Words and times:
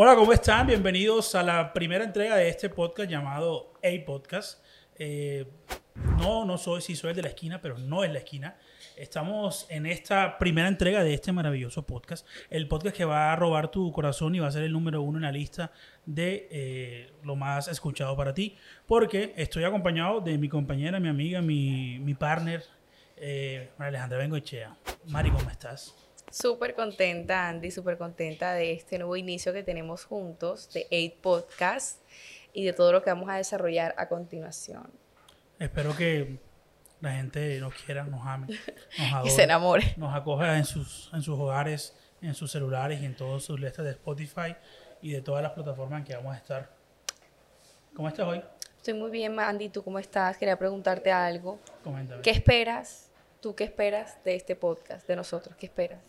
Hola, 0.00 0.14
¿cómo 0.14 0.32
están? 0.32 0.68
Bienvenidos 0.68 1.34
a 1.34 1.42
la 1.42 1.72
primera 1.72 2.04
entrega 2.04 2.36
de 2.36 2.48
este 2.48 2.68
podcast 2.68 3.10
llamado 3.10 3.72
A 3.82 4.06
Podcast. 4.06 4.64
Eh, 4.96 5.44
no, 6.18 6.44
no 6.44 6.56
soy, 6.56 6.82
sí 6.82 6.94
soy 6.94 7.10
el 7.10 7.16
de 7.16 7.22
la 7.22 7.28
esquina, 7.30 7.60
pero 7.60 7.78
no 7.78 8.04
es 8.04 8.12
la 8.12 8.20
esquina. 8.20 8.56
Estamos 8.96 9.66
en 9.68 9.86
esta 9.86 10.38
primera 10.38 10.68
entrega 10.68 11.02
de 11.02 11.14
este 11.14 11.32
maravilloso 11.32 11.84
podcast. 11.84 12.24
El 12.48 12.68
podcast 12.68 12.96
que 12.96 13.04
va 13.04 13.32
a 13.32 13.34
robar 13.34 13.72
tu 13.72 13.90
corazón 13.90 14.36
y 14.36 14.38
va 14.38 14.46
a 14.46 14.52
ser 14.52 14.62
el 14.62 14.72
número 14.72 15.02
uno 15.02 15.18
en 15.18 15.22
la 15.22 15.32
lista 15.32 15.72
de 16.06 16.46
eh, 16.52 17.12
lo 17.24 17.34
más 17.34 17.66
escuchado 17.66 18.16
para 18.16 18.32
ti. 18.32 18.56
Porque 18.86 19.34
estoy 19.36 19.64
acompañado 19.64 20.20
de 20.20 20.38
mi 20.38 20.48
compañera, 20.48 21.00
mi 21.00 21.08
amiga, 21.08 21.42
mi, 21.42 21.98
mi 21.98 22.14
partner, 22.14 22.62
eh, 23.16 23.70
Alejandra 23.78 24.18
Bengoechea. 24.18 24.76
Mari, 25.06 25.32
¿cómo 25.32 25.50
estás? 25.50 26.07
Súper 26.30 26.74
contenta, 26.74 27.48
Andy, 27.48 27.70
súper 27.70 27.96
contenta 27.96 28.52
de 28.52 28.72
este 28.72 28.98
nuevo 28.98 29.16
inicio 29.16 29.52
que 29.52 29.62
tenemos 29.62 30.04
juntos, 30.04 30.70
de 30.72 30.86
Eight 30.90 31.20
Podcast 31.20 32.02
y 32.52 32.64
de 32.64 32.72
todo 32.72 32.92
lo 32.92 33.02
que 33.02 33.10
vamos 33.10 33.30
a 33.30 33.36
desarrollar 33.36 33.94
a 33.96 34.08
continuación. 34.08 34.90
Espero 35.58 35.96
que 35.96 36.38
la 37.00 37.12
gente 37.12 37.58
nos 37.60 37.74
quiera, 37.74 38.04
nos 38.04 38.26
ame, 38.26 38.48
nos 38.98 39.12
adore, 39.12 39.28
y 39.28 39.30
se 39.30 39.42
enamore. 39.44 39.94
nos 39.96 40.14
acoja 40.14 40.58
en 40.58 40.64
sus, 40.64 41.10
en 41.14 41.22
sus 41.22 41.38
hogares, 41.38 41.96
en 42.20 42.34
sus 42.34 42.50
celulares 42.50 43.00
y 43.00 43.06
en 43.06 43.16
todas 43.16 43.42
sus 43.42 43.58
listas 43.58 43.84
de 43.84 43.92
Spotify 43.92 44.54
y 45.00 45.12
de 45.12 45.22
todas 45.22 45.42
las 45.42 45.52
plataformas 45.52 46.00
en 46.00 46.04
que 46.04 46.14
vamos 46.14 46.34
a 46.34 46.38
estar. 46.38 46.70
¿Cómo 47.94 48.08
estás 48.08 48.26
hoy? 48.26 48.42
Estoy 48.76 48.94
muy 48.94 49.10
bien, 49.10 49.38
Andy. 49.40 49.70
¿Tú 49.70 49.82
cómo 49.82 49.98
estás? 49.98 50.36
Quería 50.36 50.58
preguntarte 50.58 51.10
algo. 51.10 51.58
Coméntame. 51.82 52.22
¿Qué 52.22 52.30
esperas? 52.30 53.10
¿Tú 53.40 53.54
qué 53.54 53.64
esperas 53.64 54.22
de 54.24 54.34
este 54.34 54.56
podcast, 54.56 55.06
de 55.06 55.16
nosotros? 55.16 55.56
¿Qué 55.56 55.66
esperas? 55.66 56.00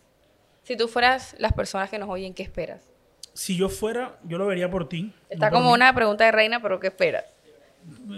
Si 0.69 0.77
tú 0.77 0.87
fueras 0.87 1.35
las 1.39 1.51
personas 1.53 1.89
que 1.89 1.97
nos 1.97 2.07
oyen, 2.09 2.31
¿qué 2.35 2.43
esperas? 2.43 2.87
Si 3.33 3.57
yo 3.57 3.69
fuera, 3.69 4.19
yo 4.23 4.37
lo 4.37 4.45
vería 4.45 4.69
por 4.69 4.87
ti. 4.87 5.11
Está 5.27 5.49
no 5.49 5.55
como 5.57 5.73
una 5.73 5.95
pregunta 5.95 6.25
de 6.25 6.31
reina, 6.31 6.61
pero 6.61 6.79
¿qué 6.79 6.87
esperas? 6.89 7.25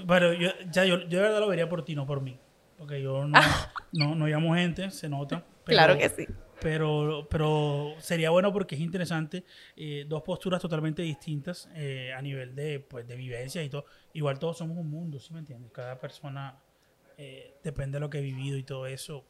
Pero 0.05 0.33
yo, 0.33 0.49
ya, 0.69 0.83
yo, 0.83 0.99
yo 0.99 1.07
de 1.07 1.21
verdad 1.21 1.39
lo 1.39 1.47
vería 1.47 1.69
por 1.69 1.85
ti, 1.85 1.95
no 1.95 2.05
por 2.05 2.19
mí. 2.19 2.37
Porque 2.77 3.01
yo 3.01 3.25
no, 3.25 3.39
no, 3.93 4.15
no 4.15 4.27
llamo 4.27 4.53
gente, 4.53 4.91
se 4.91 5.07
nota. 5.07 5.45
pero- 5.63 5.77
claro 5.77 5.97
que 5.97 6.09
sí. 6.09 6.27
Pero, 6.59 7.25
pero 7.29 7.93
sería 7.99 8.31
bueno 8.31 8.51
porque 8.51 8.75
es 8.75 8.81
interesante. 8.81 9.45
eh, 9.77 10.03
dos 10.05 10.21
posturas 10.21 10.61
totalmente 10.61 11.01
distintas 11.03 11.69
eh, 11.73 12.11
a 12.13 12.21
nivel 12.21 12.53
de, 12.53 12.81
pues, 12.81 13.07
de 13.07 13.15
vivencia 13.15 13.63
y 13.63 13.69
todo. 13.69 13.85
Igual 14.11 14.39
todos 14.39 14.57
somos 14.57 14.77
un 14.77 14.89
mundo, 14.89 15.21
¿sí 15.21 15.31
me 15.33 15.39
entiendes? 15.39 15.71
Cada 15.71 15.97
persona, 16.01 16.59
eh, 17.17 17.55
depende 17.63 17.95
de 17.95 18.01
lo 18.01 18.09
que 18.09 18.17
ha 18.17 18.21
vivido 18.21 18.57
y 18.57 18.63
todo 18.63 18.87
eso, 18.87 19.23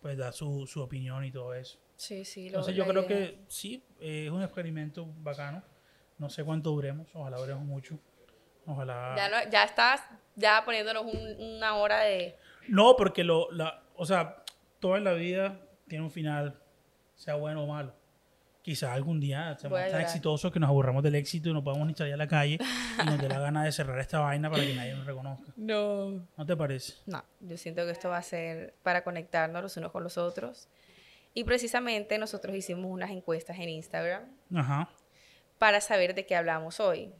pues 0.00 0.16
da 0.16 0.30
su, 0.30 0.68
su 0.68 0.80
opinión 0.80 1.24
y 1.24 1.32
todo 1.32 1.52
eso. 1.52 1.80
Sí, 1.98 2.24
sí. 2.24 2.46
Entonces 2.46 2.74
yo 2.74 2.86
creo 2.86 3.04
idea. 3.04 3.08
que 3.18 3.38
sí, 3.48 3.84
eh, 4.00 4.24
es 4.26 4.30
un 4.32 4.42
experimento 4.42 5.06
bacano. 5.18 5.62
No 6.16 6.30
sé 6.30 6.42
cuánto 6.44 6.70
duremos, 6.70 7.06
ojalá 7.14 7.36
duremos 7.36 7.64
mucho. 7.64 7.98
Ojalá... 8.66 9.14
Ya, 9.16 9.28
no- 9.28 9.50
ya 9.50 9.64
estás 9.64 10.00
ya 10.36 10.64
poniéndonos 10.64 11.04
un- 11.04 11.56
una 11.56 11.74
hora 11.76 12.00
de... 12.00 12.36
No, 12.68 12.94
porque 12.96 13.24
lo, 13.24 13.50
la, 13.52 13.82
o 13.96 14.06
sea, 14.06 14.42
todo 14.78 14.96
en 14.96 15.04
la 15.04 15.12
vida 15.12 15.60
tiene 15.88 16.04
un 16.04 16.10
final, 16.10 16.58
sea 17.14 17.34
bueno 17.34 17.64
o 17.64 17.66
malo. 17.66 17.92
Quizás 18.62 18.90
algún 18.90 19.18
día 19.18 19.56
seamos 19.58 19.80
tan 19.90 20.00
exitosos 20.02 20.52
que 20.52 20.60
nos 20.60 20.68
aburramos 20.68 21.02
del 21.02 21.14
éxito 21.14 21.48
y 21.48 21.52
no 21.54 21.64
podamos 21.64 21.90
salir 21.96 22.12
a 22.14 22.16
la 22.18 22.28
calle 22.28 22.58
y 23.02 23.06
nos 23.06 23.18
dé 23.18 23.28
la 23.28 23.38
gana 23.40 23.64
de 23.64 23.72
cerrar 23.72 23.98
esta 23.98 24.18
vaina 24.20 24.50
para 24.50 24.62
que 24.62 24.74
nadie 24.74 24.94
nos 24.94 25.06
reconozca. 25.06 25.52
No. 25.56 26.26
¿No 26.36 26.46
te 26.46 26.54
parece? 26.56 26.94
No, 27.06 27.24
yo 27.40 27.56
siento 27.56 27.84
que 27.86 27.92
esto 27.92 28.10
va 28.10 28.18
a 28.18 28.22
ser 28.22 28.74
para 28.82 29.02
conectarnos 29.04 29.62
los 29.62 29.76
unos 29.78 29.90
con 29.90 30.04
los 30.04 30.18
otros. 30.18 30.68
Y 31.38 31.44
precisamente 31.44 32.18
nosotros 32.18 32.56
hicimos 32.56 32.90
unas 32.90 33.12
encuestas 33.12 33.60
en 33.60 33.68
Instagram 33.68 34.24
Ajá. 34.52 34.90
para 35.56 35.80
saber 35.80 36.16
de 36.16 36.26
qué 36.26 36.34
hablamos 36.34 36.80
hoy. 36.80 37.12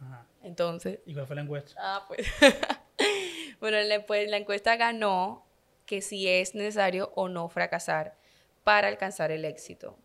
Ajá. 0.00 0.26
Entonces, 0.42 0.98
¿Y 1.06 1.14
cuál 1.14 1.28
fue 1.28 1.36
la 1.36 1.42
encuesta? 1.42 1.72
ah, 1.78 2.04
pues. 2.08 2.26
bueno, 3.60 3.80
la, 3.80 4.04
pues, 4.06 4.28
la 4.28 4.38
encuesta 4.38 4.74
ganó 4.74 5.46
que 5.86 6.00
si 6.00 6.26
es 6.26 6.56
necesario 6.56 7.12
o 7.14 7.28
no 7.28 7.48
fracasar 7.48 8.16
para 8.64 8.88
alcanzar 8.88 9.30
el 9.30 9.44
éxito. 9.44 9.96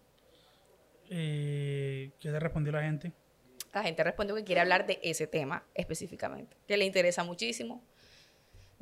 Eh, 1.10 2.12
¿Qué 2.20 2.30
te 2.30 2.40
respondió 2.40 2.72
la 2.72 2.84
gente? 2.84 3.14
La 3.74 3.82
gente 3.82 4.04
respondió 4.04 4.36
que 4.36 4.44
quiere 4.44 4.62
hablar 4.62 4.86
de 4.86 5.00
ese 5.02 5.26
tema 5.26 5.66
específicamente, 5.74 6.56
que 6.68 6.78
le 6.78 6.86
interesa 6.86 7.24
muchísimo. 7.24 7.84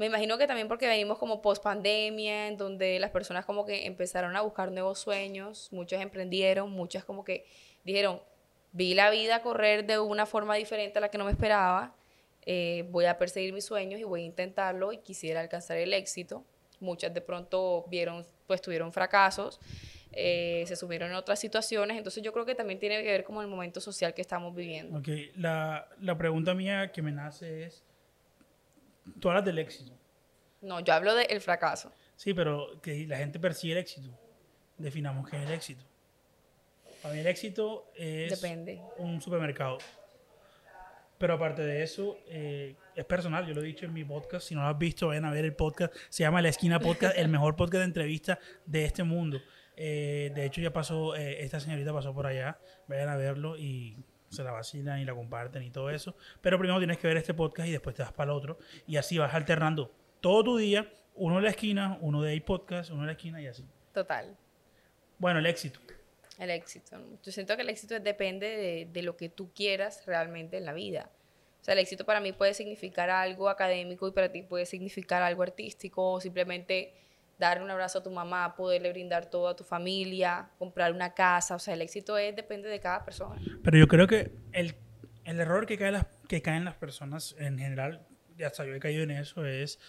Me 0.01 0.07
imagino 0.07 0.39
que 0.39 0.47
también 0.47 0.67
porque 0.67 0.87
venimos 0.87 1.19
como 1.19 1.43
post 1.43 1.61
pandemia, 1.61 2.47
en 2.47 2.57
donde 2.57 2.97
las 2.97 3.11
personas 3.11 3.45
como 3.45 3.67
que 3.67 3.85
empezaron 3.85 4.35
a 4.35 4.41
buscar 4.41 4.71
nuevos 4.71 4.97
sueños, 4.97 5.69
muchos 5.71 6.01
emprendieron, 6.01 6.71
muchas 6.71 7.03
como 7.03 7.23
que 7.23 7.45
dijeron, 7.83 8.19
vi 8.71 8.95
la 8.95 9.11
vida 9.11 9.43
correr 9.43 9.85
de 9.85 9.99
una 9.99 10.25
forma 10.25 10.55
diferente 10.55 10.97
a 10.97 11.01
la 11.01 11.09
que 11.09 11.19
no 11.19 11.25
me 11.25 11.29
esperaba, 11.29 11.93
eh, 12.47 12.87
voy 12.89 13.05
a 13.05 13.19
perseguir 13.19 13.53
mis 13.53 13.63
sueños 13.63 13.99
y 13.99 14.03
voy 14.03 14.23
a 14.23 14.25
intentarlo 14.25 14.91
y 14.91 14.97
quisiera 14.97 15.39
alcanzar 15.39 15.77
el 15.77 15.93
éxito. 15.93 16.43
Muchas 16.79 17.13
de 17.13 17.21
pronto 17.21 17.85
vieron, 17.87 18.25
pues 18.47 18.59
tuvieron 18.59 18.91
fracasos, 18.91 19.59
eh, 20.13 20.63
se 20.65 20.75
sumieron 20.77 21.11
en 21.11 21.15
otras 21.15 21.37
situaciones, 21.37 21.95
entonces 21.95 22.23
yo 22.23 22.33
creo 22.33 22.47
que 22.47 22.55
también 22.55 22.79
tiene 22.79 23.03
que 23.03 23.11
ver 23.11 23.23
como 23.23 23.43
el 23.43 23.47
momento 23.47 23.79
social 23.79 24.15
que 24.15 24.23
estamos 24.23 24.55
viviendo. 24.55 24.97
Ok, 24.97 25.09
la, 25.35 25.87
la 25.99 26.17
pregunta 26.17 26.55
mía 26.55 26.91
que 26.91 27.03
me 27.03 27.11
nace 27.11 27.65
es, 27.65 27.83
tú 29.19 29.29
hablas 29.29 29.45
del 29.45 29.59
éxito. 29.59 29.91
No, 30.61 30.79
yo 30.79 30.93
hablo 30.93 31.15
del 31.15 31.41
fracaso. 31.41 31.91
Sí, 32.15 32.33
pero 32.33 32.79
que 32.81 33.05
la 33.07 33.17
gente 33.17 33.39
persigue 33.39 33.73
el 33.73 33.79
éxito. 33.79 34.09
Definamos 34.77 35.29
qué 35.29 35.37
es 35.37 35.43
el 35.43 35.51
éxito. 35.51 35.83
Para 37.01 37.15
mí 37.15 37.19
el 37.19 37.27
éxito 37.27 37.91
es 37.95 38.41
Depende. 38.41 38.79
un 38.97 39.21
supermercado. 39.21 39.79
Pero 41.17 41.35
aparte 41.35 41.63
de 41.63 41.83
eso, 41.83 42.17
eh, 42.27 42.75
es 42.95 43.05
personal. 43.05 43.45
Yo 43.45 43.53
lo 43.53 43.61
he 43.61 43.65
dicho 43.65 43.85
en 43.85 43.93
mi 43.93 44.03
podcast. 44.03 44.47
Si 44.47 44.55
no 44.55 44.61
lo 44.61 44.67
has 44.67 44.77
visto, 44.77 45.07
vayan 45.07 45.25
a 45.25 45.31
ver 45.31 45.45
el 45.45 45.55
podcast. 45.55 45.93
Se 46.09 46.23
llama 46.23 46.41
La 46.41 46.49
Esquina 46.49 46.79
Podcast, 46.79 47.17
el 47.17 47.27
mejor 47.27 47.55
podcast 47.55 47.79
de 47.81 47.85
entrevista 47.85 48.39
de 48.65 48.85
este 48.85 49.03
mundo. 49.03 49.39
Eh, 49.75 50.31
de 50.33 50.45
hecho, 50.45 50.61
ya 50.61 50.73
pasó, 50.73 51.15
eh, 51.15 51.43
esta 51.43 51.59
señorita 51.59 51.93
pasó 51.93 52.13
por 52.13 52.25
allá. 52.25 52.59
Vayan 52.87 53.09
a 53.09 53.17
verlo 53.17 53.57
y 53.57 53.97
se 54.31 54.43
la 54.43 54.51
vacilan 54.51 54.99
y 54.99 55.05
la 55.05 55.13
comparten 55.13 55.61
y 55.63 55.69
todo 55.69 55.89
eso. 55.89 56.15
Pero 56.41 56.57
primero 56.57 56.79
tienes 56.79 56.97
que 56.97 57.07
ver 57.07 57.17
este 57.17 57.33
podcast 57.33 57.67
y 57.67 57.71
después 57.71 57.95
te 57.95 58.01
vas 58.01 58.13
para 58.13 58.31
el 58.31 58.37
otro. 58.37 58.57
Y 58.87 58.97
así 58.97 59.17
vas 59.17 59.33
alternando 59.33 59.91
todo 60.21 60.43
tu 60.43 60.57
día. 60.57 60.91
Uno 61.15 61.37
en 61.37 61.43
la 61.43 61.49
esquina, 61.49 61.97
uno 62.01 62.21
de 62.21 62.31
ahí 62.31 62.39
podcast, 62.39 62.89
uno 62.91 63.01
en 63.01 63.07
la 63.07 63.11
esquina 63.13 63.41
y 63.41 63.47
así. 63.47 63.65
Total. 63.93 64.35
Bueno, 65.19 65.39
el 65.39 65.45
éxito. 65.45 65.79
El 66.39 66.49
éxito. 66.49 66.97
Yo 67.21 67.31
siento 67.31 67.55
que 67.55 67.61
el 67.61 67.69
éxito 67.69 67.99
depende 67.99 68.47
de, 68.47 68.87
de 68.91 69.01
lo 69.03 69.17
que 69.17 69.29
tú 69.29 69.51
quieras 69.53 70.05
realmente 70.05 70.57
en 70.57 70.65
la 70.65 70.73
vida. 70.73 71.11
O 71.59 71.63
sea, 71.63 71.73
el 71.73 71.79
éxito 71.79 72.05
para 72.05 72.21
mí 72.21 72.31
puede 72.31 72.53
significar 72.53 73.09
algo 73.09 73.49
académico 73.49 74.07
y 74.07 74.11
para 74.11 74.31
ti 74.31 74.41
puede 74.41 74.65
significar 74.65 75.21
algo 75.21 75.43
artístico 75.43 76.13
o 76.13 76.21
simplemente 76.21 76.93
darle 77.41 77.65
un 77.65 77.71
abrazo 77.71 77.99
a 77.99 78.03
tu 78.03 78.11
mamá, 78.11 78.55
poderle 78.55 78.91
brindar 78.91 79.29
todo 79.29 79.49
a 79.49 79.55
tu 79.55 79.63
familia, 79.63 80.49
comprar 80.57 80.93
una 80.93 81.13
casa. 81.13 81.55
O 81.55 81.59
sea, 81.59 81.73
el 81.73 81.81
éxito 81.81 82.17
es, 82.17 82.35
depende 82.35 82.69
de 82.69 82.79
cada 82.79 83.03
persona. 83.03 83.41
Pero 83.63 83.77
yo 83.77 83.87
creo 83.87 84.07
que 84.07 84.31
el, 84.53 84.75
el 85.25 85.39
error 85.39 85.65
que, 85.65 85.77
cae 85.77 85.91
las, 85.91 86.05
que 86.29 86.41
caen 86.41 86.63
las 86.63 86.75
personas 86.75 87.35
en 87.39 87.57
general, 87.57 88.07
ya 88.37 88.47
hasta 88.47 88.65
yo 88.65 88.73
he 88.75 88.79
caído 88.79 89.03
en 89.03 89.11
eso, 89.11 89.45
es 89.45 89.79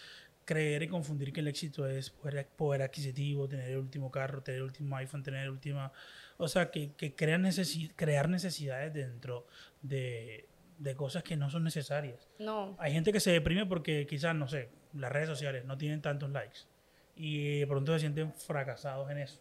creer 0.44 0.82
y 0.82 0.88
confundir 0.88 1.32
que 1.32 1.40
el 1.40 1.48
éxito 1.48 1.86
es 1.86 2.10
poder, 2.10 2.48
poder 2.56 2.82
adquisitivo, 2.82 3.46
tener 3.46 3.70
el 3.70 3.78
último 3.78 4.10
carro, 4.10 4.42
tener 4.42 4.58
el 4.58 4.64
último 4.64 4.96
iPhone, 4.96 5.22
tener 5.22 5.44
el 5.44 5.50
último... 5.50 5.92
O 6.38 6.48
sea, 6.48 6.70
que, 6.70 6.94
que 6.94 7.14
crean 7.14 7.44
necesi- 7.44 7.92
crear 7.94 8.28
necesidades 8.28 8.92
dentro 8.92 9.46
de, 9.82 10.48
de 10.78 10.94
cosas 10.96 11.22
que 11.22 11.36
no 11.36 11.50
son 11.50 11.62
necesarias. 11.62 12.28
No. 12.38 12.76
Hay 12.80 12.92
gente 12.92 13.12
que 13.12 13.20
se 13.20 13.30
deprime 13.30 13.66
porque 13.66 14.06
quizás, 14.06 14.34
no 14.34 14.48
sé, 14.48 14.70
las 14.94 15.12
redes 15.12 15.28
sociales 15.28 15.64
no 15.64 15.78
tienen 15.78 16.02
tantos 16.02 16.30
likes 16.30 16.60
y 17.14 17.60
de 17.60 17.66
pronto 17.66 17.92
se 17.94 18.00
sienten 18.00 18.32
fracasados 18.32 19.10
en 19.10 19.18
eso. 19.18 19.40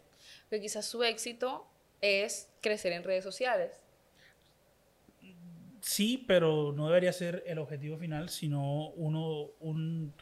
Que 0.49 0.59
quizás 0.61 0.85
su 0.85 1.03
éxito 1.03 1.67
es 2.01 2.49
crecer 2.61 2.93
en 2.93 3.03
redes 3.03 3.23
sociales. 3.23 3.81
Sí, 5.81 6.23
pero 6.27 6.71
no 6.73 6.87
debería 6.87 7.11
ser 7.11 7.43
el 7.47 7.57
objetivo 7.57 7.97
final, 7.97 8.29
sino 8.29 8.89
uno, 8.89 9.49
un, 9.59 10.13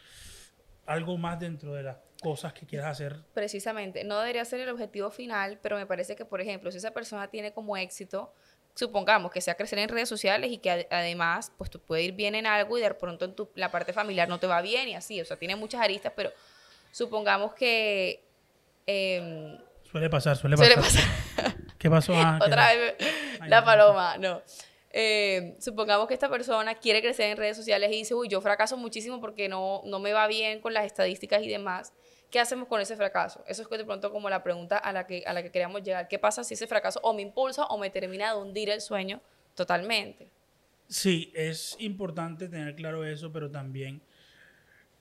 algo 0.86 1.18
más 1.18 1.40
dentro 1.40 1.74
de 1.74 1.84
las 1.84 1.98
cosas 2.22 2.54
que 2.54 2.66
quieras 2.66 2.88
hacer. 2.92 3.18
Precisamente, 3.34 4.04
no 4.06 4.19
debería 4.19 4.45
ser 4.45 4.62
el 4.62 4.69
objetivo 4.69 5.10
final, 5.12 5.60
pero 5.62 5.75
me 5.75 5.86
parece 5.86 6.16
que, 6.16 6.24
por 6.25 6.40
ejemplo, 6.40 6.72
si 6.72 6.78
esa 6.78 6.92
persona 6.92 7.30
tiene 7.30 7.52
como 7.52 7.75
éxito, 7.75 8.34
supongamos 8.75 9.31
que 9.31 9.42
sea 9.42 9.56
crecer 9.56 9.80
en 9.80 9.90
redes 9.90 10.07
sociales 10.07 10.50
y 10.52 10.60
que 10.60 10.72
ad- 10.72 10.86
además, 10.90 11.52
pues 11.57 11.69
tú 11.69 11.81
puedes 11.81 12.06
ir 12.06 12.13
bien 12.13 12.36
en 12.36 12.45
algo 12.45 12.78
y 12.78 12.81
de 12.81 12.94
pronto 12.94 13.25
en 13.25 13.36
tu, 13.36 13.50
la 13.56 13.69
parte 13.69 13.92
familiar 13.92 14.30
no 14.30 14.40
te 14.40 14.48
va 14.48 14.62
bien 14.62 14.88
y 14.88 14.95
así, 14.95 15.19
o 15.19 15.25
sea, 15.25 15.36
tiene 15.38 15.57
muchas 15.57 15.81
aristas, 15.81 16.13
pero 16.16 16.31
supongamos 16.91 17.53
que... 17.53 18.24
em, 18.86 19.57
Suele 19.83 20.09
pasar, 20.09 20.38
suele 20.38 20.56
suele 20.57 20.75
pasar. 20.75 21.03
pasar. 21.36 21.56
¿Qué 21.77 21.89
pasó? 21.89 22.13
Ah, 22.15 22.39
Otra 22.45 22.69
¿qué- 22.71 22.77
vez 22.77 22.95
Ay, 23.41 23.50
la 23.50 23.63
paloma, 23.63 24.18
no. 24.18 24.41
Eh, 24.91 25.56
supongamos 25.59 26.07
que 26.07 26.13
esta 26.15 26.30
persona 26.30 26.75
quiere 26.75 27.01
crecer 27.01 27.30
en 27.31 27.38
redes 27.38 27.56
sociales 27.57 27.89
y 27.91 27.95
dice, 27.97 28.13
uy, 28.15 28.27
yo 28.27 28.41
fracaso 28.41 28.75
muchísimo 28.75 29.21
porque 29.21 29.47
no, 29.47 29.81
no 29.86 30.00
me 30.00 30.13
va 30.13 30.27
bien 30.27 30.59
con 30.62 30.74
las 30.74 30.86
estadísticas 30.86 31.44
y 31.44 31.47
demás. 31.50 31.94
¿qué 32.31 32.39
hacemos 32.39 32.68
con 32.68 32.80
ese 32.80 32.95
fracaso? 32.95 33.44
Eso 33.47 33.63
es 33.63 33.69
de 33.75 33.83
pronto 33.85 34.12
como 34.12 34.30
la 34.30 34.44
pregunta 34.44 34.77
a 34.77 34.92
la 34.94 35.07
que, 35.07 35.24
a 35.25 35.33
la 35.33 35.42
que 35.42 35.51
queríamos 35.51 35.81
llegar. 35.81 36.07
¿Qué 36.07 36.19
pasa 36.19 36.44
si 36.44 36.53
ese 36.53 36.68
fracaso 36.68 37.00
o 37.01 37.12
me 37.12 37.24
impulsa 37.24 37.65
o 37.65 37.80
me 37.80 37.89
termina 37.89 38.31
de 38.35 38.39
hundir 38.39 38.69
el 38.69 38.81
sueño 38.81 39.19
totalmente? 39.56 40.30
Sí, 40.88 41.31
es 41.35 41.75
importante 41.80 42.47
tener 42.47 42.75
claro 42.75 43.03
eso, 43.03 43.31
pero 43.31 43.50
también 43.50 44.00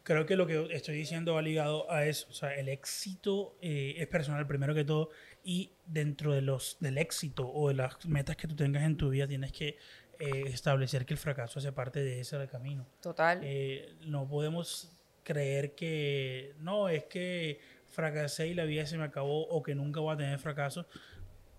creo 0.08 0.24
que 0.24 0.36
lo 0.36 0.46
que 0.46 0.68
estoy 0.70 0.96
diciendo 0.96 1.34
va 1.34 1.42
ligado 1.42 1.90
a 1.92 2.06
eso. 2.06 2.26
O 2.30 2.32
sea, 2.32 2.54
el 2.54 2.70
éxito 2.70 3.58
eh, 3.60 3.96
es 3.98 4.06
personal 4.06 4.46
primero 4.46 4.74
que 4.74 4.82
todo 4.82 5.10
y 5.44 5.72
dentro 5.84 6.32
de 6.32 6.40
los, 6.40 6.78
del 6.80 6.96
éxito 6.96 7.46
o 7.46 7.68
de 7.68 7.74
las 7.74 8.06
metas 8.06 8.34
que 8.36 8.48
tú 8.48 8.56
tengas 8.56 8.84
en 8.84 8.96
tu 8.96 9.10
vida 9.10 9.28
tienes 9.28 9.52
que 9.52 9.76
eh, 10.18 10.44
establecer 10.46 11.04
que 11.04 11.12
el 11.12 11.18
fracaso 11.18 11.58
hace 11.58 11.72
parte 11.72 12.02
de 12.02 12.20
ese 12.20 12.48
camino. 12.48 12.86
Total. 13.02 13.40
Eh, 13.42 13.96
no 14.06 14.26
podemos 14.26 14.98
creer 15.24 15.74
que 15.74 16.54
no, 16.58 16.88
es 16.88 17.04
que 17.04 17.60
fracasé 17.90 18.48
y 18.48 18.54
la 18.54 18.64
vida 18.64 18.86
se 18.86 18.96
me 18.96 19.04
acabó 19.04 19.46
o 19.46 19.62
que 19.62 19.74
nunca 19.74 20.00
voy 20.00 20.14
a 20.14 20.16
tener 20.16 20.38
fracaso. 20.38 20.86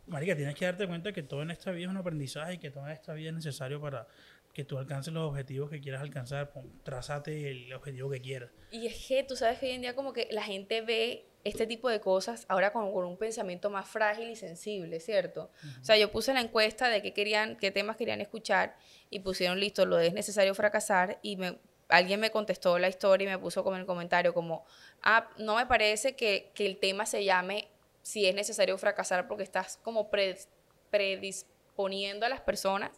Marica, 0.07 0.35
tienes 0.35 0.55
que 0.55 0.65
darte 0.65 0.87
cuenta 0.87 1.13
que 1.13 1.21
todo 1.21 1.43
en 1.43 1.51
esta 1.51 1.69
vida 1.69 1.85
es 1.85 1.91
un 1.91 1.97
aprendizaje 1.97 2.55
y 2.55 2.57
que 2.57 2.71
toda 2.71 2.91
esta 2.91 3.13
vida 3.13 3.29
es 3.29 3.35
necesario 3.35 3.79
para 3.79 4.07
que 4.59 4.65
tú 4.65 4.77
alcances 4.77 5.13
los 5.13 5.29
objetivos 5.29 5.69
que 5.69 5.79
quieras 5.79 6.01
alcanzar. 6.01 6.51
Trazate 6.83 7.49
el 7.49 7.73
objetivo 7.73 8.09
que 8.09 8.19
quieras. 8.19 8.49
Y 8.71 8.87
es 8.87 9.05
que 9.07 9.23
tú 9.23 9.37
sabes 9.37 9.57
que 9.57 9.67
hoy 9.67 9.71
en 9.71 9.81
día 9.81 9.95
como 9.95 10.11
que 10.11 10.27
la 10.31 10.43
gente 10.43 10.81
ve 10.81 11.29
este 11.45 11.65
tipo 11.65 11.87
de 11.87 12.01
cosas 12.01 12.45
ahora 12.49 12.73
con, 12.73 12.91
con 12.91 13.05
un 13.05 13.15
pensamiento 13.17 13.69
más 13.69 13.87
frágil 13.87 14.29
y 14.29 14.35
sensible, 14.35 14.99
¿cierto? 14.99 15.49
O 15.79 15.85
sea, 15.85 15.95
yo 15.95 16.11
puse 16.11 16.33
la 16.33 16.41
encuesta 16.41 16.89
de 16.89 17.01
qué 17.01 17.13
querían, 17.13 17.55
qué 17.55 17.71
temas 17.71 17.95
querían 17.95 18.19
escuchar 18.19 18.75
y 19.09 19.21
pusieron 19.21 19.61
listo, 19.61 19.85
lo 19.85 19.95
de 19.95 20.07
es 20.07 20.13
necesario 20.13 20.53
fracasar 20.53 21.19
y 21.21 21.37
me, 21.37 21.57
alguien 21.87 22.19
me 22.19 22.29
contestó 22.29 22.77
la 22.79 22.89
historia 22.89 23.29
y 23.29 23.29
me 23.29 23.39
puso 23.39 23.63
como 23.63 23.77
en 23.77 23.81
el 23.83 23.87
comentario 23.87 24.33
como, 24.33 24.65
ah, 25.01 25.29
no 25.37 25.55
me 25.55 25.67
parece 25.67 26.17
que, 26.17 26.51
que 26.53 26.65
el 26.65 26.79
tema 26.79 27.05
se 27.05 27.23
llame 27.23 27.69
si 28.01 28.25
es 28.25 28.35
necesario 28.35 28.77
fracasar 28.77 29.29
porque 29.29 29.43
estás 29.43 29.77
como 29.77 30.09
predisponiendo 30.91 32.25
a 32.25 32.29
las 32.29 32.41
personas 32.41 32.91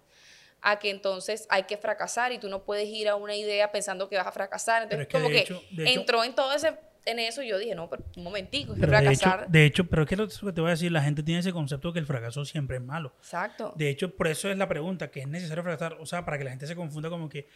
a 0.61 0.79
que 0.79 0.89
entonces 0.89 1.47
hay 1.49 1.63
que 1.63 1.77
fracasar 1.77 2.31
y 2.31 2.37
tú 2.37 2.49
no 2.49 2.63
puedes 2.63 2.87
ir 2.87 3.09
a 3.09 3.15
una 3.15 3.35
idea 3.35 3.71
pensando 3.71 4.09
que 4.09 4.17
vas 4.17 4.27
a 4.27 4.31
fracasar. 4.31 4.83
Entonces, 4.83 5.07
como 5.11 5.29
que 5.29 5.47
entró 5.77 6.23
en 6.23 6.35
todo 6.35 6.53
ese 6.53 6.77
en 7.05 7.19
eso 7.19 7.41
yo 7.41 7.57
dije, 7.57 7.73
no, 7.73 7.89
pero 7.89 8.03
un 8.15 8.23
momentico, 8.23 8.75
pero 8.75 8.89
fracasar. 8.89 9.49
De 9.49 9.65
hecho, 9.65 9.85
pero 9.85 10.05
¿qué 10.05 10.15
es 10.15 10.19
lo 10.19 10.27
que 10.27 10.53
te 10.53 10.61
voy 10.61 10.69
a 10.69 10.71
decir? 10.71 10.91
La 10.91 11.01
gente 11.01 11.23
tiene 11.23 11.39
ese 11.39 11.51
concepto 11.51 11.91
que 11.91 11.99
el 11.99 12.05
fracaso 12.05 12.45
siempre 12.45 12.77
es 12.77 12.83
malo. 12.83 13.13
Exacto. 13.17 13.73
De 13.75 13.89
hecho, 13.89 14.15
por 14.15 14.27
eso 14.27 14.49
es 14.51 14.57
la 14.57 14.67
pregunta, 14.67 15.09
que 15.09 15.21
es 15.21 15.27
necesario 15.27 15.63
fracasar, 15.63 15.97
o 15.99 16.05
sea, 16.05 16.23
para 16.25 16.37
que 16.37 16.43
la 16.43 16.51
gente 16.51 16.67
se 16.67 16.75
confunda 16.75 17.09
como 17.09 17.27
que 17.27 17.47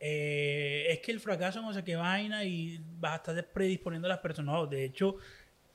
eh, 0.00 0.86
es 0.88 1.00
que 1.00 1.12
el 1.12 1.20
fracaso 1.20 1.60
no 1.60 1.72
sé 1.72 1.84
qué 1.84 1.96
vaina 1.96 2.44
y 2.44 2.80
vas 2.98 3.12
a 3.12 3.16
estar 3.16 3.46
predisponiendo 3.48 4.06
a 4.06 4.10
las 4.10 4.18
personas. 4.20 4.54
No, 4.54 4.66
de 4.66 4.84
hecho, 4.84 5.16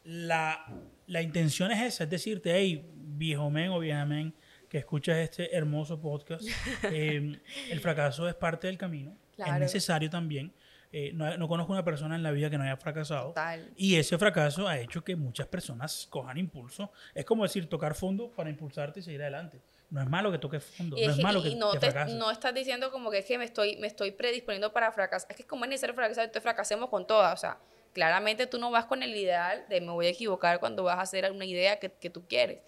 la, 0.03 0.65
la 1.07 1.21
intención 1.21 1.71
es 1.71 1.81
esa, 1.81 2.05
es 2.05 2.09
decirte, 2.09 2.51
hey, 2.55 2.89
viejo 2.95 3.49
men 3.49 3.69
o 3.69 3.79
vieja 3.79 4.05
men, 4.05 4.33
que 4.69 4.77
escuchas 4.77 5.17
este 5.17 5.55
hermoso 5.55 5.99
podcast, 5.99 6.43
eh, 6.83 7.41
el 7.69 7.79
fracaso 7.79 8.27
es 8.29 8.35
parte 8.35 8.67
del 8.67 8.77
camino, 8.77 9.17
es 9.37 9.59
necesario 9.59 10.09
también 10.09 10.53
eh, 10.91 11.11
no, 11.13 11.47
conozco 11.47 11.71
una 11.71 11.85
persona 11.85 12.15
en 12.15 12.23
la 12.23 12.31
vida 12.31 12.49
que 12.49 12.57
no 12.57 12.63
haya 12.63 12.77
fracasado. 12.77 13.33
Y 13.75 13.95
ese 13.97 14.17
fracaso 14.17 14.67
ha 14.67 14.79
hecho 14.79 15.03
que 15.03 15.15
muchas 15.15 15.47
personas 15.47 16.07
cojan 16.09 16.37
impulso. 16.37 16.91
Es 17.13 17.25
como 17.25 17.43
decir, 17.43 17.69
tocar 17.69 17.93
fondo 17.93 18.31
para 18.31 18.49
impulsarte 18.49 18.99
y 18.99 19.03
seguir 19.03 19.21
adelante. 19.21 19.61
No 19.91 20.01
es 20.01 20.07
malo 20.07 20.31
que 20.31 20.37
toques 20.37 20.63
fondo, 20.63 20.95
no 20.95 21.11
es, 21.11 21.17
malo 21.17 21.41
que, 21.41 21.55
no, 21.55 21.73
no 22.15 22.29
estás 22.29 22.53
diciendo 22.53 22.91
como 22.91 23.09
que 23.09 23.19
es 23.19 23.25
que 23.25 23.39
me 23.39 23.45
estoy, 23.45 23.75
me 23.77 23.87
estoy 23.87 24.11
predisponiendo 24.11 24.71
para 24.71 24.91
fracasar. 24.91 25.29
Es 25.31 25.35
que 25.35 25.45
como 25.45 25.65
es 25.65 25.69
necesario 25.69 25.95
fracasar, 25.95 26.25
entonces 26.25 26.43
fracasemos 26.43 26.89
con 26.89 27.07
todas. 27.07 27.33
O 27.33 27.37
sea, 27.37 27.57
claramente 27.93 28.45
tú 28.45 28.59
no 28.59 28.69
vas 28.69 28.85
con 28.85 29.01
el 29.01 29.15
ideal 29.15 29.65
de 29.67 29.81
me 29.81 29.91
voy 29.91 30.07
a 30.07 30.09
equivocar 30.09 30.59
cuando 30.59 30.83
vas 30.83 30.97
a 30.97 31.01
hacer 31.01 31.31
una 31.31 31.45
idea 31.45 31.79
que, 31.79 31.91
que 31.91 32.09
tú 32.09 32.23
quieres 32.27 32.59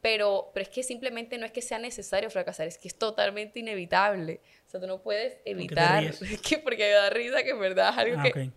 pero, 0.00 0.50
pero 0.54 0.62
es 0.62 0.68
que 0.68 0.82
simplemente 0.82 1.36
no 1.38 1.46
es 1.46 1.52
que 1.52 1.62
sea 1.62 1.78
necesario 1.78 2.30
fracasar, 2.30 2.66
es 2.66 2.78
que 2.78 2.88
es 2.88 2.96
totalmente 2.96 3.60
inevitable. 3.60 4.40
O 4.66 4.70
sea, 4.70 4.80
tú 4.80 4.86
no 4.86 5.02
puedes 5.02 5.38
evitar, 5.44 6.04
es 6.04 6.20
que 6.42 6.58
porque 6.58 6.84
me 6.84 6.90
da 6.90 7.10
risa 7.10 7.42
que 7.42 7.50
en 7.50 7.60
verdad 7.60 7.90
es 7.90 7.98
algo 7.98 8.16
ah, 8.18 8.22
que... 8.22 8.50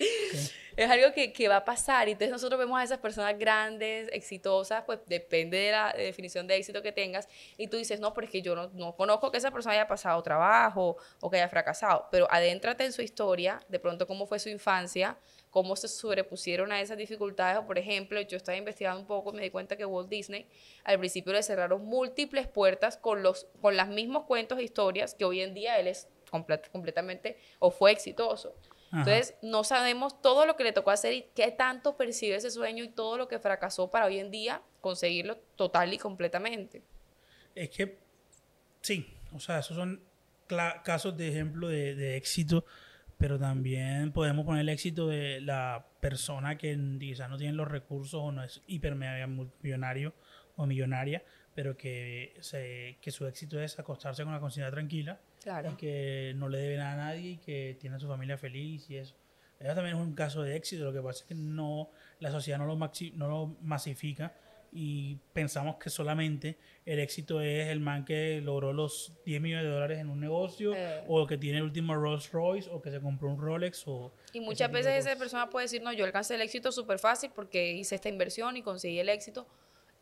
Es 0.76 0.88
algo 0.90 1.12
que, 1.12 1.32
que, 1.32 1.46
va 1.46 1.56
a 1.56 1.64
pasar. 1.64 2.08
Y 2.08 2.12
entonces 2.12 2.30
nosotros 2.30 2.58
vemos 2.58 2.80
a 2.80 2.84
esas 2.84 2.98
personas 2.98 3.36
grandes, 3.38 4.08
exitosas, 4.12 4.82
pues 4.84 5.00
depende 5.06 5.58
de 5.58 5.72
la 5.72 5.92
definición 5.92 6.46
de 6.46 6.56
éxito 6.56 6.80
que 6.80 6.90
tengas. 6.90 7.28
Y 7.58 7.66
tú 7.66 7.76
dices, 7.76 8.00
no, 8.00 8.14
pero 8.14 8.26
es 8.26 8.30
que 8.30 8.40
yo 8.40 8.54
no, 8.54 8.68
no, 8.72 8.96
conozco 8.96 9.30
que 9.30 9.36
esa 9.36 9.50
persona 9.50 9.74
haya 9.74 9.86
pasado 9.86 10.22
trabajo 10.22 10.96
o 11.20 11.30
que 11.30 11.36
haya 11.36 11.50
fracasado. 11.50 12.08
Pero 12.10 12.26
adéntrate 12.30 12.84
en 12.84 12.92
su 12.92 13.02
historia, 13.02 13.60
de 13.68 13.78
pronto 13.78 14.06
cómo 14.06 14.26
fue 14.26 14.38
su 14.38 14.48
infancia, 14.48 15.18
cómo 15.50 15.76
se 15.76 15.88
sobrepusieron 15.88 16.72
a 16.72 16.80
esas 16.80 16.96
dificultades. 16.96 17.64
Por 17.64 17.78
ejemplo, 17.78 18.20
yo 18.20 18.36
estaba 18.36 18.56
investigando 18.56 19.00
un 19.00 19.06
poco 19.06 19.30
y 19.30 19.36
me 19.36 19.42
di 19.42 19.50
cuenta 19.50 19.76
que 19.76 19.84
Walt 19.84 20.08
Disney 20.08 20.46
al 20.84 20.98
principio 20.98 21.32
le 21.32 21.42
cerraron 21.42 21.84
múltiples 21.84 22.46
puertas 22.46 22.96
con 22.96 23.22
los 23.22 23.46
con 23.60 23.76
los 23.76 23.88
mismos 23.88 24.24
cuentos 24.24 24.58
e 24.58 24.62
historias 24.62 25.14
que 25.14 25.24
hoy 25.24 25.40
en 25.40 25.54
día 25.54 25.78
él 25.78 25.88
es 25.88 26.08
completamente 26.30 27.38
o 27.58 27.70
fue 27.70 27.90
exitoso. 27.90 28.54
Entonces, 28.92 29.36
no 29.40 29.62
sabemos 29.62 30.20
todo 30.20 30.46
lo 30.46 30.56
que 30.56 30.64
le 30.64 30.72
tocó 30.72 30.90
hacer 30.90 31.12
y 31.12 31.22
qué 31.34 31.52
tanto 31.52 31.96
percibe 31.96 32.34
ese 32.34 32.50
sueño 32.50 32.82
y 32.82 32.88
todo 32.88 33.18
lo 33.18 33.28
que 33.28 33.38
fracasó 33.38 33.88
para 33.88 34.06
hoy 34.06 34.18
en 34.18 34.32
día 34.32 34.62
conseguirlo 34.80 35.36
total 35.54 35.94
y 35.94 35.98
completamente. 35.98 36.82
Es 37.54 37.70
que, 37.70 37.98
sí, 38.80 39.06
o 39.32 39.38
sea, 39.38 39.60
esos 39.60 39.76
son 39.76 40.02
casos 40.82 41.16
de 41.16 41.28
ejemplo 41.28 41.68
de, 41.68 41.94
de 41.94 42.16
éxito 42.16 42.64
pero 43.20 43.38
también 43.38 44.12
podemos 44.12 44.46
poner 44.46 44.62
el 44.62 44.70
éxito 44.70 45.06
de 45.06 45.42
la 45.42 45.86
persona 46.00 46.56
que 46.56 46.76
quizás 46.98 47.28
no 47.28 47.36
tiene 47.36 47.52
los 47.52 47.68
recursos 47.68 48.18
o 48.18 48.32
no 48.32 48.42
es 48.42 48.62
hipermillonario 48.66 50.14
o 50.56 50.64
millonaria, 50.64 51.22
pero 51.54 51.76
que, 51.76 52.34
se, 52.40 52.96
que 53.02 53.10
su 53.10 53.26
éxito 53.26 53.60
es 53.60 53.78
acostarse 53.78 54.24
con 54.24 54.32
la 54.32 54.40
conciencia 54.40 54.70
tranquila 54.70 55.20
claro. 55.42 55.70
y 55.70 55.74
que 55.74 56.32
no 56.36 56.48
le 56.48 56.58
debe 56.60 56.78
nada 56.78 56.94
a 56.94 56.96
nadie 56.96 57.32
y 57.32 57.36
que 57.36 57.76
tiene 57.78 57.96
a 57.96 57.98
su 57.98 58.08
familia 58.08 58.38
feliz 58.38 58.88
y 58.88 58.96
eso. 58.96 59.14
Eso 59.58 59.74
también 59.74 59.96
es 59.96 60.02
un 60.02 60.14
caso 60.14 60.42
de 60.42 60.56
éxito, 60.56 60.84
lo 60.84 60.92
que 60.94 61.02
pasa 61.02 61.20
es 61.20 61.28
que 61.28 61.34
no, 61.34 61.90
la 62.20 62.30
sociedad 62.30 62.58
no 62.58 62.64
lo, 62.64 62.76
no 62.76 63.28
lo 63.28 63.56
masifica 63.60 64.32
y 64.72 65.16
pensamos 65.32 65.76
que 65.76 65.90
solamente 65.90 66.56
el 66.86 67.00
éxito 67.00 67.40
es 67.40 67.68
el 67.68 67.80
man 67.80 68.04
que 68.04 68.40
logró 68.40 68.72
los 68.72 69.12
10 69.24 69.40
millones 69.40 69.64
de 69.64 69.70
dólares 69.70 69.98
en 69.98 70.08
un 70.08 70.20
negocio 70.20 70.74
eh. 70.74 71.04
o 71.08 71.26
que 71.26 71.36
tiene 71.38 71.58
el 71.58 71.64
último 71.64 71.94
Rolls 71.94 72.30
Royce 72.30 72.70
o 72.70 72.80
que 72.80 72.90
se 72.90 73.00
compró 73.00 73.28
un 73.28 73.40
Rolex 73.40 73.82
o 73.86 74.12
y 74.32 74.40
muchas 74.40 74.70
veces 74.70 75.06
esa 75.06 75.16
persona 75.16 75.50
puede 75.50 75.64
decir 75.64 75.82
no 75.82 75.92
yo 75.92 76.04
alcancé 76.04 76.36
el 76.36 76.42
éxito 76.42 76.70
súper 76.70 76.98
fácil 76.98 77.30
porque 77.34 77.72
hice 77.72 77.96
esta 77.96 78.08
inversión 78.08 78.56
y 78.56 78.62
conseguí 78.62 78.98
el 78.98 79.08
éxito 79.08 79.46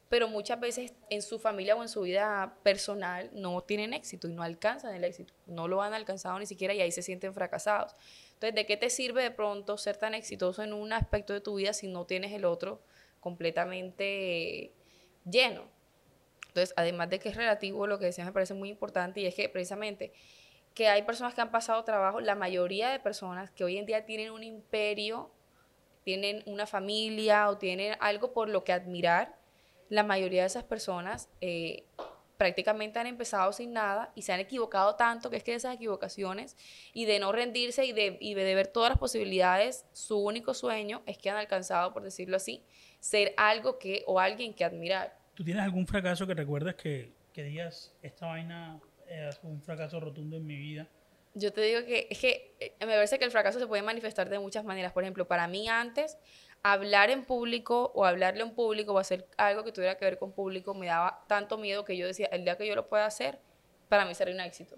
pero 0.08 0.28
muchas 0.28 0.58
veces 0.58 0.94
en 1.10 1.22
su 1.22 1.38
familia 1.38 1.76
o 1.76 1.82
en 1.82 1.88
su 1.88 2.02
vida 2.02 2.54
personal 2.62 3.30
no 3.34 3.62
tienen 3.62 3.92
éxito 3.92 4.28
y 4.28 4.32
no 4.32 4.42
alcanzan 4.42 4.94
el 4.94 5.04
éxito 5.04 5.34
no 5.46 5.66
lo 5.66 5.82
han 5.82 5.94
alcanzado 5.94 6.38
ni 6.38 6.46
siquiera 6.46 6.74
y 6.74 6.80
ahí 6.80 6.92
se 6.92 7.02
sienten 7.02 7.34
fracasados. 7.34 7.94
Entonces 8.34 8.54
de 8.54 8.66
qué 8.66 8.76
te 8.76 8.90
sirve 8.90 9.22
de 9.22 9.30
pronto 9.30 9.76
ser 9.78 9.96
tan 9.96 10.14
exitoso 10.14 10.62
en 10.62 10.72
un 10.72 10.92
aspecto 10.92 11.32
de 11.32 11.40
tu 11.40 11.56
vida 11.56 11.72
si 11.72 11.88
no 11.88 12.04
tienes 12.04 12.32
el 12.32 12.44
otro 12.44 12.80
completamente 13.28 14.72
lleno. 15.30 15.64
Entonces, 16.48 16.72
además 16.76 17.10
de 17.10 17.18
que 17.18 17.28
es 17.28 17.36
relativo, 17.36 17.86
lo 17.86 17.98
que 17.98 18.06
decías 18.06 18.26
me 18.26 18.32
parece 18.32 18.54
muy 18.54 18.70
importante 18.70 19.20
y 19.20 19.26
es 19.26 19.34
que 19.34 19.48
precisamente 19.50 20.12
que 20.74 20.88
hay 20.88 21.02
personas 21.02 21.34
que 21.34 21.42
han 21.42 21.50
pasado 21.50 21.84
trabajo, 21.84 22.20
la 22.20 22.34
mayoría 22.34 22.88
de 22.88 23.00
personas 23.00 23.50
que 23.50 23.64
hoy 23.64 23.76
en 23.76 23.84
día 23.84 24.06
tienen 24.06 24.30
un 24.30 24.42
imperio, 24.42 25.30
tienen 26.04 26.42
una 26.46 26.66
familia 26.66 27.50
o 27.50 27.58
tienen 27.58 27.96
algo 28.00 28.32
por 28.32 28.48
lo 28.48 28.64
que 28.64 28.72
admirar, 28.72 29.36
la 29.90 30.04
mayoría 30.04 30.42
de 30.42 30.46
esas 30.46 30.64
personas 30.64 31.28
eh, 31.40 31.84
prácticamente 32.38 32.98
han 32.98 33.06
empezado 33.06 33.52
sin 33.52 33.72
nada 33.72 34.12
y 34.14 34.22
se 34.22 34.32
han 34.32 34.40
equivocado 34.40 34.94
tanto 34.94 35.28
que 35.28 35.36
es 35.36 35.44
que 35.44 35.54
esas 35.54 35.74
equivocaciones 35.74 36.56
y 36.94 37.04
de 37.04 37.18
no 37.18 37.32
rendirse 37.32 37.84
y 37.84 37.92
de, 37.92 38.16
y 38.20 38.34
de 38.34 38.54
ver 38.54 38.68
todas 38.68 38.90
las 38.90 38.98
posibilidades, 38.98 39.84
su 39.92 40.18
único 40.18 40.54
sueño 40.54 41.02
es 41.04 41.18
que 41.18 41.28
han 41.28 41.36
alcanzado, 41.36 41.92
por 41.92 42.04
decirlo 42.04 42.36
así, 42.36 42.64
ser 43.00 43.34
algo 43.36 43.78
que 43.78 44.02
o 44.06 44.18
alguien 44.20 44.54
que 44.54 44.64
admirar. 44.64 45.16
¿Tú 45.34 45.44
tienes 45.44 45.62
algún 45.62 45.86
fracaso 45.86 46.26
que 46.26 46.34
recuerdas 46.34 46.74
que, 46.74 47.12
que 47.32 47.44
digas, 47.44 47.94
esta 48.02 48.26
vaina 48.26 48.80
es 49.08 49.38
un 49.42 49.62
fracaso 49.62 50.00
rotundo 50.00 50.36
en 50.36 50.46
mi 50.46 50.56
vida? 50.56 50.88
Yo 51.34 51.52
te 51.52 51.60
digo 51.60 51.84
que 51.84 52.08
es 52.10 52.18
que 52.18 52.56
eh, 52.58 52.74
me 52.80 52.94
parece 52.94 53.18
que 53.18 53.24
el 53.24 53.30
fracaso 53.30 53.58
se 53.58 53.66
puede 53.66 53.82
manifestar 53.82 54.28
de 54.28 54.38
muchas 54.38 54.64
maneras. 54.64 54.92
Por 54.92 55.04
ejemplo, 55.04 55.28
para 55.28 55.46
mí 55.46 55.68
antes, 55.68 56.18
hablar 56.62 57.10
en 57.10 57.24
público 57.24 57.92
o 57.94 58.04
hablarle 58.04 58.42
en 58.42 58.54
público 58.54 58.92
o 58.92 58.98
hacer 58.98 59.28
algo 59.36 59.62
que 59.64 59.72
tuviera 59.72 59.96
que 59.96 60.04
ver 60.04 60.18
con 60.18 60.32
público 60.32 60.74
me 60.74 60.86
daba 60.86 61.24
tanto 61.28 61.58
miedo 61.58 61.84
que 61.84 61.96
yo 61.96 62.06
decía, 62.06 62.26
el 62.32 62.44
día 62.44 62.56
que 62.56 62.66
yo 62.66 62.74
lo 62.74 62.88
pueda 62.88 63.06
hacer, 63.06 63.38
para 63.88 64.04
mí 64.04 64.14
sería 64.14 64.34
un 64.34 64.40
éxito. 64.40 64.76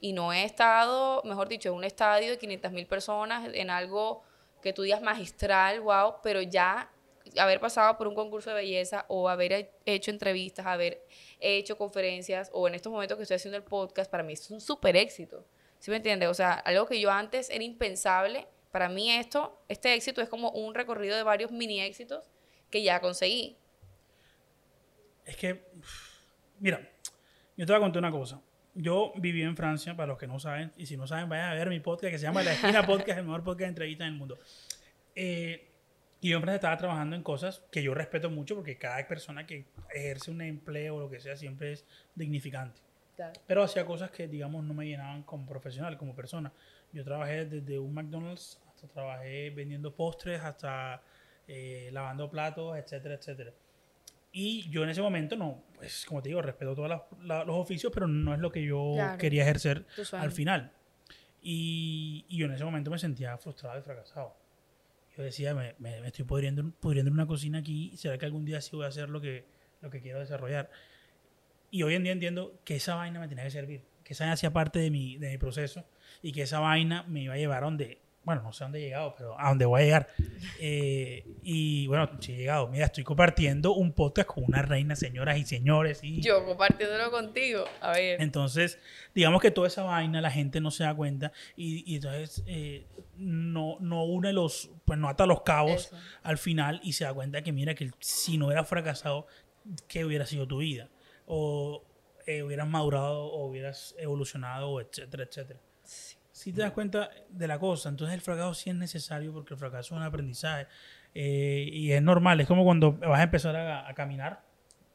Y 0.00 0.12
no 0.12 0.32
he 0.32 0.44
estado, 0.44 1.22
mejor 1.24 1.48
dicho, 1.48 1.68
en 1.70 1.76
un 1.76 1.84
estadio 1.84 2.30
de 2.30 2.38
500 2.38 2.72
mil 2.72 2.86
personas, 2.86 3.48
en 3.54 3.70
algo 3.70 4.22
que 4.60 4.72
tú 4.72 4.82
digas 4.82 5.00
magistral, 5.00 5.80
wow, 5.80 6.16
pero 6.22 6.42
ya 6.42 6.90
haber 7.38 7.60
pasado 7.60 7.96
por 7.96 8.08
un 8.08 8.14
concurso 8.14 8.50
de 8.50 8.56
belleza 8.56 9.04
o 9.08 9.28
haber 9.28 9.70
hecho 9.84 10.10
entrevistas, 10.10 10.66
haber 10.66 11.04
hecho 11.40 11.76
conferencias 11.76 12.50
o 12.52 12.68
en 12.68 12.74
estos 12.74 12.92
momentos 12.92 13.16
que 13.16 13.22
estoy 13.22 13.36
haciendo 13.36 13.56
el 13.56 13.64
podcast, 13.64 14.10
para 14.10 14.22
mí 14.22 14.32
es 14.32 14.50
un 14.50 14.60
súper 14.60 14.96
éxito. 14.96 15.44
¿Sí 15.78 15.90
me 15.90 15.96
entiendes? 15.96 16.28
O 16.28 16.34
sea, 16.34 16.52
algo 16.54 16.86
que 16.86 17.00
yo 17.00 17.10
antes 17.10 17.50
era 17.50 17.64
impensable, 17.64 18.46
Para 18.70 18.88
mí 18.88 19.10
esto, 19.10 19.62
este 19.68 19.92
éxito 19.92 20.22
es 20.22 20.30
como 20.30 20.50
un 20.50 20.74
recorrido 20.74 21.14
de 21.14 21.22
varios 21.22 21.52
mini 21.52 21.80
éxitos 21.80 22.30
que 22.70 22.82
ya 22.82 23.00
conseguí. 23.00 23.58
Es 25.26 25.36
que, 25.36 25.62
mira, 26.58 26.80
yo 27.56 27.66
te 27.66 27.72
voy 27.72 27.80
a 27.80 27.80
contar 27.80 28.00
una 28.00 28.10
cosa. 28.10 28.40
Yo 28.74 29.12
viví 29.16 29.42
en 29.42 29.56
Francia, 29.56 29.94
para 29.94 30.06
los 30.06 30.18
que 30.18 30.26
no 30.26 30.40
saben, 30.40 30.72
y 30.78 30.86
si 30.86 30.96
no 30.96 31.06
saben, 31.06 31.28
vayan 31.28 31.50
a 31.50 31.54
ver 31.54 31.68
mi 31.68 31.80
podcast 31.80 32.12
que 32.12 32.18
se 32.18 32.24
llama 32.24 32.42
La 32.42 32.54
Esquina 32.54 32.82
Podcast, 32.86 33.18
el 33.18 33.24
mejor 33.24 33.44
podcast 33.44 33.60
de 33.60 33.66
entrevistas 33.66 34.06
en 34.06 34.12
el 34.14 34.18
mundo. 34.18 34.38
Eh, 35.14 35.71
y 36.22 36.28
yo 36.30 36.38
estaba 36.38 36.76
trabajando 36.76 37.16
en 37.16 37.24
cosas 37.24 37.64
que 37.72 37.82
yo 37.82 37.94
respeto 37.94 38.30
mucho 38.30 38.54
porque 38.54 38.78
cada 38.78 39.08
persona 39.08 39.44
que 39.44 39.66
ejerce 39.92 40.30
un 40.30 40.40
empleo 40.40 40.94
o 40.94 41.00
lo 41.00 41.10
que 41.10 41.18
sea 41.18 41.34
siempre 41.34 41.72
es 41.72 41.84
dignificante. 42.14 42.80
Claro. 43.16 43.32
Pero 43.44 43.64
hacía 43.64 43.84
cosas 43.84 44.12
que, 44.12 44.28
digamos, 44.28 44.62
no 44.62 44.72
me 44.72 44.86
llenaban 44.86 45.24
como 45.24 45.44
profesional, 45.44 45.98
como 45.98 46.14
persona. 46.14 46.52
Yo 46.92 47.02
trabajé 47.02 47.46
desde 47.46 47.76
un 47.76 47.92
McDonald's 47.92 48.60
hasta 48.68 48.86
trabajé 48.86 49.50
vendiendo 49.50 49.96
postres, 49.96 50.40
hasta 50.40 51.02
eh, 51.48 51.90
lavando 51.92 52.30
platos, 52.30 52.78
etcétera, 52.78 53.16
etcétera. 53.16 53.52
Y 54.30 54.70
yo 54.70 54.84
en 54.84 54.90
ese 54.90 55.02
momento 55.02 55.34
no, 55.34 55.64
pues 55.74 56.06
como 56.06 56.22
te 56.22 56.28
digo, 56.28 56.40
respeto 56.40 56.76
todos 56.76 57.02
los, 57.18 57.48
oficios, 57.48 57.90
pero 57.92 58.06
no 58.06 58.32
es 58.32 58.38
lo 58.38 58.52
que 58.52 58.62
yo 58.62 58.92
Claro. 58.94 59.18
quería 59.18 59.42
ejercer 59.42 59.86
al 60.12 60.30
final. 60.30 60.70
Y, 61.42 62.26
y 62.28 62.36
yo 62.38 62.46
en 62.46 62.52
ese 62.52 62.64
momento 62.64 62.92
me 62.92 62.98
sentía 62.98 63.36
frustrado 63.38 63.76
y 63.80 63.82
fracasado. 63.82 64.40
Yo 65.16 65.22
decía, 65.22 65.54
me, 65.54 65.74
estoy 66.06 66.24
pudriendo, 66.24 66.70
pudriendo 66.80 67.10
en 67.10 67.14
una 67.14 67.26
cocina 67.26 67.58
aquí, 67.58 67.96
¿será 67.96 68.16
que 68.16 68.24
algún 68.24 68.44
día 68.44 68.60
sí 68.60 68.74
voy 68.74 68.86
a 68.86 68.88
hacer 68.88 69.10
lo 69.10 69.20
que, 69.20 69.44
lo 69.82 69.90
que 69.90 70.00
quiero 70.00 70.20
desarrollar? 70.20 70.70
Y 71.70 71.82
hoy 71.82 71.94
en 71.94 72.02
día 72.02 72.12
entiendo 72.12 72.58
que 72.64 72.76
esa 72.76 72.94
vaina 72.94 73.20
me 73.20 73.28
tenía 73.28 73.44
que 73.44 73.50
servir, 73.50 73.82
que 74.04 74.14
esa 74.14 74.24
vaina 74.24 74.34
hacía 74.34 74.52
parte 74.52 74.78
de 74.78 74.90
mi, 74.90 75.16
de 75.18 75.30
mi 75.30 75.38
proceso 75.38 75.84
y 76.22 76.32
que 76.32 76.42
esa 76.42 76.60
vaina 76.60 77.02
me 77.04 77.22
iba 77.22 77.34
a 77.34 77.36
llevar 77.36 77.62
a 77.62 77.66
donde, 77.66 77.98
bueno, 78.24 78.42
no 78.42 78.52
sé 78.52 78.62
a 78.62 78.66
dónde 78.66 78.78
he 78.78 78.82
llegado, 78.82 79.14
pero 79.16 79.38
a 79.38 79.48
dónde 79.48 79.64
voy 79.64 79.80
a 79.80 79.84
llegar. 79.84 80.08
Eh, 80.60 81.24
y 81.42 81.86
bueno, 81.88 82.08
sí 82.20 82.32
he 82.32 82.36
llegado. 82.36 82.68
Mira, 82.68 82.86
estoy 82.86 83.02
compartiendo 83.02 83.74
un 83.74 83.92
podcast 83.92 84.28
con 84.28 84.44
una 84.44 84.62
reina, 84.62 84.94
señoras 84.94 85.38
y 85.38 85.44
señores. 85.44 86.00
Y, 86.02 86.20
Yo 86.20 86.44
compartiéndolo 86.44 87.10
contigo. 87.10 87.64
A 87.80 87.92
ver. 87.92 88.22
entonces, 88.22 88.78
digamos 89.14 89.42
que 89.42 89.50
toda 89.50 89.66
esa 89.66 89.82
vaina 89.82 90.20
la 90.20 90.30
gente 90.30 90.60
no 90.60 90.70
se 90.70 90.84
da 90.84 90.94
cuenta 90.94 91.32
y, 91.56 91.90
y 91.92 91.96
entonces 91.96 92.44
eh, 92.46 92.86
no, 93.16 93.76
no 93.80 94.04
une 94.04 94.32
los, 94.32 94.70
pues 94.84 94.98
no 94.98 95.08
ata 95.08 95.26
los 95.26 95.42
cabos 95.42 95.86
Eso. 95.86 95.96
al 96.22 96.38
final 96.38 96.80
y 96.84 96.92
se 96.92 97.04
da 97.04 97.12
cuenta 97.12 97.42
que 97.42 97.52
mira 97.52 97.74
que 97.74 97.90
si 97.98 98.38
no 98.38 98.46
hubieras 98.46 98.68
fracasado, 98.68 99.26
¿qué 99.88 100.04
hubiera 100.04 100.26
sido 100.26 100.46
tu 100.46 100.58
vida? 100.58 100.88
O 101.26 101.84
eh, 102.26 102.42
hubieras 102.42 102.68
madurado 102.68 103.24
o 103.24 103.46
hubieras 103.46 103.94
evolucionado, 103.98 104.80
etcétera, 104.80 105.24
etcétera. 105.24 105.60
Si 106.42 106.52
te 106.52 106.60
das 106.62 106.72
cuenta 106.72 107.10
de 107.28 107.46
la 107.46 107.58
cosa, 107.58 107.88
entonces 107.88 108.14
el 108.14 108.20
fracaso 108.20 108.54
sí 108.54 108.70
es 108.70 108.76
necesario 108.76 109.32
porque 109.32 109.54
el 109.54 109.58
fracaso 109.60 109.94
es 109.94 110.00
un 110.00 110.02
aprendizaje 110.02 110.66
eh, 111.14 111.68
y 111.70 111.92
es 111.92 112.02
normal, 112.02 112.40
es 112.40 112.46
como 112.46 112.64
cuando 112.64 112.92
vas 112.94 113.20
a 113.20 113.22
empezar 113.24 113.54
a, 113.56 113.88
a 113.88 113.94
caminar, 113.94 114.44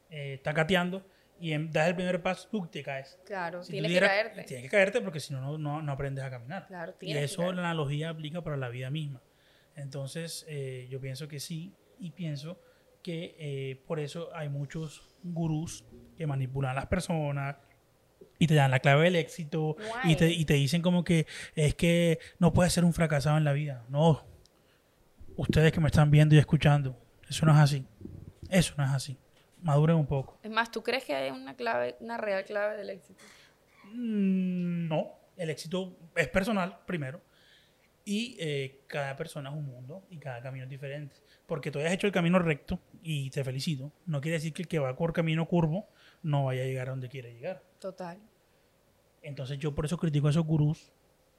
eh, 0.10 0.36
estás 0.36 0.54
gateando 0.56 1.06
y 1.40 1.54
em- 1.54 1.70
das 1.72 1.88
el 1.88 1.96
primer 1.96 2.22
paso, 2.22 2.48
tú 2.50 2.68
te 2.68 2.82
caes. 2.84 3.20
Claro, 3.26 3.64
Si 3.64 3.74
tienes 3.74 3.92
que 3.92 4.00
caerte. 4.00 4.44
Tienes 4.44 4.64
que 4.64 4.70
caerte 4.70 5.02
porque 5.02 5.20
si 5.20 5.34
no, 5.34 5.58
no- 5.58 5.82
no, 5.82 5.92
aprendes 5.92 6.24
a 6.24 6.30
caminar. 6.30 6.66
Claro, 6.68 6.96
Y 7.02 7.14
eso 7.16 7.44
la 7.54 7.62
analogía 7.62 8.10
aplica 8.10 8.44
para 8.44 8.58
la 8.58 8.70
vida 8.70 8.90
misma. 8.90 9.22
Entonces, 9.76 10.46
eh, 10.50 10.88
yo 10.90 11.00
pienso 11.00 11.28
que 11.28 11.40
sí 11.40 11.74
y 12.00 12.12
pienso 12.12 12.60
que 13.04 13.36
eh, 13.38 13.84
por 13.88 14.00
eso 14.00 14.30
hay 14.36 14.50
muchos 14.50 15.08
gurús 15.24 15.86
que 16.18 16.26
manipulan 16.28 16.72
a 16.72 16.74
las 16.76 16.88
personas 16.88 17.56
y 18.40 18.48
te 18.48 18.54
dan 18.56 18.72
la 18.72 18.80
clave 18.80 19.06
del 19.06 19.16
éxito 19.16 19.76
y 20.04 20.16
te, 20.16 20.30
y 20.32 20.46
te 20.46 20.54
dicen 20.56 20.82
como 20.82 21.04
que 21.04 21.26
es 21.56 21.76
que 21.76 22.20
no 22.40 22.54
puedes 22.54 22.74
ser 22.74 22.86
un 22.86 22.94
fracasado 22.94 23.38
en 23.38 23.44
la 23.44 23.54
vida. 23.54 23.86
No. 23.90 24.24
Ustedes 25.36 25.72
que 25.72 25.80
me 25.80 25.88
están 25.88 26.10
viendo 26.10 26.36
y 26.36 26.38
escuchando, 26.40 27.00
eso 27.30 27.46
no 27.46 27.52
es 27.54 27.60
así. 27.60 27.86
Eso 28.50 28.74
no 28.78 28.84
es 28.84 28.90
así. 28.92 29.18
Maduren 29.62 29.96
un 29.98 30.08
poco. 30.08 30.40
Es 30.44 30.52
más, 30.52 30.72
¿tú 30.72 30.84
crees 30.84 31.04
que 31.04 31.14
hay 31.16 31.32
una 31.32 31.56
clave, 31.56 31.96
una 32.00 32.18
real 32.18 32.44
clave 32.46 32.78
del 32.78 32.90
éxito? 32.92 33.20
Mm, 33.94 34.88
No, 34.88 35.12
el 35.36 35.50
éxito 35.50 35.96
es 36.16 36.28
personal 36.30 36.78
primero 36.86 37.22
y 38.06 38.38
eh, 38.40 38.82
cada 38.88 39.16
persona 39.16 39.50
es 39.50 39.56
un 39.56 39.66
mundo 39.66 40.06
y 40.10 40.18
cada 40.18 40.42
camino 40.42 40.64
es 40.64 40.70
diferente. 40.70 41.16
Porque 41.46 41.72
tú 41.72 41.80
hayas 41.80 41.94
hecho 41.94 42.08
el 42.08 42.14
camino 42.14 42.40
recto 42.40 42.80
y 43.04 43.30
te 43.30 43.44
felicito, 43.44 43.92
no 44.06 44.22
quiere 44.22 44.38
decir 44.38 44.54
que 44.54 44.62
el 44.64 44.68
que 44.68 44.80
va 44.80 44.96
por 44.96 45.14
camino 45.14 45.46
curvo 45.46 45.88
no 46.24 46.46
vaya 46.46 46.64
a 46.64 46.66
llegar 46.66 46.88
a 46.88 46.92
donde 46.92 47.10
quiere 47.10 47.34
llegar. 47.34 47.62
Total. 47.80 48.20
Entonces 49.22 49.58
yo 49.60 49.74
por 49.74 49.86
eso 49.86 49.98
critico 49.98 50.28
a 50.28 50.32
esos 50.32 50.46
gurús 50.46 50.92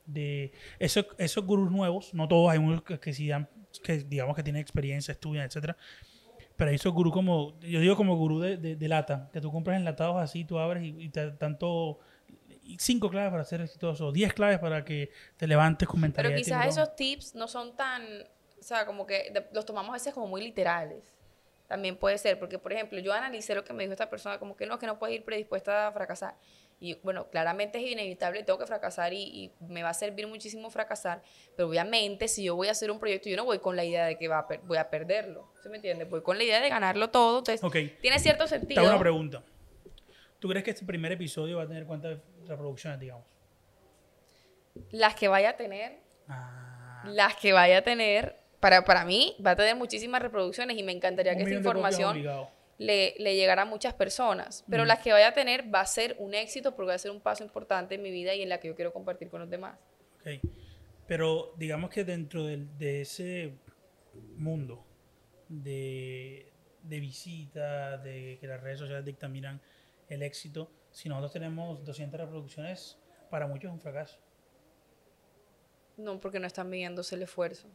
de 0.07 0.53
esos, 0.79 1.07
esos 1.19 1.45
gurús 1.45 1.71
nuevos, 1.71 2.15
no 2.15 2.27
todos, 2.27 2.51
hay 2.51 2.59
unos 2.59 2.83
que, 2.83 2.99
que 2.99 3.13
sí 3.13 3.29
dan, 3.29 3.49
que 3.83 3.99
digamos 3.99 4.35
que 4.35 4.43
tienen 4.43 4.61
experiencia, 4.61 5.13
estudian, 5.13 5.45
etcétera. 5.45 5.77
Pero 6.57 6.71
hay 6.71 6.77
esos 6.77 6.93
gurús 6.93 7.13
como, 7.13 7.59
yo 7.61 7.81
digo 7.81 7.97
como 7.97 8.17
gurú 8.17 8.41
de, 8.41 8.57
de, 8.57 8.75
de 8.75 8.89
lata, 8.89 9.31
que 9.33 9.41
tú 9.41 9.53
compras 9.53 9.77
enlatados 9.77 10.17
así, 10.17 10.45
tú 10.45 10.59
abres 10.59 10.83
y, 10.83 11.05
y 11.05 11.09
te 11.11 11.33
y 12.69 12.77
cinco 12.79 13.09
claves 13.09 13.31
para 13.31 13.45
ser 13.45 13.63
exitoso, 13.63 14.13
diez 14.13 14.35
claves 14.35 14.59
para 14.59 14.85
que 14.85 15.11
te 15.37 15.47
levantes 15.47 15.89
con 15.89 16.01
Pero 16.01 16.09
mentalidad 16.09 16.37
de 16.37 16.43
quizás 16.43 16.67
esos 16.67 16.95
tips 16.97 17.35
no 17.35 17.49
son 17.49 17.75
tan, 17.75 18.03
o 18.03 18.63
sea, 18.63 18.85
como 18.85 19.07
que 19.07 19.33
los 19.53 19.65
tomamos 19.65 19.91
a 19.91 19.95
veces 19.95 20.13
como 20.13 20.27
muy 20.27 20.43
literales. 20.43 21.18
También 21.69 21.97
puede 21.97 22.17
ser, 22.19 22.39
porque 22.39 22.59
por 22.59 22.73
ejemplo, 22.73 22.99
yo 22.99 23.13
analicé 23.13 23.55
lo 23.55 23.63
que 23.63 23.75
me 23.75 23.83
dijo 23.85 23.93
esta 23.93 24.09
persona, 24.09 24.39
como 24.39 24.57
que 24.57 24.65
no, 24.67 24.79
que 24.79 24.87
no 24.87 24.99
puedes 24.99 25.15
ir 25.17 25.25
predispuesta 25.25 25.89
a 25.89 25.93
fracasar. 25.93 26.35
Y 26.81 26.95
bueno, 27.03 27.29
claramente 27.29 27.79
es 27.79 27.91
inevitable, 27.93 28.43
tengo 28.43 28.59
que 28.59 28.67
fracasar 28.67 29.13
y, 29.13 29.23
y 29.23 29.53
me 29.67 29.83
va 29.83 29.91
a 29.91 29.95
servir 29.95 30.27
muchísimo 30.27 30.71
fracasar, 30.71 31.23
pero 31.57 31.69
obviamente 31.69 32.27
si 32.29 32.45
yo 32.45 32.57
voy 32.57 32.69
a 32.69 32.71
hacer 32.71 32.91
un 32.91 32.99
proyecto, 32.99 33.29
yo 33.29 33.37
no 33.37 33.45
voy 33.45 33.59
con 33.59 33.77
la 33.77 33.85
idea 33.85 34.07
de 34.07 34.17
que 34.17 34.29
va 34.29 34.39
a 34.39 34.49
per- 34.49 34.61
voy 34.61 34.79
a 34.79 34.89
perderlo, 34.89 35.53
¿se 35.63 35.69
me 35.69 35.77
entiende? 35.77 36.05
Voy 36.05 36.23
con 36.23 36.39
la 36.39 36.45
idea 36.45 36.61
de 36.61 36.69
ganarlo 36.71 37.11
todo, 37.11 37.41
entonces 37.41 37.61
tiene 38.01 38.19
cierto 38.19 38.45
Te 38.45 38.51
sentido. 38.51 38.81
hago 38.81 38.91
una 38.91 38.99
pregunta. 39.01 39.43
¿Tú 40.39 40.49
crees 40.49 40.65
que 40.65 40.71
este 40.71 40.87
primer 40.87 41.13
episodio 41.13 41.59
va 41.59 41.65
a 41.65 41.67
tener 41.67 41.85
cuántas 41.85 42.19
reproducciones, 42.47 43.01
digamos? 43.01 43.27
Las 44.93 45.15
que 45.17 45.29
vaya 45.29 45.51
a 45.51 45.57
tener, 45.57 45.99
Ah, 46.29 47.03
las 47.07 47.35
que 47.37 47.53
vaya 47.53 47.79
a 47.79 47.83
tener, 47.83 48.37
para, 48.61 48.85
para 48.85 49.05
mí 49.05 49.37
va 49.45 49.53
a 49.53 49.57
tener 49.57 49.77
muchísimas 49.77 50.21
reproducciones 50.23 50.77
y 50.77 50.83
me 50.83 50.93
encantaría 50.93 51.33
un 51.33 51.39
que 51.39 51.45
esta 51.45 51.55
de 51.55 51.59
información 51.59 52.23
le, 52.79 53.15
le 53.19 53.35
llegará 53.37 53.63
a 53.63 53.65
muchas 53.65 53.95
personas, 53.95 54.65
pero 54.71 54.85
las 54.85 55.01
que 55.01 55.13
vaya 55.13 55.29
a 55.29 55.33
tener 55.35 55.73
va 55.73 55.81
a 55.81 55.87
ser 55.87 56.15
un 56.19 56.35
éxito 56.35 56.75
porque 56.77 56.89
va 56.89 56.95
a 56.95 56.99
ser 56.99 57.11
un 57.11 57.21
paso 57.21 57.43
importante 57.45 57.95
en 57.97 58.03
mi 58.03 58.11
vida 58.11 58.35
y 58.35 58.43
en 58.43 58.49
la 58.49 58.59
que 58.61 58.69
yo 58.69 58.75
quiero 58.77 58.93
compartir 58.93 59.29
con 59.31 59.41
los 59.41 59.51
demás. 59.51 59.79
Ok. 60.21 60.41
Pero 61.07 61.55
digamos 61.57 61.91
que 61.91 62.05
dentro 62.05 62.45
del- 62.45 62.77
de 62.79 63.01
ese 63.01 63.55
mundo 64.37 64.85
de, 65.49 66.53
de 66.83 67.01
visitas, 67.01 68.03
de 68.05 68.39
que 68.41 68.47
las 68.47 68.61
redes 68.61 68.79
sociales 68.79 69.05
dictaminan 69.05 69.61
el 70.09 70.23
éxito, 70.23 70.71
si 70.91 71.09
nosotros 71.09 71.33
tenemos 71.33 71.85
200 71.85 72.21
reproducciones, 72.21 72.99
para 73.31 73.47
muchos 73.47 73.69
es 73.71 73.75
un 73.75 73.81
fracaso. 73.81 74.19
No, 75.97 76.21
porque 76.21 76.39
no 76.39 76.47
están 76.47 76.69
midiéndose 76.71 77.15
el 77.17 77.23
esfuerzo. 77.23 77.69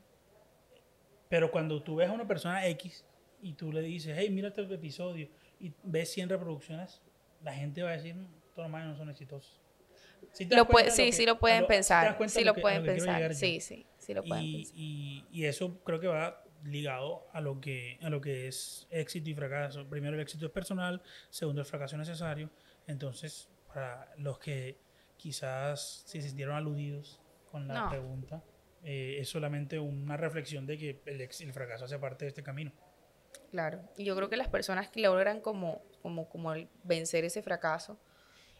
Pero 1.33 1.49
cuando 1.49 1.81
tú 1.81 1.95
ves 1.95 2.09
a 2.09 2.11
una 2.11 2.27
persona 2.27 2.67
X 2.67 3.03
y 3.41 3.53
tú 3.53 3.71
le 3.71 3.81
dices, 3.81 4.15
hey, 4.15 4.29
mira 4.29 4.49
este 4.49 4.61
episodio, 4.71 5.27
y 5.59 5.73
ves 5.81 6.11
100 6.11 6.29
reproducciones, 6.29 7.01
la 7.41 7.51
gente 7.51 7.81
va 7.81 7.89
a 7.89 7.93
decir, 7.93 8.13
"Mm, 8.13 8.27
todos 8.53 8.65
los 8.65 8.69
manes 8.69 8.89
no 8.89 8.95
son 8.95 9.09
exitosos. 9.09 9.59
¿Sí 10.31 10.45
Lo 10.45 10.67
puede- 10.67 10.91
sí, 10.91 11.05
que- 11.05 11.11
sí 11.11 11.25
lo 11.25 11.39
pueden 11.39 11.61
¿te 11.61 11.63
das 11.63 11.67
pensar. 11.69 12.29
Sí 12.29 12.39
de 12.41 12.45
lo 12.45 12.53
que- 12.53 12.61
pueden 12.61 12.85
pensar. 12.85 13.33
Sí, 13.33 13.59
sí, 13.61 13.83
sí 13.97 14.13
lo 14.13 14.23
pueden 14.23 14.43
y, 14.45 14.55
pensar. 14.57 14.75
y- 14.77 15.25
y 15.31 15.45
eso 15.45 15.79
creo 15.83 15.99
que 15.99 16.05
va 16.05 16.43
ligado 16.65 17.25
a 17.33 17.41
lo 17.41 17.59
que 17.59 17.97
a 18.03 18.11
lo 18.11 18.21
que 18.21 18.47
es 18.47 18.85
éxito 18.91 19.27
y 19.31 19.33
fracaso. 19.33 19.89
Primero 19.89 20.13
el 20.15 20.21
éxito 20.21 20.45
es 20.45 20.51
personal, 20.51 21.01
segundo 21.31 21.61
el 21.61 21.65
fracaso 21.65 21.95
es 21.95 21.99
necesario. 22.07 22.51
Entonces, 22.85 23.49
para 23.73 24.13
los 24.19 24.37
que 24.37 24.77
quizás 25.17 26.03
se 26.05 26.21
sintieron 26.21 26.55
aludidos 26.55 27.19
con 27.51 27.67
la 27.67 27.85
No. 27.85 27.89
pregunta, 27.89 28.43
eh, 28.83 29.17
es 29.19 29.29
solamente 29.29 29.79
una 29.79 30.17
reflexión 30.17 30.65
de 30.65 30.77
que 30.77 31.01
el, 31.05 31.21
ex- 31.21 31.41
el 31.41 31.53
fracaso 31.53 31.85
hace 31.85 31.97
parte 31.99 32.25
de 32.25 32.29
este 32.29 32.43
camino. 32.43 32.71
Claro. 33.51 33.81
Y 33.97 34.05
yo 34.05 34.15
creo 34.15 34.29
que 34.29 34.37
las 34.37 34.47
personas 34.47 34.89
que 34.89 34.99
logran 35.01 35.39
como, 35.41 35.81
como, 36.01 36.27
como 36.29 36.53
el 36.53 36.67
vencer 36.83 37.23
ese 37.25 37.41
fracaso 37.41 37.99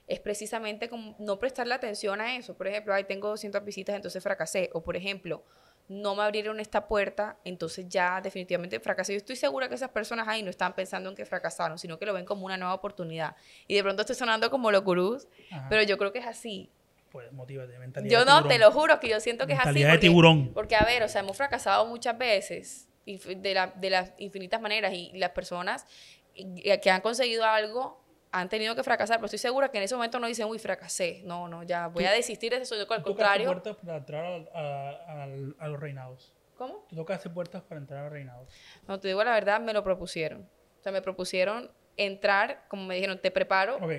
es 0.07 0.19
precisamente 0.19 0.89
como 0.89 1.15
no 1.19 1.39
prestarle 1.39 1.73
atención 1.73 2.21
a 2.21 2.35
eso. 2.35 2.55
Por 2.55 2.67
ejemplo, 2.67 2.93
ay, 2.93 3.05
tengo 3.05 3.29
200 3.29 3.63
visitas, 3.63 3.95
entonces 3.95 4.21
fracasé. 4.21 4.69
O 4.73 4.83
por 4.83 4.95
ejemplo, 4.95 5.43
no 5.87 6.15
me 6.15 6.23
abrieron 6.23 6.59
esta 6.59 6.87
puerta, 6.87 7.37
entonces 7.43 7.87
ya 7.89 8.21
definitivamente 8.21 8.79
fracasé. 8.79 9.13
Yo 9.13 9.17
estoy 9.17 9.35
segura 9.35 9.67
que 9.69 9.75
esas 9.75 9.89
personas 9.89 10.27
ahí 10.27 10.43
no 10.43 10.49
están 10.49 10.75
pensando 10.75 11.09
en 11.09 11.15
que 11.15 11.25
fracasaron, 11.25 11.77
sino 11.79 11.97
que 11.97 12.05
lo 12.05 12.13
ven 12.13 12.25
como 12.25 12.45
una 12.45 12.57
nueva 12.57 12.73
oportunidad. 12.73 13.35
Y 13.67 13.75
de 13.75 13.83
pronto 13.83 14.01
estoy 14.01 14.15
sonando 14.15 14.49
como 14.51 14.71
los 14.71 14.83
gurús, 14.83 15.27
Ajá. 15.51 15.67
pero 15.69 15.83
yo 15.83 15.97
creo 15.97 16.11
que 16.11 16.19
es 16.19 16.27
así. 16.27 16.69
Pues 17.13 17.31
motívate, 17.31 17.77
mentalidad 17.77 18.11
Yo 18.11 18.19
de 18.19 18.25
no, 18.25 18.37
tiburón. 18.39 18.49
te 18.49 18.59
lo 18.59 18.71
juro 18.71 18.99
que 18.99 19.07
yo 19.07 19.19
siento 19.21 19.45
que 19.47 19.53
es 19.53 19.59
así. 19.59 19.67
Mentalidad 19.67 19.87
de 19.89 19.93
Porque, 19.93 20.07
tiburón. 20.07 20.53
porque, 20.53 20.75
a 20.75 20.83
ver, 20.83 21.03
o 21.03 21.07
sea, 21.07 21.21
hemos 21.21 21.37
fracasado 21.37 21.85
muchas 21.85 22.17
veces 22.17 22.89
de, 23.05 23.53
la- 23.53 23.67
de 23.67 23.89
las 23.91 24.13
infinitas 24.17 24.59
maneras 24.59 24.93
y 24.93 25.11
las 25.13 25.29
personas 25.29 25.85
eh, 26.35 26.79
que 26.81 26.89
han 26.89 27.01
conseguido 27.01 27.45
algo 27.45 28.01
han 28.31 28.49
tenido 28.49 28.75
que 28.75 28.81
fracasar, 28.81 29.17
pero 29.17 29.25
estoy 29.27 29.37
segura 29.37 29.69
que 29.69 29.77
en 29.77 29.83
ese 29.83 29.93
momento 29.93 30.19
no 30.19 30.25
dicen, 30.25 30.47
uy, 30.47 30.57
fracasé. 30.57 31.21
No, 31.23 31.47
no, 31.47 31.61
ya 31.61 31.85
voy 31.87 32.05
a 32.05 32.11
desistir 32.11 32.49
de 32.49 32.57
ese 32.57 32.65
sueño. 32.65 32.81
Al 32.81 32.87
¿Tú 32.87 33.11
tocaste 33.11 33.13
contrario. 33.13 33.45
puertas 33.45 33.75
para 33.77 33.97
entrar 33.97 34.25
a, 34.55 34.89
a- 34.89 35.23
a 35.59 35.67
los 35.67 35.79
reinados? 35.79 36.33
¿Cómo? 36.57 36.85
¿Tú 36.89 36.95
tocaste 36.95 37.29
puertas 37.29 37.61
para 37.61 37.79
entrar 37.79 37.99
a 37.99 38.03
los 38.05 38.11
reinados? 38.13 38.49
No, 38.87 38.99
te 38.99 39.07
digo 39.09 39.23
la 39.23 39.33
verdad, 39.35 39.61
me 39.61 39.71
lo 39.71 39.83
propusieron. 39.83 40.49
O 40.79 40.81
sea, 40.81 40.91
me 40.91 41.03
propusieron 41.03 41.71
entrar, 41.95 42.65
como 42.69 42.83
me 42.85 42.95
dijeron, 42.95 43.19
te 43.21 43.29
preparo. 43.29 43.75
Ok, 43.77 43.91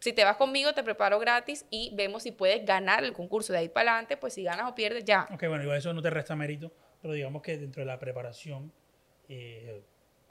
Si 0.00 0.12
te 0.14 0.24
vas 0.24 0.36
conmigo, 0.36 0.72
te 0.72 0.82
preparo 0.82 1.18
gratis 1.18 1.66
y 1.70 1.94
vemos 1.94 2.22
si 2.22 2.32
puedes 2.32 2.64
ganar 2.64 3.04
el 3.04 3.12
concurso. 3.12 3.52
De 3.52 3.58
ahí 3.60 3.68
para 3.68 3.92
adelante, 3.92 4.16
pues 4.16 4.32
si 4.34 4.42
ganas 4.42 4.68
o 4.70 4.74
pierdes, 4.74 5.04
ya. 5.04 5.28
ok, 5.30 5.44
bueno, 5.48 5.62
igual 5.62 5.76
eso 5.78 5.92
no 5.92 6.00
te 6.02 6.08
resta 6.10 6.34
mérito, 6.34 6.72
pero 7.02 7.12
digamos 7.14 7.42
que 7.42 7.58
dentro 7.58 7.80
de 7.82 7.86
la 7.86 7.98
preparación 7.98 8.72
eh, 9.28 9.82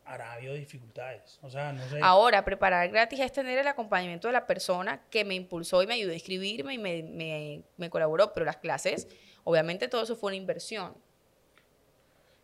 habrá 0.05 0.33
habido 0.33 0.55
dificultades. 0.55 1.39
O 1.43 1.51
sea, 1.51 1.71
no 1.71 1.87
sé. 1.87 1.99
Ahora, 2.01 2.43
preparar 2.43 2.89
gratis 2.89 3.19
es 3.19 3.31
tener 3.31 3.59
el 3.59 3.67
acompañamiento 3.67 4.27
de 4.27 4.33
la 4.33 4.47
persona 4.47 5.03
que 5.11 5.23
me 5.23 5.35
impulsó 5.35 5.83
y 5.83 5.87
me 5.87 5.93
ayudó 5.93 6.13
a 6.13 6.15
escribirme 6.15 6.73
y 6.73 6.77
me, 6.79 7.03
me, 7.03 7.61
me 7.77 7.89
colaboró. 7.91 8.33
Pero 8.33 8.47
las 8.47 8.57
clases, 8.57 9.07
obviamente 9.43 9.87
todo 9.87 10.01
eso 10.01 10.15
fue 10.15 10.29
una 10.29 10.37
inversión. 10.37 10.95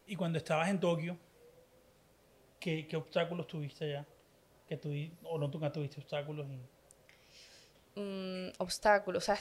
Y 0.05 0.15
cuando 0.15 0.38
estabas 0.38 0.70
en 0.70 0.79
Tokio, 0.79 1.17
¿qué, 2.60 2.86
qué 2.88 2.96
obstáculos 2.96 3.48
tuviste 3.48 3.86
allá? 3.86 4.05
Que 4.67 4.79
tuvi- 4.79 5.12
¿O 5.24 5.39
no 5.39 5.48
nunca 5.48 5.72
tuviste 5.72 6.00
obstáculos? 6.00 6.46
Y- 6.48 6.75
Mm, 7.95 8.49
obstáculos, 8.57 9.23
o 9.23 9.25
sea, 9.25 9.39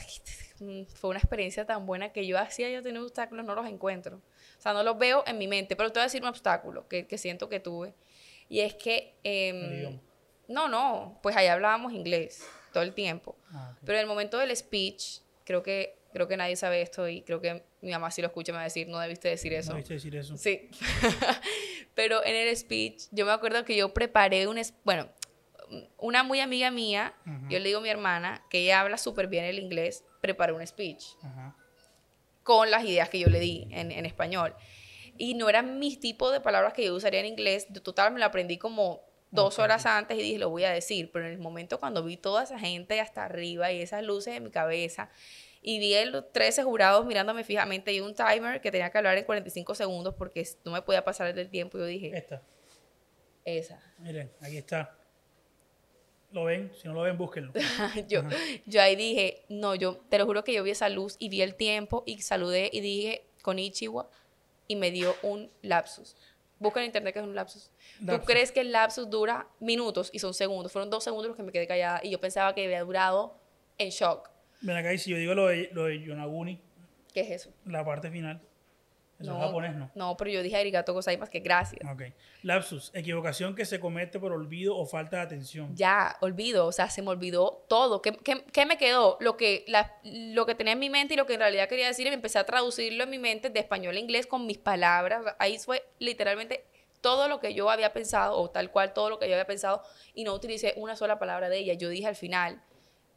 mm, 0.59 0.85
fue 0.93 1.09
una 1.09 1.19
experiencia 1.19 1.65
tan 1.65 1.85
buena 1.85 2.13
que 2.13 2.25
yo 2.25 2.39
hacía 2.39 2.69
yo 2.69 2.81
tener 2.81 3.01
obstáculos, 3.01 3.45
no 3.45 3.53
los 3.53 3.67
encuentro. 3.67 4.21
O 4.57 4.61
sea, 4.61 4.71
no 4.71 4.81
los 4.81 4.97
veo 4.97 5.23
en 5.27 5.37
mi 5.37 5.47
mente, 5.47 5.75
pero 5.75 5.91
te 5.91 5.99
voy 5.99 6.03
a 6.03 6.05
decir 6.05 6.21
un 6.21 6.29
obstáculo 6.29 6.87
que, 6.87 7.05
que 7.05 7.17
siento 7.17 7.49
que 7.49 7.59
tuve. 7.59 7.93
Y 8.47 8.61
es 8.61 8.75
que... 8.75 9.15
idioma. 9.23 9.99
no, 10.47 10.69
no, 10.69 11.19
pues 11.21 11.35
ahí 11.35 11.47
hablábamos 11.47 11.91
inglés 11.91 12.45
todo 12.71 12.83
el 12.83 12.93
tiempo. 12.93 13.35
Ah. 13.51 13.75
Pero 13.83 13.97
en 13.97 14.03
el 14.03 14.07
momento 14.07 14.37
del 14.37 14.55
speech, 14.55 15.19
creo 15.43 15.61
que, 15.61 15.97
creo 16.13 16.27
que 16.27 16.37
nadie 16.37 16.55
sabe 16.55 16.81
esto 16.81 17.09
y 17.09 17.23
creo 17.23 17.41
que 17.41 17.63
mi 17.81 17.91
mamá 17.91 18.09
si 18.11 18.21
lo 18.21 18.27
escucha 18.27 18.51
me 18.53 18.57
va 18.57 18.61
a 18.61 18.65
decir, 18.65 18.87
no 18.87 18.99
debiste 18.99 19.27
decir 19.27 19.53
eso. 19.53 19.71
¿No 19.71 19.77
viste 19.77 19.95
decir 19.95 20.15
eso? 20.15 20.37
Sí. 20.37 20.69
Pero 21.93 22.23
en 22.25 22.35
el 22.35 22.55
speech, 22.55 23.03
yo 23.11 23.25
me 23.25 23.31
acuerdo 23.31 23.65
que 23.65 23.75
yo 23.75 23.93
preparé 23.93 24.47
un... 24.47 24.61
Bueno, 24.83 25.09
una 25.97 26.23
muy 26.23 26.39
amiga 26.39 26.71
mía, 26.71 27.13
yo 27.49 27.59
le 27.59 27.65
digo 27.65 27.79
a 27.79 27.81
mi 27.81 27.89
hermana, 27.89 28.43
que 28.49 28.59
ella 28.59 28.81
habla 28.81 28.97
súper 28.97 29.27
bien 29.27 29.45
el 29.45 29.59
inglés, 29.59 30.03
preparó 30.21 30.55
un 30.55 30.65
speech 30.65 31.05
con 32.43 32.69
las 32.69 32.83
ideas 32.83 33.09
que 33.09 33.19
yo 33.19 33.27
le 33.27 33.39
di 33.39 33.67
en, 33.71 33.91
en 33.91 34.05
español. 34.05 34.55
Y 35.17 35.33
no 35.33 35.49
eran 35.49 35.79
mis 35.79 35.99
tipos 35.99 36.31
de 36.31 36.41
palabras 36.41 36.73
que 36.73 36.85
yo 36.85 36.93
usaría 36.93 37.21
en 37.21 37.25
inglés. 37.25 37.67
Total 37.83 38.11
me 38.13 38.19
lo 38.19 38.25
aprendí 38.25 38.57
como 38.57 39.01
dos 39.31 39.59
horas 39.59 39.85
antes 39.85 40.17
y 40.17 40.21
dije, 40.21 40.39
lo 40.39 40.49
voy 40.49 40.63
a 40.65 40.71
decir. 40.71 41.09
Pero 41.11 41.25
en 41.25 41.31
el 41.31 41.39
momento 41.39 41.79
cuando 41.79 42.03
vi 42.03 42.17
toda 42.17 42.43
esa 42.43 42.59
gente 42.59 42.99
hasta 42.99 43.25
arriba 43.25 43.71
y 43.71 43.81
esas 43.81 44.03
luces 44.03 44.35
en 44.35 44.43
mi 44.43 44.51
cabeza 44.51 45.09
y 45.67 45.79
vi 45.79 45.95
a 45.95 46.05
los 46.05 46.31
13 46.31 46.63
jurados 46.63 47.07
mirándome 47.07 47.43
fijamente 47.43 47.91
y 47.91 47.99
un 47.99 48.13
timer 48.13 48.61
que 48.61 48.69
tenía 48.69 48.91
que 48.91 48.99
hablar 48.99 49.17
en 49.17 49.25
45 49.25 49.73
segundos 49.73 50.13
porque 50.15 50.47
no 50.63 50.71
me 50.71 50.81
podía 50.83 51.03
pasar 51.03 51.33
del 51.33 51.49
tiempo, 51.49 51.79
yo 51.79 51.85
dije, 51.85 52.15
Esta. 52.15 52.43
esa. 53.45 53.81
Miren, 53.97 54.31
aquí 54.41 54.57
está. 54.57 54.95
¿Lo 56.35 56.43
ven? 56.43 56.69
Si 56.75 56.85
no 56.85 56.93
lo 56.93 57.03
ven, 57.03 57.17
búsquenlo. 57.17 57.53
yo, 58.09 58.21
yo 58.65 58.81
ahí 58.81 58.97
dije, 58.97 59.45
no, 59.47 59.73
yo 59.73 60.01
te 60.09 60.17
lo 60.17 60.25
juro 60.25 60.43
que 60.43 60.51
yo 60.51 60.63
vi 60.63 60.71
esa 60.71 60.89
luz 60.89 61.15
y 61.17 61.29
vi 61.29 61.41
el 61.41 61.55
tiempo 61.55 62.03
y 62.05 62.21
saludé 62.21 62.69
y 62.73 62.81
dije 62.81 63.23
con 63.41 63.57
Ichiwa 63.57 64.09
y 64.67 64.75
me 64.75 64.91
dio 64.91 65.15
un 65.23 65.49
lapsus. 65.61 66.17
Busca 66.59 66.81
en 66.81 66.87
internet 66.87 67.13
que 67.13 67.19
es 67.21 67.25
un 67.25 67.35
lapsus. 67.35 67.71
¿Tú 68.05 68.19
crees 68.25 68.51
que 68.51 68.59
el 68.59 68.73
lapsus 68.73 69.09
dura 69.09 69.47
minutos 69.61 70.09
y 70.11 70.19
son 70.19 70.33
segundos? 70.33 70.73
Fueron 70.73 70.89
dos 70.89 71.05
segundos 71.05 71.29
los 71.29 71.37
que 71.37 71.43
me 71.43 71.53
quedé 71.53 71.67
callada 71.67 72.01
y 72.03 72.09
yo 72.09 72.19
pensaba 72.19 72.53
que 72.53 72.65
había 72.65 72.81
durado 72.83 73.39
en 73.77 73.89
shock. 73.89 74.29
Ven 74.59 74.75
acá 74.75 74.93
y 74.93 74.97
si 74.97 75.11
yo 75.11 75.17
digo 75.17 75.35
lo 75.35 75.47
de, 75.47 75.69
lo 75.71 75.85
de 75.85 76.01
Yonaguni, 76.03 76.59
¿Qué 77.13 77.21
es 77.21 77.29
eso? 77.31 77.53
la 77.65 77.85
parte 77.85 78.11
final. 78.11 78.41
Eso 79.19 79.31
es 79.33 79.39
japonés, 79.39 79.75
¿no? 79.75 79.89
No, 79.95 80.17
pero 80.17 80.29
yo 80.29 80.43
dije 80.43 80.57
arigato 80.57 80.93
gozaimasu, 80.93 81.31
que 81.31 81.39
gracias. 81.39 81.81
Ok. 81.89 82.03
Lapsus, 82.43 82.91
equivocación 82.93 83.55
que 83.55 83.63
se 83.65 83.79
comete 83.79 84.19
por 84.19 84.31
olvido 84.33 84.75
o 84.77 84.85
falta 84.85 85.17
de 85.17 85.23
atención. 85.23 85.75
Ya, 85.75 86.17
olvido, 86.21 86.67
o 86.67 86.71
sea, 86.71 86.89
se 86.89 87.01
me 87.01 87.09
olvidó 87.09 87.63
todo. 87.69 88.01
¿Qué, 88.01 88.11
qué- 88.23 88.43
qué 88.51 88.65
me 88.65 88.77
quedó? 88.77 89.17
Lo 89.21 89.37
que, 89.37 89.63
la- 89.67 89.93
lo 90.03 90.45
que 90.45 90.53
tenía 90.55 90.73
en 90.73 90.79
mi 90.79 90.89
mente 90.89 91.13
y 91.13 91.17
lo 91.17 91.25
que 91.25 91.35
en 91.35 91.39
realidad 91.39 91.69
quería 91.69 91.87
decir, 91.87 92.05
y 92.05 92.09
me 92.09 92.15
empecé 92.15 92.39
a 92.39 92.43
traducirlo 92.45 93.05
en 93.05 93.09
mi 93.09 93.19
mente 93.19 93.49
de 93.49 93.59
español 93.59 93.95
a 93.95 93.99
inglés 93.99 94.27
con 94.27 94.45
mis 94.45 94.57
palabras. 94.57 95.23
Ahí 95.39 95.57
fue 95.59 95.83
literalmente 95.99 96.65
todo 97.01 97.27
lo 97.27 97.39
que 97.39 97.53
yo 97.53 97.69
había 97.69 97.93
pensado, 97.93 98.37
o 98.37 98.49
tal 98.49 98.71
cual 98.71 98.91
todo 98.93 99.09
lo 99.09 99.19
que 99.19 99.27
yo 99.27 99.35
había 99.35 99.45
pensado, 99.47 99.81
y 100.13 100.23
no 100.23 100.33
utilicé 100.33 100.73
una 100.75 100.95
sola 100.95 101.19
palabra 101.19 101.49
de 101.49 101.59
ella. 101.59 101.73
Yo 101.75 101.87
dije 101.89 102.07
al 102.07 102.15
final, 102.15 102.61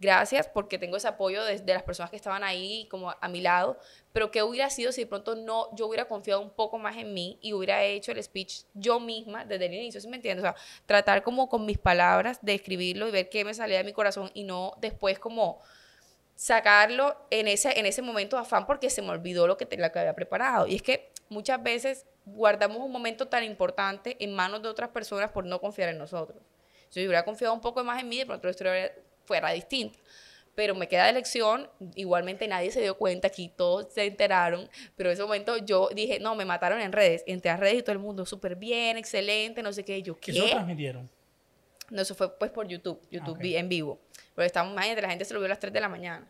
gracias 0.00 0.46
porque 0.48 0.78
tengo 0.78 0.96
ese 0.96 1.08
apoyo 1.08 1.44
de, 1.44 1.62
las 1.66 1.82
personas 1.82 2.10
que 2.10 2.16
estaban 2.16 2.44
ahí 2.44 2.86
como 2.90 3.10
a 3.10 3.28
mi 3.28 3.40
lado, 3.40 3.78
pero 4.12 4.30
¿qué 4.30 4.42
hubiera 4.42 4.70
sido 4.70 4.92
si 4.92 5.02
de 5.02 5.06
pronto 5.06 5.34
no, 5.34 5.74
yo 5.74 5.86
hubiera 5.86 6.06
confiado 6.06 6.40
un 6.40 6.50
poco 6.50 6.78
más 6.78 6.96
en 6.96 7.12
mí 7.14 7.38
y 7.40 7.52
hubiera 7.52 7.82
hecho 7.84 8.12
el 8.12 8.22
speech 8.22 8.62
yo 8.74 9.00
misma 9.00 9.44
desde 9.44 9.66
el 9.66 9.74
inicio, 9.74 10.00
¿sí 10.00 10.08
me 10.08 10.16
entiendes? 10.16 10.44
O 10.44 10.46
sea, 10.46 10.56
tratar 10.86 11.22
como 11.22 11.48
con 11.48 11.66
mis 11.66 11.78
palabras 11.78 12.38
de 12.42 12.54
escribirlo 12.54 13.08
y 13.08 13.10
ver 13.10 13.28
qué 13.28 13.44
me 13.44 13.54
salía 13.54 13.78
de 13.78 13.84
mi 13.84 13.92
corazón 13.92 14.30
y 14.34 14.44
no 14.44 14.74
después 14.80 15.18
como 15.18 15.60
sacarlo 16.38 17.16
en 17.30 17.48
ese, 17.48 17.78
en 17.80 17.84
ese 17.84 18.00
momento 18.00 18.36
de 18.36 18.42
afán 18.42 18.64
porque 18.64 18.90
se 18.90 19.02
me 19.02 19.10
olvidó 19.10 19.48
lo 19.48 19.56
que, 19.56 19.64
lo 19.76 19.92
que 19.92 19.98
había 19.98 20.14
preparado. 20.14 20.68
Y 20.68 20.76
es 20.76 20.82
que 20.82 21.10
muchas 21.28 21.60
veces 21.60 22.06
guardamos 22.24 22.78
un 22.78 22.92
momento 22.92 23.26
tan 23.26 23.42
importante 23.42 24.16
en 24.20 24.34
manos 24.34 24.62
de 24.62 24.68
otras 24.68 24.90
personas 24.90 25.32
por 25.32 25.44
no 25.44 25.60
confiar 25.60 25.88
en 25.88 25.98
nosotros. 25.98 26.40
Si 26.90 27.00
yo 27.00 27.08
hubiera 27.08 27.24
confiado 27.24 27.52
un 27.52 27.60
poco 27.60 27.82
más 27.82 28.00
en 28.00 28.08
mí, 28.08 28.18
de 28.18 28.26
pronto 28.26 28.46
la 28.46 28.50
historia 28.52 28.92
fuera 29.28 29.52
distinta. 29.52 29.96
Pero 30.56 30.74
me 30.74 30.88
queda 30.88 31.06
de 31.06 31.12
lección, 31.12 31.70
igualmente 31.94 32.48
nadie 32.48 32.72
se 32.72 32.80
dio 32.80 32.96
cuenta, 32.98 33.28
aquí 33.28 33.48
todos 33.56 33.92
se 33.92 34.04
enteraron, 34.06 34.68
pero 34.96 35.08
en 35.10 35.14
ese 35.14 35.22
momento 35.22 35.56
yo 35.58 35.88
dije, 35.94 36.18
no, 36.18 36.34
me 36.34 36.44
mataron 36.44 36.80
en 36.80 36.90
redes, 36.90 37.22
entré 37.28 37.52
a 37.52 37.56
redes 37.56 37.78
y 37.78 37.82
todo 37.82 37.92
el 37.92 38.00
mundo 38.00 38.26
súper 38.26 38.56
bien, 38.56 38.96
excelente, 38.96 39.62
no 39.62 39.72
sé 39.72 39.84
qué, 39.84 40.02
yo, 40.02 40.18
¿Qué 40.18 40.32
eso 40.32 40.44
¿qué? 40.44 40.50
transmitieron? 40.50 41.08
No, 41.90 42.02
eso 42.02 42.16
fue 42.16 42.36
pues 42.36 42.50
por 42.50 42.66
YouTube, 42.66 43.00
YouTube 43.08 43.34
ok. 43.36 43.38
vi- 43.40 43.56
en 43.56 43.68
vivo. 43.68 44.00
Pero 44.34 44.46
estamos, 44.46 44.72
imagínate, 44.72 45.00
la 45.02 45.10
gente 45.10 45.24
se 45.24 45.32
lo 45.32 45.38
vio 45.40 45.46
a 45.46 45.50
las 45.50 45.60
3 45.60 45.72
de 45.72 45.80
la 45.80 45.88
mañana. 45.88 46.26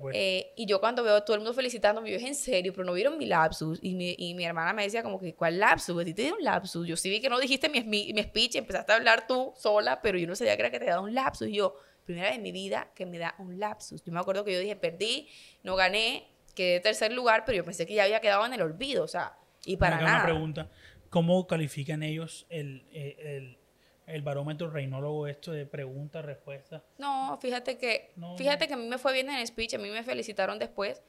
Pues. 0.00 0.14
Eh, 0.16 0.52
y 0.54 0.66
yo 0.66 0.78
cuando 0.78 1.02
veo 1.02 1.16
a 1.16 1.24
todo 1.24 1.34
el 1.34 1.40
mundo 1.40 1.54
felicitándome, 1.54 2.10
yo 2.10 2.16
es 2.16 2.22
en 2.22 2.34
serio, 2.36 2.72
pero 2.72 2.84
no 2.84 2.92
vieron 2.92 3.18
mi 3.18 3.26
lapsus. 3.26 3.80
Y 3.82 3.94
mi, 3.94 4.14
y 4.16 4.34
mi 4.34 4.44
hermana 4.44 4.72
me 4.72 4.84
decía 4.84 5.02
como 5.02 5.18
que, 5.18 5.34
¿cuál 5.34 5.58
lapsus? 5.58 6.00
¿A 6.00 6.04
ti 6.04 6.14
te 6.14 6.22
dio 6.22 6.34
un 6.36 6.44
lapsus? 6.44 6.86
Yo 6.86 6.96
sí 6.96 7.10
vi 7.10 7.20
que 7.20 7.28
no 7.28 7.40
dijiste 7.40 7.68
mi, 7.68 7.82
mi, 7.82 8.12
mi 8.12 8.22
speech, 8.22 8.54
empezaste 8.56 8.92
a 8.92 8.96
hablar 8.96 9.26
tú 9.26 9.52
sola, 9.56 10.00
pero 10.00 10.18
yo 10.18 10.26
no 10.28 10.36
sabía 10.36 10.54
que 10.56 10.62
era 10.62 10.70
que 10.70 10.78
te 10.78 10.84
daba 10.84 11.00
un 11.02 11.14
lapsus. 11.14 11.48
Y 11.48 11.54
yo, 11.54 11.74
primera 12.04 12.28
vez 12.28 12.36
en 12.36 12.42
mi 12.42 12.52
vida 12.52 12.90
que 12.94 13.06
me 13.06 13.18
da 13.18 13.34
un 13.38 13.58
lapsus. 13.58 14.02
Yo 14.04 14.12
me 14.12 14.20
acuerdo 14.20 14.44
que 14.44 14.52
yo 14.52 14.58
dije, 14.60 14.76
perdí, 14.76 15.28
no 15.62 15.76
gané, 15.76 16.28
quedé 16.54 16.80
tercer 16.80 17.12
lugar, 17.12 17.44
pero 17.46 17.56
yo 17.56 17.64
pensé 17.64 17.86
que 17.86 17.94
ya 17.94 18.04
había 18.04 18.20
quedado 18.20 18.44
en 18.46 18.52
el 18.52 18.62
olvido, 18.62 19.04
o 19.04 19.08
sea, 19.08 19.36
y 19.64 19.76
para 19.76 19.96
acá 19.96 20.04
nada. 20.04 20.16
Una 20.18 20.24
pregunta. 20.24 20.70
¿Cómo 21.10 21.46
califican 21.46 22.02
ellos 22.02 22.46
el, 22.48 22.86
el, 22.92 23.18
el- 23.26 23.58
el 24.04 24.20
barómetro 24.22 24.68
reinólogo 24.68 25.28
esto 25.28 25.52
de 25.52 25.64
preguntas, 25.64 26.24
respuestas? 26.24 26.82
No, 26.98 27.38
fíjate 27.40 27.78
que, 27.78 28.10
No. 28.16 28.36
fíjate 28.36 28.66
que 28.66 28.74
a 28.74 28.76
mí 28.76 28.86
me 28.88 28.98
fue 28.98 29.12
bien 29.12 29.30
en 29.30 29.36
el 29.36 29.46
speech, 29.46 29.74
a 29.74 29.78
mí 29.78 29.88
me 29.90 30.02
felicitaron 30.02 30.58
después, 30.58 31.02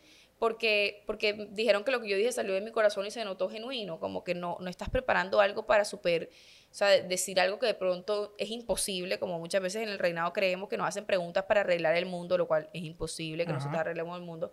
porque, 0.44 1.04
porque 1.08 1.48
dijeron 1.52 1.86
que 1.86 1.92
lo 1.92 2.02
que 2.02 2.10
yo 2.10 2.18
dije 2.18 2.30
salió 2.34 2.54
de 2.54 2.60
mi 2.60 2.72
corazón 2.72 3.06
y 3.06 3.12
se 3.12 3.24
notó 3.24 3.48
genuino, 3.48 3.98
como 4.02 4.26
que 4.26 4.36
no, 4.36 4.58
no 4.60 4.70
estás 4.70 4.90
preparando 4.90 5.40
algo 5.40 5.66
para 5.66 5.86
super, 5.86 6.30
o 6.70 6.74
sea, 6.76 6.90
decir 7.02 7.40
algo 7.40 7.60
que 7.60 7.66
de 7.66 7.74
pronto 7.74 8.36
es 8.38 8.50
imposible, 8.50 9.20
como 9.20 9.40
muchas 9.40 9.62
veces 9.62 9.84
en 9.84 9.88
el 9.88 10.00
reinado 10.00 10.34
creemos 10.34 10.68
que 10.68 10.76
nos 10.76 10.86
hacen 10.86 11.06
preguntas 11.06 11.46
para 11.46 11.62
arreglar 11.62 11.96
el 11.96 12.08
mundo, 12.08 12.38
lo 12.38 12.46
cual 12.46 12.70
es 12.74 12.84
imposible 12.84 13.46
que 13.46 13.52
Ajá. 13.52 13.60
nosotros 13.60 13.80
arreglemos 13.80 14.20
el 14.20 14.26
mundo. 14.26 14.52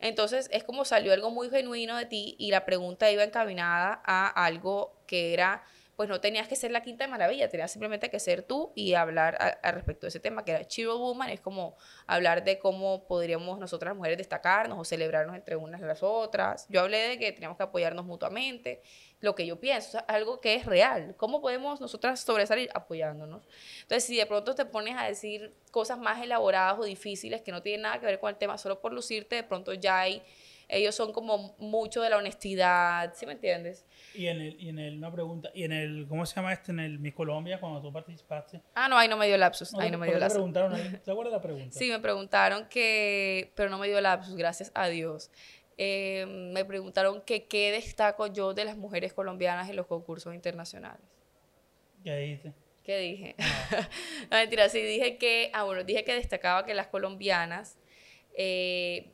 Entonces 0.00 0.48
es 0.50 0.64
como 0.64 0.84
salió 0.84 1.12
algo 1.12 1.30
muy 1.30 1.48
genuino 1.50 1.96
de 1.96 2.06
ti 2.06 2.34
y 2.36 2.50
la 2.50 2.64
pregunta 2.64 3.08
iba 3.08 3.22
encaminada 3.22 4.02
a 4.04 4.44
algo 4.44 5.04
que 5.06 5.34
era, 5.34 5.62
pues 5.98 6.08
no 6.08 6.20
tenías 6.20 6.46
que 6.46 6.54
ser 6.54 6.70
la 6.70 6.80
quinta 6.80 7.08
maravilla, 7.08 7.48
tenías 7.48 7.72
simplemente 7.72 8.08
que 8.08 8.20
ser 8.20 8.44
tú 8.44 8.70
y 8.76 8.94
hablar 8.94 9.34
a- 9.40 9.48
al 9.68 9.74
respecto 9.74 10.06
de 10.06 10.10
ese 10.10 10.20
tema, 10.20 10.44
que 10.44 10.52
era 10.52 10.64
Cheer 10.64 10.90
Woman, 10.90 11.28
es 11.30 11.40
como 11.40 11.74
hablar 12.06 12.44
de 12.44 12.60
cómo 12.60 13.08
podríamos 13.08 13.58
nosotras 13.58 13.96
mujeres 13.96 14.16
destacarnos 14.16 14.78
o 14.78 14.84
celebrarnos 14.84 15.34
entre 15.34 15.56
unas 15.56 15.80
y 15.80 15.84
las 15.84 16.04
otras. 16.04 16.66
Yo 16.68 16.82
hablé 16.82 16.98
de 16.98 17.18
que 17.18 17.32
teníamos 17.32 17.56
que 17.56 17.64
apoyarnos 17.64 18.04
mutuamente, 18.04 18.80
lo 19.18 19.34
que 19.34 19.44
yo 19.44 19.58
pienso, 19.58 19.98
o 19.98 20.04
algo 20.06 20.40
que 20.40 20.54
es 20.54 20.66
real. 20.66 21.16
¿Cómo 21.16 21.40
podemos 21.40 21.80
nosotras 21.80 22.20
sobresalir 22.20 22.70
apoyándonos? 22.74 23.42
Entonces, 23.82 24.04
si 24.04 24.16
de 24.16 24.26
pronto 24.26 24.54
te 24.54 24.66
pones 24.66 24.94
a 24.96 25.04
decir 25.04 25.52
cosas 25.72 25.98
más 25.98 26.22
elaboradas 26.22 26.78
o 26.78 26.84
difíciles 26.84 27.42
que 27.42 27.50
no 27.50 27.60
tienen 27.60 27.82
nada 27.82 27.98
que 27.98 28.06
ver 28.06 28.20
con 28.20 28.30
el 28.30 28.36
tema, 28.36 28.56
solo 28.56 28.80
por 28.80 28.92
lucirte, 28.92 29.34
de 29.34 29.42
pronto 29.42 29.74
ya 29.74 29.98
hay, 29.98 30.22
ellos 30.68 30.94
son 30.94 31.12
como 31.12 31.56
mucho 31.58 32.02
de 32.02 32.10
la 32.10 32.18
honestidad, 32.18 33.14
¿sí 33.16 33.26
me 33.26 33.32
entiendes? 33.32 33.84
Y 34.18 34.26
en 34.26 34.40
el, 34.40 34.60
y 34.60 34.68
en 34.70 34.78
el, 34.80 34.98
una 34.98 35.12
pregunta, 35.12 35.48
y 35.54 35.62
en 35.62 35.70
el, 35.70 36.06
¿cómo 36.08 36.26
se 36.26 36.34
llama 36.34 36.52
este? 36.52 36.72
En 36.72 36.80
el 36.80 36.98
Miss 36.98 37.14
Colombia, 37.14 37.60
cuando 37.60 37.80
tú 37.80 37.92
participaste. 37.92 38.60
Ah, 38.74 38.88
no, 38.88 38.98
ahí 38.98 39.06
no 39.08 39.16
me 39.16 39.28
dio 39.28 39.36
lapsus, 39.38 39.72
ahí 39.74 39.86
te- 39.86 39.90
no 39.92 39.98
me 39.98 40.06
¿por 40.06 40.14
dio 40.14 40.14
qué 40.14 40.18
te 40.18 40.20
lapsus. 40.20 40.34
preguntaron 40.38 40.74
ahí? 40.74 41.00
¿Te 41.04 41.10
acuerdas 41.12 41.32
la 41.34 41.40
pregunta? 41.40 41.78
Sí, 41.78 41.88
me 41.88 42.00
preguntaron 42.00 42.68
que, 42.68 43.52
pero 43.54 43.70
no 43.70 43.78
me 43.78 43.86
dio 43.86 44.00
lapsus, 44.00 44.34
gracias 44.34 44.72
a 44.74 44.88
Dios. 44.88 45.30
Eh, 45.76 46.26
me 46.52 46.64
preguntaron 46.64 47.22
que 47.22 47.46
qué 47.46 47.70
destaco 47.70 48.26
yo 48.26 48.54
de 48.54 48.64
las 48.64 48.76
mujeres 48.76 49.12
colombianas 49.12 49.70
en 49.70 49.76
los 49.76 49.86
concursos 49.86 50.34
internacionales. 50.34 51.06
¿Qué 52.02 52.16
dijiste? 52.16 52.52
¿Qué 52.82 52.98
dije? 52.98 53.36
no, 54.32 54.36
mentira, 54.36 54.68
sí 54.68 54.80
dije 54.82 55.16
que, 55.18 55.50
ah, 55.54 55.62
bueno, 55.62 55.84
dije 55.84 56.02
que 56.02 56.14
destacaba 56.14 56.64
que 56.66 56.74
las 56.74 56.88
colombianas, 56.88 57.78
eh, 58.36 59.12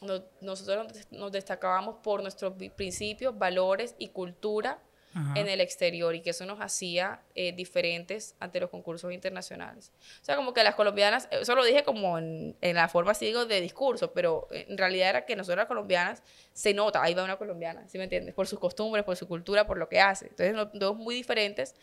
no- 0.00 0.22
nosotros 0.40 0.86
nos- 1.10 1.32
destacábamos 1.32 1.96
por 2.02 2.22
nuestros 2.22 2.54
principios, 2.76 3.36
valores 3.38 3.94
y 3.98 4.08
cultura 4.08 4.78
Ajá. 5.12 5.34
en 5.40 5.48
el 5.48 5.60
exterior 5.60 6.14
y 6.14 6.20
que 6.22 6.30
eso 6.30 6.46
nos 6.46 6.60
hacía 6.60 7.20
eh, 7.34 7.52
diferentes 7.52 8.36
ante 8.38 8.60
los 8.60 8.70
concursos 8.70 9.12
internacionales. 9.12 9.90
O 10.22 10.24
sea, 10.24 10.36
como 10.36 10.54
que 10.54 10.62
las 10.62 10.76
colombianas, 10.76 11.28
eso 11.32 11.54
lo 11.56 11.64
dije 11.64 11.82
como 11.82 12.16
en, 12.18 12.56
en 12.60 12.76
la 12.76 12.88
forma 12.88 13.10
así 13.10 13.26
digo 13.26 13.44
de 13.44 13.60
discurso, 13.60 14.12
pero 14.12 14.46
en 14.52 14.78
realidad 14.78 15.10
era 15.10 15.26
que 15.26 15.34
nosotros 15.34 15.58
las 15.58 15.66
colombianas 15.66 16.22
se 16.52 16.72
nota, 16.74 17.02
ahí 17.02 17.12
va 17.14 17.24
una 17.24 17.36
colombiana, 17.38 17.88
¿sí 17.88 17.98
me 17.98 18.04
entiendes? 18.04 18.34
Por 18.34 18.46
sus 18.46 18.60
costumbres, 18.60 19.04
por 19.04 19.16
su 19.16 19.26
cultura, 19.26 19.66
por 19.66 19.78
lo 19.78 19.88
que 19.88 20.00
hace. 20.00 20.26
Entonces, 20.28 20.54
no- 20.54 20.66
dos 20.66 20.96
muy 20.96 21.14
diferentes 21.16 21.74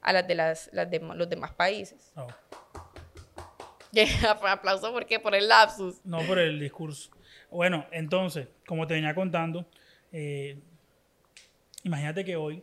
a 0.00 0.12
las 0.12 0.26
de 0.28 0.34
las, 0.36 0.70
las 0.72 0.88
de 0.88 1.00
los 1.00 1.28
demás 1.28 1.52
países. 1.54 2.12
Oh, 2.14 2.28
aplauso 4.46 4.92
porque 4.92 5.18
por 5.18 5.34
el 5.34 5.48
lapsus. 5.48 5.96
no 6.04 6.18
por 6.26 6.38
el 6.38 6.60
discurso. 6.60 7.10
Bueno, 7.50 7.86
entonces, 7.90 8.48
como 8.66 8.86
te 8.86 8.94
venía 8.94 9.14
contando, 9.14 9.68
eh, 10.12 10.58
imagínate 11.84 12.24
que 12.24 12.36
hoy 12.36 12.62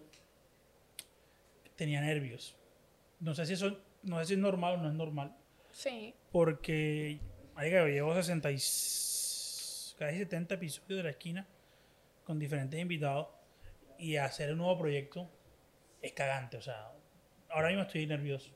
tenía 1.76 2.02
nervios. 2.02 2.56
No 3.20 3.34
sé 3.34 3.46
si 3.46 3.54
eso, 3.54 3.80
no 4.04 4.20
sé 4.20 4.26
si 4.26 4.34
es 4.34 4.40
normal 4.40 4.76
o 4.76 4.78
no 4.78 4.90
es 4.90 4.96
normal. 4.96 5.36
Sí. 5.72 6.14
Porque, 6.32 7.20
marica, 7.56 7.80
yo 7.80 7.88
llevo 7.88 8.14
60 8.14 8.52
y, 8.52 8.56
casi 8.56 10.18
70 10.18 10.56
episodios 10.56 10.98
de 10.98 11.04
la 11.04 11.10
esquina 11.12 11.48
con 12.26 12.40
diferentes 12.40 12.80
invitados 12.80 13.28
y 13.98 14.18
hacer 14.18 14.52
un 14.52 14.60
nuevo 14.60 14.78
proyecto 14.78 15.30
es 16.02 16.14
cagante. 16.14 16.58
O 16.58 16.62
sea, 16.62 16.92
ahora 17.50 17.70
mismo 17.70 17.84
estoy 17.84 18.06
nervioso 18.06 18.52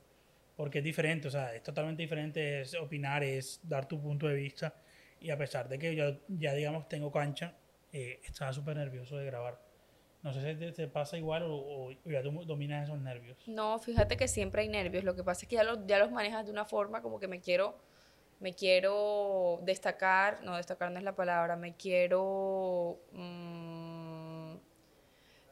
porque 0.56 0.78
es 0.78 0.84
diferente, 0.84 1.28
o 1.28 1.30
sea, 1.30 1.54
es 1.54 1.62
totalmente 1.62 2.02
diferente, 2.02 2.62
es 2.62 2.74
opinar, 2.74 3.22
es 3.22 3.60
dar 3.62 3.86
tu 3.86 4.00
punto 4.00 4.26
de 4.26 4.34
vista 4.34 4.74
y 5.20 5.30
a 5.30 5.38
pesar 5.38 5.68
de 5.68 5.78
que 5.78 5.94
yo 5.94 6.18
ya, 6.28 6.54
digamos, 6.54 6.88
tengo 6.88 7.10
cancha, 7.10 7.54
eh, 7.92 8.20
estaba 8.24 8.52
súper 8.52 8.76
nervioso 8.76 9.16
de 9.16 9.26
grabar. 9.26 9.60
No 10.22 10.32
sé 10.32 10.56
si 10.56 10.72
te, 10.72 10.88
pasa 10.88 11.16
igual 11.16 11.44
o, 11.46 11.90
ya 12.04 12.22
tú 12.22 12.32
dominas 12.44 12.84
esos 12.84 13.00
nervios. 13.00 13.38
No, 13.46 13.78
fíjate 13.78 14.16
que 14.16 14.26
siempre 14.26 14.62
hay 14.62 14.68
nervios. 14.68 15.04
Lo 15.04 15.14
que 15.14 15.22
pasa 15.22 15.42
es 15.42 15.48
que 15.48 15.56
ya 15.56 15.64
los, 15.64 15.78
ya 15.86 15.98
los 15.98 16.10
manejas 16.10 16.44
de 16.44 16.50
una 16.50 16.64
forma 16.64 17.02
como 17.02 17.20
que 17.20 17.28
me 17.28 17.40
quiero, 17.40 17.78
me 18.40 18.52
quiero 18.52 19.60
destacar, 19.62 20.42
no, 20.42 20.56
destacar 20.56 20.90
no 20.90 20.98
es 20.98 21.04
la 21.04 21.14
palabra, 21.14 21.56
me 21.56 21.74
quiero 21.76 22.98
mm, 23.12 24.56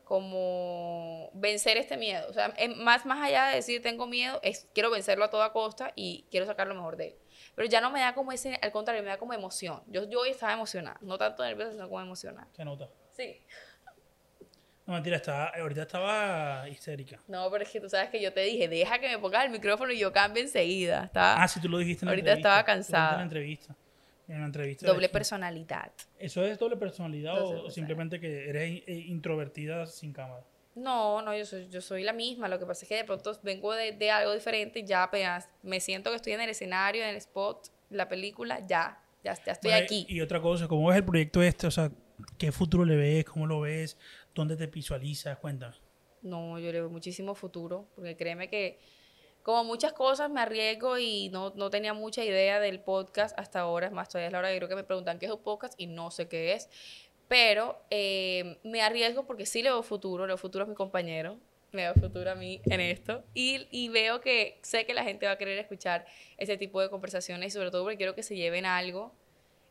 como 0.04 0.95
vencer 1.38 1.76
este 1.76 1.96
miedo. 1.96 2.26
O 2.28 2.32
sea, 2.32 2.54
más, 2.76 3.06
más 3.06 3.22
allá 3.24 3.46
de 3.48 3.56
decir 3.56 3.82
tengo 3.82 4.06
miedo, 4.06 4.40
es 4.42 4.68
quiero 4.74 4.90
vencerlo 4.90 5.24
a 5.24 5.30
toda 5.30 5.52
costa 5.52 5.92
y 5.94 6.26
quiero 6.30 6.46
sacar 6.46 6.66
lo 6.66 6.74
mejor 6.74 6.96
de 6.96 7.08
él. 7.08 7.14
Pero 7.54 7.68
ya 7.68 7.80
no 7.80 7.90
me 7.90 8.00
da 8.00 8.14
como 8.14 8.32
ese, 8.32 8.58
al 8.62 8.72
contrario, 8.72 9.02
me 9.02 9.08
da 9.08 9.18
como 9.18 9.32
emoción. 9.32 9.82
Yo, 9.86 10.08
yo 10.08 10.20
hoy 10.20 10.30
estaba 10.30 10.52
emocionada, 10.52 10.98
no 11.00 11.16
tanto 11.18 11.42
nerviosa, 11.44 11.72
sino 11.72 11.88
como 11.88 12.00
emocionada. 12.00 12.48
Se 12.52 12.64
nota. 12.64 12.88
Sí. 13.12 13.40
No, 14.86 14.94
mentira, 14.94 15.16
estaba, 15.16 15.46
ahorita 15.48 15.82
estaba 15.82 16.68
histérica. 16.68 17.20
No, 17.26 17.50
pero 17.50 17.64
es 17.64 17.70
que 17.70 17.80
tú 17.80 17.88
sabes 17.88 18.08
que 18.10 18.22
yo 18.22 18.32
te 18.32 18.40
dije, 18.42 18.68
deja 18.68 18.98
que 19.00 19.08
me 19.08 19.18
pongas 19.18 19.44
el 19.44 19.50
micrófono 19.50 19.90
y 19.92 19.98
yo 19.98 20.12
cambio 20.12 20.42
enseguida. 20.42 21.04
Estaba 21.06 21.42
Ah, 21.42 21.48
sí, 21.48 21.60
tú 21.60 21.68
lo 21.68 21.78
dijiste 21.78 22.04
en 22.04 22.06
la 22.06 22.12
Ahorita 22.12 22.30
entrevista. 22.32 22.48
estaba 22.60 22.72
lo 22.72 22.76
dijiste 22.78 22.92
cansada. 22.92 23.10
En 23.12 23.16
la 23.18 23.22
entrevista. 23.24 23.76
En 24.28 24.40
la 24.40 24.46
entrevista. 24.46 24.86
doble 24.86 25.08
personalidad. 25.08 25.92
¿Eso 26.18 26.44
es 26.44 26.58
doble 26.58 26.76
personalidad 26.76 27.40
o- 27.42 27.64
o 27.66 27.70
simplemente 27.70 28.20
que 28.20 28.48
eres 28.48 28.82
eh, 28.86 28.92
introvertida 29.06 29.86
sin 29.86 30.12
cámara? 30.12 30.44
No, 30.76 31.22
no, 31.22 31.34
yo 31.34 31.46
soy, 31.46 31.68
yo 31.70 31.80
soy 31.80 32.04
la 32.04 32.12
misma. 32.12 32.48
Lo 32.48 32.58
que 32.58 32.66
pasa 32.66 32.84
es 32.84 32.88
que 32.88 32.96
de 32.96 33.04
pronto 33.04 33.32
vengo 33.42 33.72
de, 33.72 33.92
de 33.92 34.10
algo 34.10 34.34
diferente 34.34 34.80
y 34.80 34.84
ya 34.84 35.02
apenas 35.02 35.48
me 35.62 35.80
siento 35.80 36.10
que 36.10 36.16
estoy 36.16 36.34
en 36.34 36.42
el 36.42 36.50
escenario, 36.50 37.02
en 37.02 37.08
el 37.08 37.16
spot, 37.16 37.68
la 37.88 38.08
película, 38.08 38.60
ya, 38.66 39.02
ya, 39.24 39.34
ya 39.42 39.52
estoy 39.52 39.70
Bueno, 39.70 39.84
aquí. 39.84 40.06
Y, 40.06 40.18
y 40.18 40.20
otra 40.20 40.40
cosa, 40.40 40.68
¿cómo 40.68 40.88
ves 40.88 40.98
el 40.98 41.04
proyecto 41.04 41.42
este? 41.42 41.66
O 41.66 41.70
sea, 41.70 41.90
¿qué 42.36 42.52
futuro 42.52 42.84
le 42.84 42.94
ves? 42.94 43.24
¿Cómo 43.24 43.46
lo 43.46 43.60
ves? 43.62 43.96
¿Dónde 44.34 44.54
te 44.54 44.66
visualizas? 44.66 45.38
Cuéntame. 45.38 45.76
No, 46.20 46.58
yo 46.58 46.70
le 46.70 46.80
veo 46.80 46.90
muchísimo 46.90 47.34
futuro, 47.34 47.88
porque 47.94 48.14
créeme 48.14 48.50
que 48.50 48.78
como 49.42 49.62
muchas 49.62 49.92
cosas 49.92 50.28
me 50.28 50.40
arriesgo 50.40 50.98
y 50.98 51.28
no, 51.28 51.52
no 51.54 51.70
tenía 51.70 51.94
mucha 51.94 52.24
idea 52.24 52.58
del 52.58 52.80
podcast 52.80 53.38
hasta 53.38 53.60
ahora, 53.60 53.86
es 53.86 53.92
más, 53.92 54.08
todavía 54.08 54.26
es 54.26 54.32
la 54.32 54.40
hora 54.40 54.50
que 54.50 54.56
creo 54.56 54.68
que 54.68 54.74
me 54.74 54.82
preguntan 54.82 55.20
qué 55.20 55.26
es 55.26 55.32
un 55.32 55.42
podcast 55.42 55.72
y 55.78 55.86
no 55.86 56.10
sé 56.10 56.26
qué 56.26 56.52
es, 56.54 56.68
pero 57.28 57.78
eh, 57.90 58.58
me 58.62 58.82
arriesgo 58.82 59.26
porque 59.26 59.46
sí 59.46 59.62
le 59.62 59.70
veo 59.70 59.82
futuro, 59.82 60.24
le 60.26 60.32
veo 60.32 60.38
futuro 60.38 60.64
a 60.64 60.68
mi 60.68 60.74
compañero, 60.74 61.38
me 61.72 61.82
veo 61.82 61.94
futuro 61.94 62.30
a 62.30 62.34
mí 62.34 62.60
en 62.64 62.80
esto 62.80 63.24
y, 63.34 63.66
y 63.70 63.88
veo 63.88 64.20
que 64.20 64.58
sé 64.62 64.86
que 64.86 64.94
la 64.94 65.04
gente 65.04 65.26
va 65.26 65.32
a 65.32 65.38
querer 65.38 65.58
escuchar 65.58 66.06
ese 66.38 66.56
tipo 66.56 66.80
de 66.80 66.88
conversaciones 66.88 67.48
y 67.48 67.56
sobre 67.56 67.70
todo 67.70 67.82
porque 67.82 67.96
quiero 67.96 68.14
que 68.14 68.22
se 68.22 68.36
lleven 68.36 68.64
algo 68.64 69.12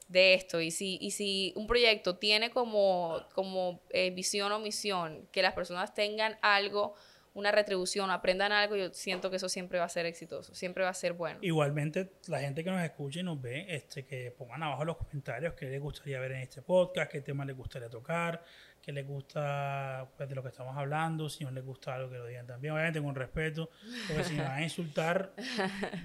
de 0.08 0.36
esto 0.36 0.62
y 0.62 0.72
si, 0.72 0.98
y 1.02 1.12
si 1.12 1.54
un 1.56 1.68
proyecto 1.68 2.18
tiene 2.18 2.52
como, 2.52 3.26
como 3.34 3.80
eh, 3.90 4.12
visión 4.12 4.52
o 4.52 4.60
misión 4.60 5.28
que 5.32 5.42
las 5.42 5.54
personas 5.54 5.94
tengan 5.94 6.38
algo, 6.42 6.94
una 7.36 7.52
retribución, 7.52 8.12
aprendan 8.12 8.54
algo, 8.54 8.78
yo 8.78 8.94
siento 8.94 9.30
que 9.30 9.36
eso 9.36 9.50
siempre 9.50 9.78
va 9.78 9.86
a 9.86 9.90
ser 9.90 10.06
exitoso, 10.06 10.56
siempre 10.56 10.86
va 10.86 10.90
a 10.90 10.94
ser 10.94 11.14
bueno. 11.14 11.40
Igualmente, 11.42 12.14
la 12.28 12.40
gente 12.40 12.64
que 12.64 12.72
nos 12.72 12.82
escucha 12.82 13.20
y 13.20 13.24
nos 13.24 13.42
ve, 13.42 13.66
este, 13.68 14.06
que 14.06 14.32
pongan 14.32 14.64
abajo 14.64 14.84
en 14.84 14.88
los 14.88 14.98
comentarios 14.98 15.54
qué 15.54 15.66
les 15.66 15.82
gustaría 15.82 16.18
ver 16.22 16.32
en 16.32 16.42
este 16.42 16.62
podcast, 16.62 17.12
qué 17.12 17.20
tema 17.20 17.44
les 17.44 17.58
gustaría 17.58 17.90
tocar, 17.90 18.42
qué 18.82 18.94
les 18.94 19.06
gusta 19.06 20.10
pues, 20.16 20.30
de 20.30 20.34
lo 20.34 20.44
que 20.44 20.48
estamos 20.48 20.78
hablando, 20.78 21.28
si 21.28 21.44
no 21.44 21.52
les 21.52 21.66
gusta 21.66 21.96
algo 21.96 22.10
que 22.10 22.18
lo 22.18 22.26
digan 22.26 22.48
también, 22.48 22.74
obviamente 22.74 23.02
con 23.02 23.14
respeto, 23.14 23.70
porque 24.08 24.24
si 24.24 24.34
me 24.34 24.44
van 24.44 24.54
a 24.60 24.64
insultar, 24.64 25.34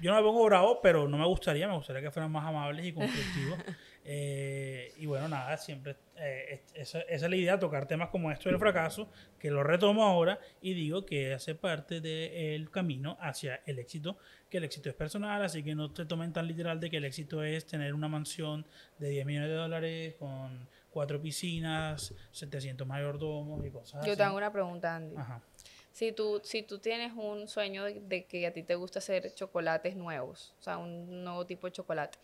yo 0.01 0.11
no 0.11 0.17
me 0.17 0.23
pongo 0.23 0.43
bravo, 0.43 0.81
pero 0.81 1.07
no 1.07 1.17
me 1.17 1.25
gustaría, 1.25 1.65
me 1.65 1.75
gustaría 1.75 2.01
que 2.01 2.11
fueran 2.11 2.29
más 2.31 2.45
amables 2.45 2.85
y 2.85 2.91
constructivos. 2.91 3.57
Eh, 4.03 4.93
y 4.97 5.05
bueno, 5.05 5.27
nada, 5.27 5.55
siempre 5.57 5.95
eh, 6.17 6.61
es- 6.65 6.73
esa, 6.75 7.01
esa 7.01 7.25
es 7.25 7.29
la 7.29 7.35
idea, 7.35 7.59
tocar 7.59 7.87
temas 7.87 8.09
como 8.09 8.31
esto 8.31 8.49
del 8.49 8.57
fracaso, 8.59 9.09
que 9.39 9.49
lo 9.51 9.63
retomo 9.63 10.03
ahora 10.03 10.39
y 10.61 10.73
digo 10.73 11.05
que 11.05 11.33
hace 11.33 11.55
parte 11.55 12.01
del 12.01 12.69
camino 12.71 13.17
hacia 13.21 13.61
el 13.65 13.79
éxito, 13.79 14.17
que 14.49 14.57
el 14.57 14.63
éxito 14.65 14.89
es 14.89 14.95
personal, 14.95 15.43
así 15.43 15.63
que 15.63 15.75
no 15.75 15.91
te 15.91 16.05
tomen 16.05 16.33
tan 16.33 16.47
literal 16.47 16.79
de 16.79 16.89
que 16.89 16.97
el 16.97 17.05
éxito 17.05 17.43
es 17.43 17.65
tener 17.65 17.93
una 17.93 18.07
mansión 18.07 18.65
de 18.99 19.09
10 19.09 19.25
millones 19.25 19.49
de 19.49 19.55
dólares 19.55 20.15
con 20.19 20.67
cuatro 20.89 21.21
piscinas, 21.21 22.13
700 22.31 22.85
mayordomos 22.85 23.65
y 23.65 23.69
cosas 23.71 24.03
Yo 24.05 24.11
así. 24.11 24.17
te 24.17 24.23
hago 24.23 24.35
una 24.37 24.51
pregunta, 24.51 24.95
Andy. 24.95 25.15
Ajá. 25.15 25.41
Si 25.91 26.13
tú, 26.13 26.39
si 26.43 26.63
tú 26.63 26.79
tienes 26.79 27.11
un 27.15 27.47
sueño 27.49 27.83
de, 27.83 27.99
de 27.99 28.25
que 28.25 28.47
a 28.47 28.53
ti 28.53 28.63
te 28.63 28.75
gusta 28.75 28.99
hacer 28.99 29.33
chocolates 29.35 29.95
nuevos, 29.97 30.55
o 30.59 30.63
sea, 30.63 30.77
un 30.77 31.23
nuevo 31.23 31.45
tipo 31.45 31.67
de 31.67 31.73
chocolate, 31.73 32.17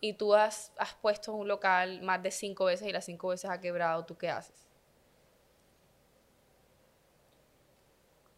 y 0.00 0.14
tú 0.14 0.34
has, 0.34 0.72
has 0.78 0.94
puesto 0.94 1.34
un 1.34 1.46
local 1.46 2.00
más 2.00 2.22
de 2.22 2.30
cinco 2.30 2.64
veces 2.64 2.88
y 2.88 2.92
las 2.92 3.04
cinco 3.04 3.28
veces 3.28 3.50
ha 3.50 3.60
quebrado, 3.60 4.04
¿tú 4.06 4.16
qué 4.16 4.30
haces? 4.30 4.66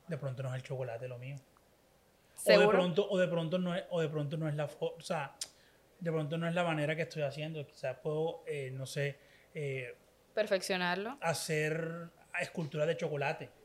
De 0.09 0.19
pronto 0.19 0.43
no 0.43 0.49
es 0.51 0.57
el 0.57 0.63
chocolate 0.63 1.09
lo 1.09 1.19
mío. 1.19 1.37
O 1.37 2.49
de 2.49 2.57
¿Seguro? 2.57 2.71
pronto, 2.79 3.09
o 3.09 3.19
de 3.19 3.29
pronto 3.29 3.59
no 3.59 3.75
es, 3.75 3.85
o 3.91 4.01
de 4.01 4.09
pronto 4.09 4.37
no 4.37 4.49
es 4.49 4.55
la 4.57 4.65
o 4.65 5.01
sea, 5.01 5.37
de 6.01 6.11
pronto 6.11 6.37
no 6.37 6.49
es 6.49 6.55
la 6.55 6.65
manera 6.65 6.97
que 6.97 7.03
estoy 7.03 7.23
haciendo. 7.23 7.65
Quizás 7.65 7.97
puedo, 8.03 8.43
eh, 8.47 8.71
no 8.73 8.85
sé, 8.85 9.17
eh, 9.55 9.95
Perfeccionarlo. 10.35 11.19
hacer 11.21 12.11
esculturas 12.41 12.89
de 12.89 12.97
chocolate. 12.97 13.62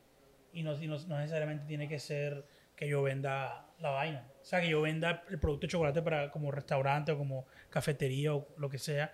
Y 0.58 0.62
no, 0.64 0.74
y 0.82 0.86
no- 0.88 0.98
no 1.06 1.18
necesariamente 1.18 1.64
tiene 1.66 1.88
que 1.88 1.98
ser 2.00 2.44
que 2.74 2.88
yo 2.88 3.02
venda 3.02 3.66
la 3.78 3.90
vaina. 3.90 4.26
O 4.40 4.44
sea, 4.44 4.60
que 4.60 4.68
yo 4.68 4.80
venda 4.82 5.22
el 5.30 5.38
producto 5.38 5.66
de 5.66 5.70
chocolate 5.70 6.02
para 6.02 6.30
como 6.30 6.50
restaurante 6.50 7.12
o 7.12 7.18
como 7.18 7.46
cafetería 7.70 8.34
o 8.34 8.48
lo 8.56 8.68
que 8.68 8.78
sea, 8.78 9.12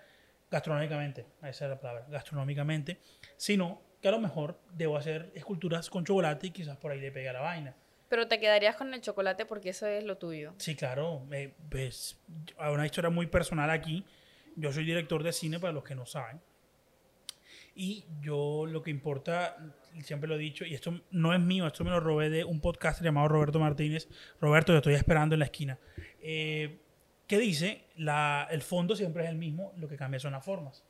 gastronómicamente. 0.50 1.26
Esa 1.42 1.64
es 1.66 1.70
la 1.70 1.80
palabra, 1.80 2.06
gastronómicamente. 2.08 2.98
Sino 3.36 3.82
que 4.00 4.08
a 4.08 4.10
lo 4.10 4.20
mejor 4.20 4.58
debo 4.72 4.96
hacer 4.96 5.30
esculturas 5.34 5.90
con 5.90 6.04
chocolate 6.04 6.46
y 6.48 6.50
quizás 6.50 6.76
por 6.76 6.92
ahí 6.92 7.00
le 7.00 7.10
pega 7.10 7.32
la 7.32 7.40
vaina. 7.40 7.74
Pero 8.08 8.28
te 8.28 8.38
quedarías 8.38 8.76
con 8.76 8.92
el 8.94 9.00
chocolate 9.00 9.44
porque 9.46 9.70
eso 9.70 9.86
es 9.86 10.04
lo 10.04 10.16
tuyo. 10.18 10.54
Sí, 10.58 10.76
claro. 10.76 11.26
eh, 11.32 11.54
pues, 11.70 12.18
hay 12.58 12.72
una 12.72 12.86
historia 12.86 13.10
muy 13.10 13.26
personal 13.26 13.70
aquí. 13.70 14.04
Yo 14.56 14.72
soy 14.72 14.84
director 14.84 15.22
de 15.22 15.32
cine, 15.32 15.58
para 15.58 15.72
los 15.72 15.84
que 15.84 15.94
no 15.94 16.06
saben. 16.06 16.40
Y 17.74 18.04
yo 18.20 18.66
lo 18.66 18.82
que 18.82 18.90
importa, 18.90 19.56
siempre 20.02 20.28
lo 20.28 20.36
he 20.36 20.38
dicho, 20.38 20.64
y 20.64 20.74
esto 20.74 21.00
no 21.10 21.34
es 21.34 21.40
mío, 21.40 21.66
esto 21.66 21.82
me 21.84 21.90
lo 21.90 22.00
robé 22.00 22.30
de 22.30 22.44
un 22.44 22.60
podcast 22.60 23.02
llamado 23.02 23.28
Roberto 23.28 23.58
Martínez. 23.58 24.08
Roberto, 24.40 24.72
te 24.72 24.78
estoy 24.78 24.94
esperando 24.94 25.34
en 25.34 25.40
la 25.40 25.46
esquina. 25.46 25.78
Eh, 26.22 26.78
que 27.26 27.38
dice, 27.38 27.84
el 27.96 28.62
fondo 28.62 28.94
siempre 28.94 29.24
es 29.24 29.30
el 29.30 29.36
mismo, 29.36 29.72
lo 29.78 29.88
que 29.88 29.96
cambia 29.96 30.20
son 30.20 30.32
las 30.32 30.44
formas. 30.44 30.84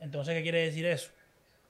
Entonces, 0.00 0.34
¿qué 0.34 0.42
quiere 0.42 0.64
decir 0.64 0.86
eso? 0.86 1.10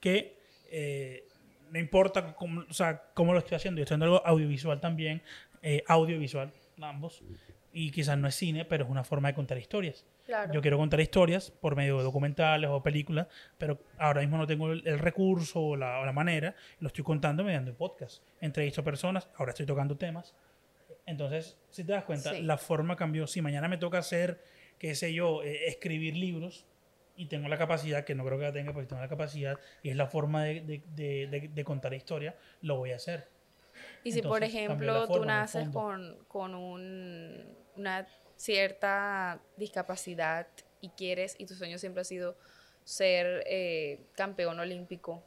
Que 0.01 0.37
eh, 0.71 1.27
no 1.71 1.79
importa 1.79 2.35
cómo, 2.35 2.65
o 2.69 2.73
sea, 2.73 3.03
cómo 3.15 3.33
lo 3.33 3.39
estoy 3.39 3.57
haciendo, 3.57 3.79
yo 3.79 3.83
estoy 3.83 3.97
haciendo 3.97 4.17
algo 4.17 4.27
audiovisual 4.27 4.81
también, 4.81 5.23
eh, 5.63 5.83
audiovisual, 5.89 6.53
ambos, 6.81 7.23
y 7.79 7.91
quizás 7.91 8.17
no 8.17 8.27
es 8.27 8.35
cine, 8.35 8.65
pero 8.65 8.85
es 8.85 8.91
una 8.91 9.05
forma 9.05 9.29
de 9.29 9.35
contar 9.35 9.59
historias. 9.59 10.07
Claro. 10.25 10.53
Yo 10.53 10.61
quiero 10.63 10.79
contar 10.79 10.99
historias 11.01 11.51
por 11.51 11.77
medio 11.77 11.99
de 11.99 12.05
documentales 12.05 12.71
o 12.71 12.83
películas, 12.83 13.27
pero 13.59 13.79
ahora 13.99 14.23
mismo 14.23 14.39
no 14.39 14.47
tengo 14.47 14.73
el, 14.73 14.83
el 14.87 14.99
recurso 14.99 15.61
o 15.61 15.77
la, 15.77 15.99
o 16.01 16.07
la 16.07 16.13
manera, 16.13 16.55
lo 16.81 16.87
estoy 16.89 17.05
contando 17.05 17.45
mediante 17.45 17.73
podcast. 17.73 18.23
Entrevisto 18.41 18.83
personas, 18.83 19.29
ahora 19.37 19.51
estoy 19.51 19.67
tocando 19.67 19.97
temas, 19.97 20.35
Entonces, 21.05 21.57
si 21.71 21.85
te 21.85 21.93
das 21.93 22.05
cuenta, 22.05 22.33
Sí. 22.33 22.43
la 22.43 22.57
forma 22.57 22.97
cambió. 22.97 23.27
Si 23.27 23.41
mañana 23.43 23.69
me 23.69 23.77
toca 23.79 23.99
hacer, 23.99 24.41
qué 24.79 24.95
sé 24.95 25.13
yo, 25.13 25.43
eh, 25.43 25.67
escribir 25.69 26.17
libros 26.17 26.67
y 27.17 27.27
tengo 27.27 27.49
la 27.49 27.57
capacidad, 27.59 28.05
que 28.05 28.15
no 28.15 28.25
creo 28.25 28.39
que 28.39 28.45
la 28.45 28.53
tenga, 28.53 28.73
porque 28.73 28.89
tengo 28.89 29.03
la 29.03 29.09
capacidad 29.09 29.57
y 29.83 29.91
es 29.91 29.97
la 29.97 30.07
forma 30.07 30.45
de, 30.45 30.61
de- 30.63 30.83
de- 31.31 31.49
de- 31.55 31.65
contar 31.65 31.95
historia, 31.95 32.37
lo 32.63 32.77
voy 32.77 32.93
a 32.93 32.97
hacer. 32.97 33.29
Y 34.05 34.13
si, 34.13 34.23
por 34.23 34.43
Entonces, 34.43 34.49
ejemplo, 34.51 35.07
tú 35.07 35.15
forma, 35.15 35.23
el 35.23 35.27
naces 35.29 35.69
con, 35.69 36.25
con 36.29 36.55
un- 36.55 37.57
una 37.77 38.07
cierta 38.37 39.41
discapacidad 39.57 40.47
y 40.81 40.91
quieres, 40.91 41.35
y 41.39 41.47
tu 41.47 41.55
sueño 41.55 41.79
siempre 41.79 42.03
ha 42.03 42.05
sido 42.05 42.37
ser 42.85 43.43
eh, 43.47 44.01
campeón 44.15 44.61
olímpico, 44.61 45.23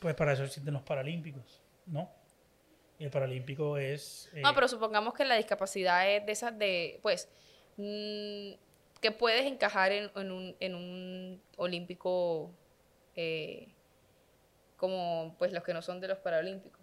Pues 0.00 0.14
para 0.14 0.32
eso 0.32 0.44
existen 0.44 0.74
los 0.74 0.82
Paralímpicos, 0.82 1.60
¿no? 1.86 2.10
El 2.98 3.10
Paralímpico 3.10 3.78
es... 3.78 4.28
eh, 4.34 4.42
No, 4.42 4.54
pero 4.54 4.68
supongamos 4.68 5.14
que 5.14 5.24
la 5.24 5.36
discapacidad 5.36 6.08
es 6.10 6.26
de 6.26 6.32
esas 6.32 6.58
de, 6.58 6.98
pues, 7.02 7.28
mm, 7.76 8.52
que 9.00 9.10
puedes 9.12 9.46
encajar 9.46 9.92
en, 9.92 10.10
en 10.16 10.30
un, 10.32 10.56
en 10.60 10.74
un 10.74 11.42
olímpico 11.56 12.50
eh, 13.16 13.68
como, 14.76 15.34
pues, 15.38 15.52
los 15.52 15.62
que 15.62 15.74
no 15.74 15.82
son 15.82 16.00
de 16.00 16.08
los 16.08 16.18
paralímpicos. 16.18 16.81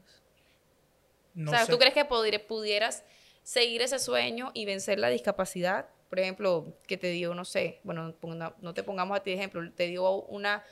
No 1.39 1.51
o 1.51 1.53
sea, 1.53 1.65
sé- 1.65 1.71
¿tú 1.71 1.77
crees 1.79 1.93
que 1.93 2.07
podri- 2.07 2.45
pudieras 2.45 3.03
seguir 3.43 3.81
ese 3.81 3.97
sueño 3.99 4.51
y 4.53 4.65
vencer 4.65 4.99
la 4.99 5.09
discapacidad? 5.09 5.87
Por 6.09 6.19
ejemplo, 6.19 6.77
que 6.87 6.97
te 6.97 7.11
dio, 7.11 7.33
no 7.33 7.45
sé, 7.45 7.79
bueno, 7.83 8.15
no 8.61 8.73
te 8.73 8.83
pongamos 8.83 9.17
a 9.17 9.23
ti 9.23 9.31
de 9.31 9.37
ejemplo, 9.37 9.61
te 9.73 9.87
dio 9.87 10.23
una, 10.23 10.63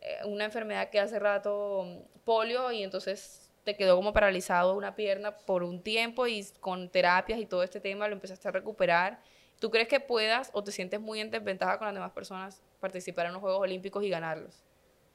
eh, 0.00 0.18
una 0.24 0.44
enfermedad 0.44 0.88
que 0.90 1.00
hace 1.00 1.18
rato 1.18 2.06
polio 2.24 2.72
y 2.72 2.82
entonces 2.82 3.50
te 3.64 3.76
quedó 3.76 3.96
como 3.96 4.12
paralizado 4.12 4.74
una 4.74 4.94
pierna 4.94 5.36
por 5.36 5.62
un 5.62 5.82
tiempo 5.82 6.26
y 6.26 6.46
con 6.60 6.88
terapias 6.90 7.38
y 7.40 7.46
todo 7.46 7.62
este 7.62 7.80
tema 7.80 8.06
lo 8.08 8.14
empezaste 8.14 8.48
a 8.48 8.50
recuperar. 8.52 9.20
¿Tú 9.58 9.70
crees 9.70 9.88
que 9.88 10.00
puedas 10.00 10.50
o 10.52 10.62
te 10.62 10.72
sientes 10.72 11.00
muy 11.00 11.20
en 11.20 11.30
desventaja 11.30 11.78
con 11.78 11.86
las 11.86 11.94
demás 11.94 12.12
personas 12.12 12.62
participar 12.80 13.26
en 13.26 13.32
los 13.32 13.40
Juegos 13.40 13.60
Olímpicos 13.60 14.04
y 14.04 14.10
ganarlos? 14.10 14.62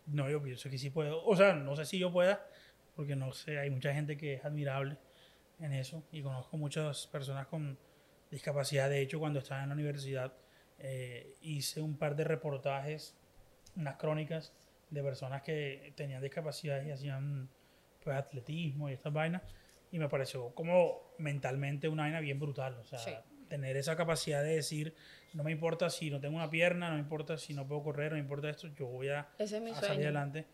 No, 0.07 0.29
yo 0.29 0.41
pienso 0.41 0.69
que 0.69 0.77
sí 0.77 0.89
puedo. 0.89 1.23
O 1.23 1.35
sea, 1.35 1.53
no 1.53 1.75
sé 1.75 1.85
si 1.85 1.99
yo 1.99 2.11
pueda, 2.11 2.43
porque 2.99 3.15
no 3.15 3.31
sé, 3.31 3.57
hay 3.57 3.69
mucha 3.69 3.93
gente 3.93 4.17
que 4.17 4.33
es 4.33 4.43
admirable 4.43 4.97
en 5.61 5.71
eso 5.71 6.03
y 6.11 6.21
conozco 6.21 6.57
muchas 6.57 7.07
personas 7.07 7.47
con 7.47 7.79
discapacidad. 8.29 8.89
De 8.89 8.99
hecho, 8.99 9.19
cuando 9.19 9.39
estaba 9.39 9.63
en 9.63 9.69
la 9.69 9.75
universidad, 9.75 10.33
eh, 10.79 11.33
hice 11.39 11.79
un 11.79 11.97
par 11.97 12.17
de 12.17 12.25
reportajes, 12.25 13.15
unas 13.77 13.95
crónicas 13.95 14.51
de 14.89 15.01
personas 15.01 15.43
que 15.43 15.93
tenían 15.95 16.21
discapacidad 16.21 16.83
y 16.83 16.91
hacían 16.91 17.47
pues, 18.03 18.17
atletismo 18.17 18.89
y 18.89 18.93
estas 18.95 19.13
vainas. 19.13 19.43
Y 19.93 19.97
me 19.97 20.09
pareció 20.09 20.53
como 20.53 21.13
mentalmente 21.19 21.87
una 21.87 22.03
vaina 22.03 22.19
bien 22.19 22.37
brutal. 22.37 22.79
O 22.79 22.85
sea, 22.85 22.99
Sí. 22.99 23.13
tener 23.47 23.77
esa 23.77 23.95
capacidad 23.95 24.43
de 24.43 24.55
decir, 24.55 24.93
no 25.33 25.45
me 25.45 25.53
importa 25.53 25.89
si 25.89 26.09
no 26.09 26.19
tengo 26.19 26.35
una 26.35 26.49
pierna, 26.49 26.89
no 26.89 26.95
me 26.95 26.99
importa 26.99 27.37
si 27.37 27.53
no 27.53 27.65
puedo 27.65 27.81
correr, 27.81 28.11
no 28.11 28.15
me 28.17 28.23
importa 28.23 28.49
esto, 28.49 28.67
yo 28.67 28.87
voy 28.87 29.07
a 29.07 29.29
es 29.37 29.53
a 29.53 29.73
salir 29.79 30.03
adelante. 30.03 30.47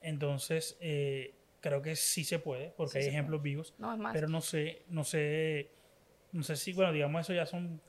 Entonces, 0.00 0.78
eh, 0.80 1.34
creo 1.60 1.82
que 1.82 1.96
sí 1.96 2.24
se 2.24 2.38
puede, 2.38 2.70
porque 2.76 2.92
Sí 2.92 2.98
hay 2.98 3.06
ejemplos 3.08 3.42
vivos, 3.42 3.74
No, 3.78 3.92
es 3.92 3.98
más. 3.98 4.12
pero 4.12 4.28
no 4.28 4.40
sé, 4.40 4.82
no 4.88 5.04
sé, 5.04 5.70
no 6.32 6.42
sé 6.42 6.56
si, 6.56 6.72
bueno, 6.72 6.92
digamos, 6.92 7.20
eso 7.22 7.32
ya 7.34 7.46
son 7.46 7.80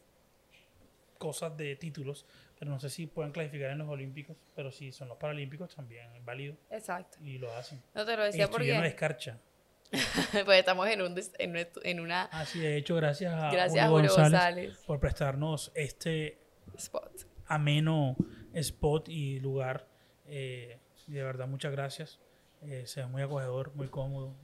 cosas 1.18 1.56
de 1.58 1.76
títulos, 1.76 2.26
pero 2.58 2.72
no 2.72 2.80
sé 2.80 2.90
si 2.90 3.06
pueden 3.08 3.32
clasificar 3.32 3.72
en 3.72 3.78
los 3.80 3.90
Olímpicos, 3.90 4.38
pero 4.56 4.72
si 4.72 4.92
son 4.92 5.10
los 5.10 5.18
Paralímpicos 5.18 5.76
también 5.76 6.14
es 6.16 6.24
válido 6.24 6.56
Exacto. 6.70 7.18
y 7.22 7.38
lo 7.38 7.54
hacen. 7.56 7.82
No 7.94 8.06
te 8.06 8.16
lo 8.16 8.24
decía 8.24 8.46
estoy 8.46 8.70
porque 8.72 8.88
escarcha. 8.88 9.38
pues 10.46 10.60
estamos 10.60 10.88
en, 10.88 11.02
un, 11.02 11.20
en, 11.40 11.68
en 11.84 12.00
una 12.00 12.30
Ah, 12.32 12.46
sí, 12.46 12.60
de 12.60 12.78
hecho, 12.78 12.96
gracias 12.96 13.34
a 13.34 13.52
Gracias, 13.52 13.90
Julio 13.90 14.10
Julio 14.10 14.24
González, 14.24 14.68
González. 14.68 14.84
por 14.86 15.00
prestarnos 15.00 15.72
este 15.74 16.38
spot. 16.76 17.28
ameno 17.48 18.16
spot 18.54 19.10
y 19.10 19.40
lugar. 19.40 19.88
Eh, 20.28 20.78
de 21.08 21.24
verdad, 21.24 21.48
muchas 21.48 21.72
gracias. 21.72 22.20
Eh, 22.62 22.86
se 22.86 23.02
ve 23.02 23.08
muy 23.08 23.22
acogedor, 23.22 23.74
muy 23.76 23.88
cómodo. 23.88 24.36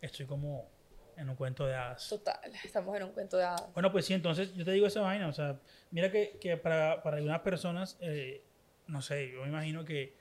Estoy 0.00 0.26
como 0.26 0.68
en 1.16 1.28
un 1.28 1.36
cuento 1.36 1.66
de 1.66 1.74
hadas. 1.74 2.08
Total, 2.08 2.38
estamos 2.64 2.96
en 2.96 3.02
un 3.04 3.12
cuento 3.12 3.36
de 3.36 3.44
hadas. 3.44 3.72
Bueno, 3.74 3.90
pues 3.92 4.06
sí, 4.06 4.14
entonces 4.14 4.54
yo 4.54 4.64
te 4.64 4.70
digo 4.72 4.86
esa 4.86 5.00
vaina. 5.02 5.28
O 5.28 5.32
sea, 5.32 5.60
mira 5.90 6.10
que, 6.10 6.38
que 6.40 6.56
para, 6.56 7.02
para 7.02 7.16
algunas 7.18 7.40
personas, 7.40 7.96
eh, 8.00 8.42
no 8.86 9.02
sé, 9.02 9.30
yo 9.32 9.42
me 9.42 9.48
imagino 9.48 9.84
que 9.84 10.16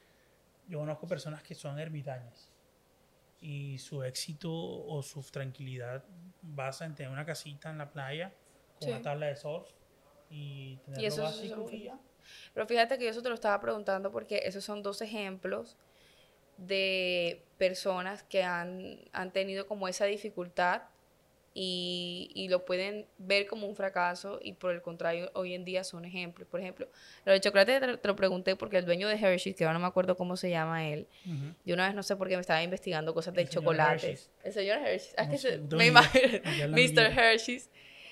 yo 0.68 0.80
conozco 0.80 1.08
personas 1.08 1.44
que 1.44 1.56
son 1.56 1.80
ermitañas 1.80 2.52
y 3.40 3.78
su 3.78 4.04
éxito 4.04 4.52
o 4.52 5.02
su 5.04 5.22
tranquilidad 5.22 6.04
basa 6.42 6.86
en 6.86 6.96
tener 6.96 7.12
una 7.12 7.26
casita 7.26 7.70
en 7.70 7.78
la 7.78 7.92
playa 7.92 8.34
con 8.80 8.88
Sí. 8.88 8.90
una 8.92 9.02
tabla 9.02 9.28
de 9.28 9.36
surf 9.36 9.70
y 10.30 10.78
tener 10.78 11.02
Y 11.02 11.06
eso 11.06 11.18
lo 11.18 11.24
básico 11.24 11.70
y 11.72 11.84
ya. 11.84 12.00
Pero 12.54 12.66
fíjate 12.68 12.98
que 12.98 13.06
yo 13.06 13.12
eso 13.12 13.22
te 13.22 13.30
lo 13.30 13.36
estaba 13.36 13.60
preguntando 13.62 14.12
porque 14.12 14.42
esos 14.44 14.64
son 14.66 14.82
dos 14.84 15.02
ejemplos 15.02 15.78
de 16.58 17.42
personas 17.58 18.24
que 18.24 18.44
han, 18.44 19.00
han 19.14 19.32
tenido 19.32 19.68
como 19.68 19.88
esa 19.88 20.06
dificultad 20.06 20.84
y, 21.60 22.30
y 22.36 22.50
lo 22.50 22.66
pueden 22.66 23.08
ver 23.18 23.48
como 23.48 23.66
un 23.66 23.76
fracaso 23.76 24.40
y 24.44 24.54
por 24.54 24.72
el 24.74 24.82
contrario 24.84 25.32
hoy 25.34 25.56
en 25.56 25.66
día 25.66 25.84
son 25.84 26.06
ejemplos. 26.06 26.48
Por 26.48 26.60
ejemplo, 26.60 26.88
lo 27.26 27.32
del 27.32 27.42
chocolate 27.42 27.80
te, 27.80 27.88
lo- 27.88 28.00
te 28.00 28.08
lo 28.08 28.16
pregunté 28.16 28.56
porque 28.56 28.78
el 28.78 28.86
dueño 28.86 29.08
de 29.08 29.16
Hershey, 29.16 29.56
que 29.56 29.64
ahora 29.64 29.74
no 29.74 29.80
me 29.80 29.88
acuerdo 29.88 30.16
cómo 30.16 30.38
se 30.38 30.52
llama 30.52 30.88
él, 30.88 31.08
Ujú. 31.26 31.56
yo 31.66 31.74
una 31.74 31.88
vez 31.88 31.96
no 31.96 32.04
sé 32.04 32.16
por 32.16 32.28
qué 32.28 32.36
me 32.36 32.42
estaba 32.42 32.62
investigando 32.62 33.12
cosas 33.16 33.32
El 33.32 33.38
del 33.38 33.50
chocolate. 33.50 33.94
Hershey's. 33.96 34.30
El 34.44 34.54
señor 34.54 34.78
Hershey. 34.78 35.14
Ah, 35.18 35.24
No 35.26 35.32
que 35.32 35.38
sé, 35.40 35.58
me 35.58 35.88
imagino. 35.88 36.40
Mr. 36.70 37.20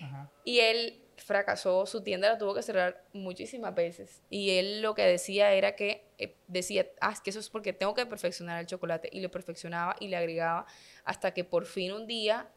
Ajá. 0.01 0.31
Y 0.43 0.59
él 0.59 0.99
fracasó, 1.17 1.85
su 1.85 2.01
tienda 2.01 2.29
la 2.29 2.37
tuvo 2.37 2.53
que 2.53 2.61
cerrar 2.61 3.03
muchísimas 3.13 3.73
veces. 3.73 4.21
Y 4.29 4.57
él 4.57 4.81
lo 4.81 4.95
que 4.95 5.03
decía 5.03 5.53
era 5.53 5.75
que, 5.75 6.03
eh, 6.17 6.35
decía, 6.47 6.87
ah, 7.01 7.11
es 7.11 7.21
que 7.21 7.29
eso 7.29 7.39
es 7.39 7.49
porque 7.49 7.73
tengo 7.73 7.93
que 7.93 8.05
perfeccionar 8.05 8.59
el 8.59 8.67
chocolate. 8.67 9.09
Y 9.11 9.21
lo 9.21 9.31
perfeccionaba 9.31 9.95
y 9.99 10.07
le 10.07 10.17
agregaba 10.17 10.65
hasta 11.03 11.33
que 11.33 11.43
por 11.43 11.65
fin 11.65 11.91
un 11.93 12.07
día 12.07 12.49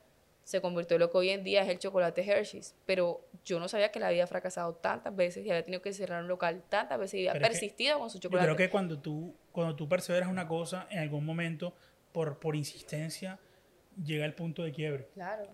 se 0.44 0.62
convirtió 0.62 0.96
en 0.96 1.00
lo 1.00 1.10
que 1.10 1.18
hoy 1.18 1.28
en 1.28 1.44
día 1.44 1.62
es 1.62 1.68
el 1.68 1.78
chocolate 1.78 2.22
Hershey's. 2.22 2.74
Pero 2.86 3.20
yo 3.44 3.60
no 3.60 3.68
sabía 3.68 3.92
que 3.92 4.00
le 4.00 4.06
había 4.06 4.26
fracasado 4.26 4.74
tantas 4.74 5.14
veces 5.14 5.44
y 5.44 5.50
había 5.50 5.64
tenido 5.64 5.82
que 5.82 5.92
cerrar 5.92 6.22
un 6.22 6.28
local 6.28 6.62
tantas 6.68 6.98
veces 6.98 7.20
y 7.20 7.28
había 7.28 7.34
Pero 7.34 7.44
es 7.44 7.50
que 7.50 7.66
persistido 7.66 7.98
con 7.98 8.10
su 8.10 8.18
Yo 8.18 8.22
chocolate. 8.22 8.46
creo 8.46 8.56
que 8.56 8.70
cuando 8.70 8.98
tú, 8.98 9.34
cuando 9.52 9.76
tú 9.76 9.88
perseveras 9.88 10.28
una 10.28 10.48
cosa, 10.48 10.86
en 10.90 11.00
algún 11.00 11.24
momento, 11.24 11.74
por, 12.12 12.38
por 12.38 12.56
insistencia, 12.56 13.38
llega 14.02 14.24
el 14.24 14.34
punto 14.34 14.62
de 14.62 14.72
quiebre. 14.72 15.08
Claro. 15.14 15.44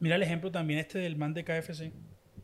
Mira 0.00 0.16
el 0.16 0.22
ejemplo 0.24 0.50
también 0.50 0.80
este 0.80 0.98
del 0.98 1.14
man 1.16 1.32
de 1.32 1.44
KFC. 1.44 1.92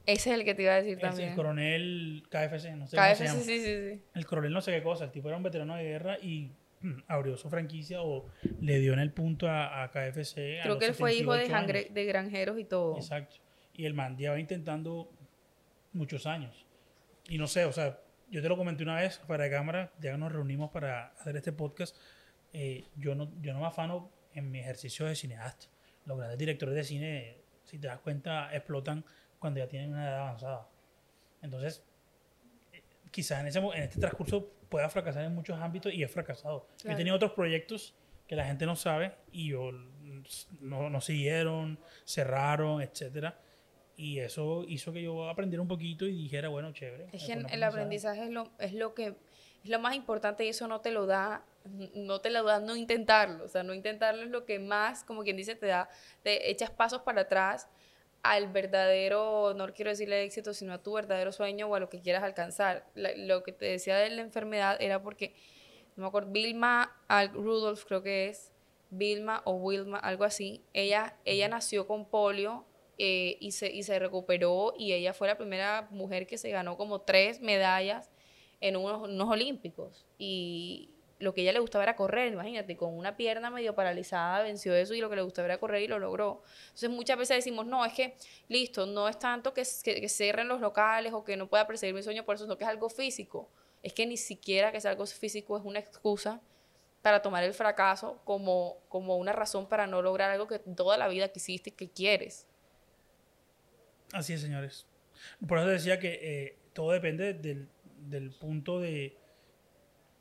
Ese 0.08 0.30
es 0.30 0.38
el 0.38 0.44
que 0.44 0.54
te 0.54 0.62
iba 0.62 0.72
a 0.72 0.76
decir 0.76 0.94
Es 0.94 1.00
también. 1.00 1.28
el 1.30 1.34
coronel 1.36 2.22
KFC, 2.30 2.74
no 2.76 2.86
sé 2.86 2.96
cómo 2.96 3.08
se 3.08 3.14
KFC, 3.14 3.24
llama. 3.24 3.40
sí, 3.40 3.58
sí, 3.60 3.64
sí. 3.94 4.02
El 4.14 4.26
coronel 4.26 4.52
no 4.52 4.60
sé 4.60 4.72
qué 4.72 4.82
cosa, 4.82 5.04
el 5.04 5.10
tipo 5.10 5.28
era 5.28 5.36
un 5.36 5.42
veterano 5.42 5.76
de 5.76 5.84
guerra 5.84 6.18
y 6.20 6.50
mm, 6.80 7.00
abrió 7.08 7.36
su 7.36 7.48
franquicia 7.50 8.02
o 8.02 8.26
le 8.60 8.78
dio 8.78 8.92
en 8.94 9.00
el 9.00 9.12
punto 9.12 9.48
a, 9.48 9.82
a 9.84 9.90
KFC. 9.90 10.60
a 10.60 10.62
Creo 10.62 10.66
los 10.68 10.78
que 10.78 10.86
él 10.86 10.94
fue 10.94 11.14
hijo 11.14 11.32
de, 11.34 11.46
78 11.46 11.54
años. 11.54 11.60
jangre- 11.84 11.90
de 11.92 12.04
granjeros 12.06 12.58
y 12.58 12.64
todo. 12.64 12.96
Exacto. 12.96 13.36
Y 13.74 13.84
el 13.84 13.94
man 13.94 14.16
lleva 14.16 14.38
intentando 14.40 15.10
muchos 15.92 16.26
años. 16.26 16.66
Y 17.28 17.38
no 17.38 17.46
sé, 17.46 17.64
o 17.64 17.72
sea, 17.72 18.00
yo 18.30 18.40
te 18.42 18.48
lo 18.48 18.56
comenté 18.56 18.82
una 18.82 18.96
vez 18.96 19.18
para 19.26 19.48
cámara, 19.50 19.92
ya 20.00 20.12
que 20.12 20.18
nos 20.18 20.32
reunimos 20.32 20.70
para 20.70 21.08
hacer 21.08 21.36
este 21.36 21.52
podcast. 21.52 21.96
eh, 22.54 22.86
yo, 22.96 23.14
no, 23.14 23.30
yo 23.42 23.52
no 23.52 23.60
me 23.60 23.66
afano 23.66 24.10
en 24.34 24.50
mi 24.50 24.58
ejercicio 24.60 25.04
de 25.06 25.14
cineasta. 25.14 25.66
Los 26.06 26.16
grandes 26.16 26.38
directores 26.38 26.74
de 26.74 26.84
cine, 26.84 27.36
si 27.64 27.78
te 27.78 27.86
das 27.88 27.98
cuenta, 27.98 28.48
explotan 28.54 29.04
cuando 29.38 29.60
ya 29.60 29.68
tienen 29.68 29.92
una 29.92 30.08
edad 30.08 30.20
avanzada. 30.20 30.68
Entonces, 31.42 31.84
quizás 33.10 33.40
en, 33.40 33.46
ese, 33.46 33.58
en 33.58 33.82
este 33.82 34.00
transcurso 34.00 34.48
pueda 34.68 34.88
fracasar 34.88 35.24
en 35.24 35.34
muchos 35.34 35.58
ámbitos 35.58 35.92
y 35.92 36.02
he 36.02 36.08
fracasado. 36.08 36.66
Yo 36.68 36.74
he 36.74 36.82
Claro. 36.82 36.96
tenido 36.98 37.16
otros 37.16 37.32
proyectos 37.32 37.94
que 38.26 38.36
la 38.36 38.44
gente 38.44 38.66
no 38.66 38.76
sabe 38.76 39.14
y 39.32 39.50
yo 39.50 39.70
no, 40.60 40.90
no 40.90 41.00
siguieron, 41.00 41.78
cerraron, 42.04 42.82
etcétera. 42.82 43.38
Y 43.96 44.20
eso 44.20 44.64
hizo 44.68 44.92
que 44.92 45.02
yo 45.02 45.28
aprendiera 45.28 45.62
un 45.62 45.68
poquito 45.68 46.04
y 46.06 46.12
dijera, 46.12 46.48
bueno, 46.48 46.72
chévere. 46.72 47.08
Es 47.12 47.24
que 47.24 47.32
el 47.32 47.62
aprendizaje 47.62 48.24
es 48.24 48.30
lo, 48.30 48.50
es 48.58 48.72
lo 48.74 48.94
que 48.94 49.16
es 49.64 49.70
lo 49.70 49.80
más 49.80 49.96
importante 49.96 50.44
y 50.44 50.48
eso 50.50 50.68
no 50.68 50.80
te 50.80 50.92
lo 50.92 51.06
da, 51.06 51.44
no 51.94 52.20
te 52.20 52.30
lo 52.30 52.44
da 52.44 52.60
no 52.60 52.76
intentarlo. 52.76 53.44
O 53.44 53.48
sea, 53.48 53.62
no 53.64 53.74
intentarlo 53.74 54.22
es 54.22 54.30
lo 54.30 54.44
que 54.44 54.60
más, 54.60 55.02
como 55.02 55.24
quien 55.24 55.36
dice, 55.36 55.56
te 55.56 55.66
da, 55.66 55.88
te 56.22 56.48
echas 56.50 56.70
pasos 56.70 57.02
para 57.02 57.22
atrás 57.22 57.68
al 58.32 58.48
verdadero, 58.52 59.54
no 59.54 59.72
quiero 59.74 59.90
decirle 59.90 60.22
éxito, 60.24 60.54
sino 60.54 60.72
a 60.74 60.82
tu 60.82 60.92
verdadero 60.94 61.32
sueño 61.32 61.66
o 61.68 61.74
a 61.74 61.80
lo 61.80 61.88
que 61.88 62.00
quieras 62.00 62.22
alcanzar. 62.22 62.86
La- 62.94 63.14
lo 63.16 63.42
que 63.42 63.52
te 63.52 63.66
decía 63.66 63.96
de 63.96 64.10
la 64.10 64.22
enfermedad 64.22 64.76
era 64.80 65.02
porque, 65.02 65.34
no 65.96 66.02
me 66.02 66.08
acuerdo, 66.08 66.30
Vilma 66.32 66.96
Al- 67.08 67.32
Rudolph 67.32 67.84
creo 67.86 68.02
que 68.02 68.28
es, 68.28 68.52
Vilma 68.90 69.42
o 69.44 69.52
Wilma, 69.54 69.98
algo 69.98 70.24
así, 70.24 70.64
ella, 70.72 71.16
ella 71.24 71.48
nació 71.48 71.86
con 71.86 72.06
polio 72.08 72.64
eh, 72.98 73.36
y, 73.40 73.52
se, 73.52 73.70
y 73.70 73.82
se 73.82 73.98
recuperó 73.98 74.74
y 74.78 74.92
ella 74.94 75.12
fue 75.12 75.28
la 75.28 75.36
primera 75.36 75.88
mujer 75.90 76.26
que 76.26 76.38
se 76.38 76.50
ganó 76.50 76.76
como 76.76 77.02
tres 77.02 77.40
medallas 77.40 78.10
en 78.60 78.76
unos, 78.76 79.08
unos 79.08 79.28
olímpicos. 79.28 80.06
Y, 80.18 80.90
lo 81.18 81.34
que 81.34 81.42
ella 81.42 81.52
le 81.52 81.58
gustaba 81.58 81.84
era 81.84 81.96
correr, 81.96 82.32
imagínate, 82.32 82.76
con 82.76 82.96
una 82.96 83.16
pierna 83.16 83.50
medio 83.50 83.74
paralizada 83.74 84.42
venció 84.42 84.74
eso 84.74 84.94
y 84.94 85.00
lo 85.00 85.10
que 85.10 85.16
le 85.16 85.22
gustaba 85.22 85.46
era 85.46 85.58
correr 85.58 85.82
y 85.82 85.88
lo 85.88 85.98
logró. 85.98 86.42
Entonces 86.66 86.90
muchas 86.90 87.18
veces 87.18 87.36
decimos, 87.38 87.66
no, 87.66 87.84
es 87.84 87.92
que, 87.92 88.16
listo, 88.48 88.86
no 88.86 89.08
es 89.08 89.18
tanto 89.18 89.52
que, 89.52 89.62
que, 89.84 90.08
cierren 90.08 90.48
los 90.48 90.60
locales 90.60 91.12
o 91.12 91.24
que 91.24 91.36
no 91.36 91.48
pueda 91.48 91.66
perseguir 91.66 91.94
mi 91.94 92.02
sueño 92.02 92.24
por 92.24 92.36
eso, 92.36 92.44
sino 92.44 92.56
que 92.56 92.64
es 92.64 92.70
algo 92.70 92.88
físico. 92.88 93.50
Es 93.82 93.92
que 93.92 94.06
ni 94.06 94.16
siquiera 94.16 94.72
que 94.72 94.80
sea 94.80 94.92
algo 94.92 95.06
físico 95.06 95.56
es 95.58 95.64
una 95.64 95.78
excusa 95.80 96.40
para 97.02 97.22
tomar 97.22 97.44
el 97.44 97.54
fracaso 97.54 98.20
como, 98.24 98.78
como 98.88 99.16
una 99.16 99.32
razón 99.32 99.68
para 99.68 99.86
no 99.86 100.02
lograr 100.02 100.30
algo 100.30 100.46
que 100.46 100.58
toda 100.58 100.96
la 100.96 101.08
vida 101.08 101.28
quisiste 101.28 101.70
y 101.70 101.72
que 101.72 101.88
quieres. 101.88 102.46
Así 104.12 104.32
es, 104.32 104.40
señores. 104.40 104.86
Por 105.46 105.58
eso 105.58 105.68
decía 105.68 105.98
que 105.98 106.18
eh, 106.22 106.58
todo 106.72 106.92
depende 106.92 107.34
del, 107.34 107.68
del 108.08 108.30
punto 108.30 108.80
de 108.80 109.16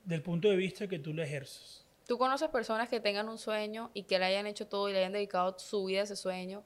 del 0.08 0.22
punto 0.22 0.50
de 0.50 0.56
vista 0.56 0.88
que 0.88 1.00
tú 1.00 1.14
le 1.14 1.24
ejerces. 1.24 1.86
¿Tú 2.08 2.18
conoces 2.18 2.50
personas 2.50 2.88
que 2.88 3.02
tengan 3.02 3.28
un 3.28 3.38
sueño 3.38 3.92
y 3.94 4.04
que 4.04 4.18
le 4.18 4.26
hayan 4.26 4.48
hecho 4.48 4.66
todo 4.66 4.88
y 4.88 4.94
le 4.94 5.00
hayan 5.00 5.12
dedicado 5.12 5.60
su 5.60 5.84
vida 5.84 6.00
a 6.00 6.04
ese 6.04 6.16
sueño 6.16 6.64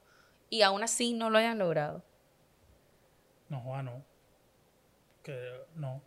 y 0.48 0.62
aún 0.62 0.84
así 0.84 1.12
no 1.12 1.28
lo 1.28 1.38
hayan 1.38 1.58
logrado? 1.58 2.04
No, 3.48 3.60
Juan, 3.60 3.86
no. 3.86 4.04
Que, 5.24 5.36
no. 5.74 6.00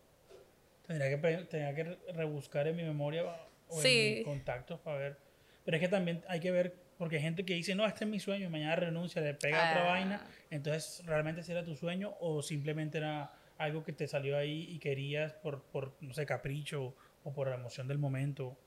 Tendría 0.88 1.10
que, 1.10 1.18
tendría 1.46 1.76
que 1.76 2.14
rebuscar 2.14 2.68
en 2.68 2.78
mi 2.78 2.84
memoria 2.84 3.26
o 3.68 3.84
en 3.84 4.16
mis 4.16 4.24
contactos 4.24 4.80
para 4.80 4.98
ver. 4.98 5.18
Pero 5.66 5.76
es 5.76 5.82
que 5.82 5.90
también 5.90 6.24
hay 6.30 6.40
que 6.40 6.52
ver, 6.52 6.74
porque 6.98 7.18
hay 7.18 7.22
gente 7.22 7.44
que 7.44 7.56
dice, 7.56 7.76
no, 7.76 7.86
este 7.86 8.06
es 8.06 8.10
mi 8.10 8.22
sueño, 8.22 8.46
y 8.46 8.50
mañana 8.50 8.78
renuncia, 8.78 9.22
le 9.22 9.34
pega 9.34 9.58
otra 9.72 9.84
ah. 9.84 9.88
vaina. 9.90 10.28
Entonces, 10.50 11.06
¿realmente 11.06 11.44
si 11.44 11.52
era 11.52 11.66
tu 11.66 11.76
sueño 11.76 12.16
o 12.22 12.42
simplemente 12.42 13.00
era 13.00 13.34
algo 13.58 13.84
que 13.84 13.94
te 13.94 14.08
salió 14.08 14.38
ahí 14.38 14.68
y 14.70 14.80
querías 14.80 15.34
por, 15.34 15.64
por 15.64 15.94
no 16.02 16.14
sé, 16.14 16.26
capricho 16.26 16.96
o 17.24 17.34
por 17.34 17.50
la 17.50 17.56
emoción 17.56 17.88
del 17.88 17.98
momento. 17.98 18.58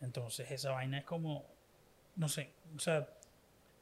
Entonces 0.00 0.50
esa 0.50 0.72
vaina 0.72 0.98
es 0.98 1.04
como, 1.04 1.44
no 2.16 2.28
sé, 2.28 2.50
o 2.76 2.78
sea, 2.78 3.08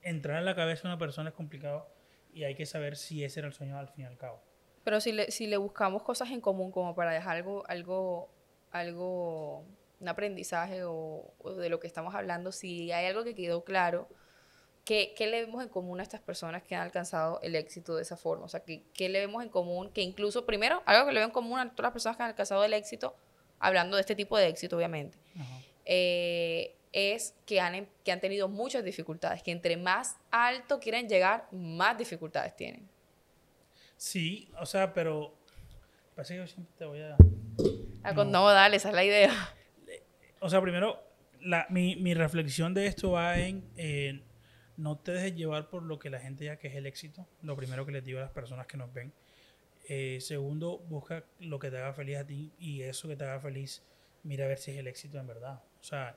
entrar 0.03 0.39
en 0.39 0.45
la 0.45 0.55
cabeza 0.55 0.83
de 0.83 0.89
una 0.89 0.99
persona 0.99 1.31
es 1.31 1.35
complicado 1.35 1.89
y 2.33 2.45
hay 2.45 2.55
que 2.55 2.67
saber 2.67 2.97
si 2.97 3.25
ese 3.25 3.41
era 3.41 3.49
el 3.49 3.55
sueño 3.55 3.79
al 3.79 3.89
fin 3.89 4.05
y 4.05 4.09
al 4.09 4.17
cabo. 4.17 4.41
Pero 4.85 5.01
si 5.01 5.13
le, 5.13 5.31
si 5.31 5.47
le 5.47 5.57
buscamos 5.57 6.03
cosas 6.03 6.31
en 6.31 6.41
común 6.41 6.73
como 6.73 6.95
para 6.95 7.13
dejar 7.13 7.37
algo, 7.37 7.65
algo, 7.69 8.31
algo, 8.73 9.65
un 10.01 10.09
aprendizaje 10.09 10.83
o, 10.85 11.33
de 11.59 11.69
lo 11.69 11.79
que 11.79 11.87
estamos 11.87 12.15
hablando, 12.15 12.51
si 12.53 12.91
hay 12.91 13.07
algo 13.07 13.23
que 13.23 13.35
quedó 13.35 13.65
claro, 13.65 14.09
¿qué, 14.85 15.15
¿qué, 15.17 15.27
le 15.27 15.45
vemos 15.45 15.63
en 15.63 15.69
común 15.69 16.01
a 16.01 16.03
estas 16.03 16.21
personas 16.21 16.63
que 16.63 16.75
han 16.75 16.83
alcanzado 16.83 17.41
el 17.43 17.55
éxito 17.55 17.97
de 17.97 18.03
esa 18.03 18.17
forma? 18.17 18.45
O 18.45 18.49
sea, 18.49 18.61
¿qué, 18.61 18.83
¿qué 18.95 19.09
le 19.09 19.21
vemos 19.21 19.43
en 19.43 19.49
común? 19.49 19.91
Que 19.93 20.03
incluso, 20.03 20.47
primero, 20.47 20.83
algo 20.87 21.07
que 21.07 21.13
le 21.13 21.21
veo 21.21 21.29
en 21.29 21.33
común 21.33 21.59
a 21.59 21.71
todas 21.71 21.85
las 21.85 21.93
personas 21.93 22.17
que 22.17 22.23
han 22.23 22.29
alcanzado 22.31 22.65
el 22.65 22.73
éxito 22.75 23.15
hablando 23.63 23.97
de 23.97 24.01
este 24.01 24.17
tipo 24.17 24.37
de 24.37 24.49
éxito, 24.49 24.77
obviamente, 24.77 25.17
eh, 25.85 26.75
es 26.93 27.35
que 27.47 27.61
han, 27.61 27.75
em, 27.77 27.87
que 28.05 28.13
han 28.13 28.21
tenido 28.21 28.49
muchas 28.49 28.85
dificultades, 28.85 29.43
que 29.43 29.53
entre 29.53 29.77
más 29.77 30.17
alto 30.31 30.81
quieren 30.81 31.09
llegar, 31.09 31.47
más 31.53 31.97
dificultades 31.97 32.55
tienen. 32.57 32.89
Sí, 33.97 34.51
o 34.61 34.67
sea, 34.67 34.93
pero 34.93 35.33
parece 36.17 36.35
que 36.35 36.41
yo 36.41 36.47
siempre 36.47 36.75
te 36.77 36.85
voy 36.85 37.01
a... 37.01 37.17
Ah, 38.03 38.13
no, 38.13 38.51
dale, 38.51 38.77
esa 38.77 38.89
es 38.89 38.95
la 38.95 39.05
idea. 39.05 39.33
O 40.41 40.51
sea, 40.51 40.61
primero, 40.61 41.01
la, 41.41 41.67
mi, 41.71 41.95
mi, 41.95 42.15
reflexión 42.15 42.75
de 42.75 42.87
esto 42.87 43.13
va 43.13 43.39
en 43.39 43.65
eh, 43.77 44.23
no 44.77 44.99
te 44.99 45.13
dejes 45.13 45.35
llevar 45.35 45.69
por 45.69 45.83
lo 45.83 45.99
que 45.99 46.11
la 46.11 46.19
gente 46.19 46.45
ya 46.45 46.57
que 46.57 46.69
es 46.69 46.75
el 46.75 46.87
éxito. 46.87 47.27
Lo 47.43 47.57
primero 47.57 47.85
que 47.87 47.93
les 47.93 48.05
digo 48.05 48.19
a 48.19 48.23
las 48.23 48.31
personas 48.31 48.67
que 48.67 48.77
nos 48.77 48.93
ven 48.93 49.13
eh, 49.89 50.19
segundo, 50.21 50.79
busca 50.89 51.25
lo 51.41 51.59
que 51.59 51.71
te 51.71 51.79
haga 51.79 51.93
feliz 51.93 52.19
a 52.19 52.27
ti 52.27 52.53
y 52.59 52.83
eso 52.83 53.09
que 53.09 53.17
te 53.17 53.25
haga 53.25 53.41
feliz, 53.41 53.83
mira 54.23 54.45
a 54.45 54.49
ver 54.49 54.59
si 54.59 54.71
es 54.71 54.79
el 54.79 54.87
éxito 54.87 55.19
en 55.19 55.27
verdad. 55.27 55.61
O 55.81 55.85
sea, 55.85 56.17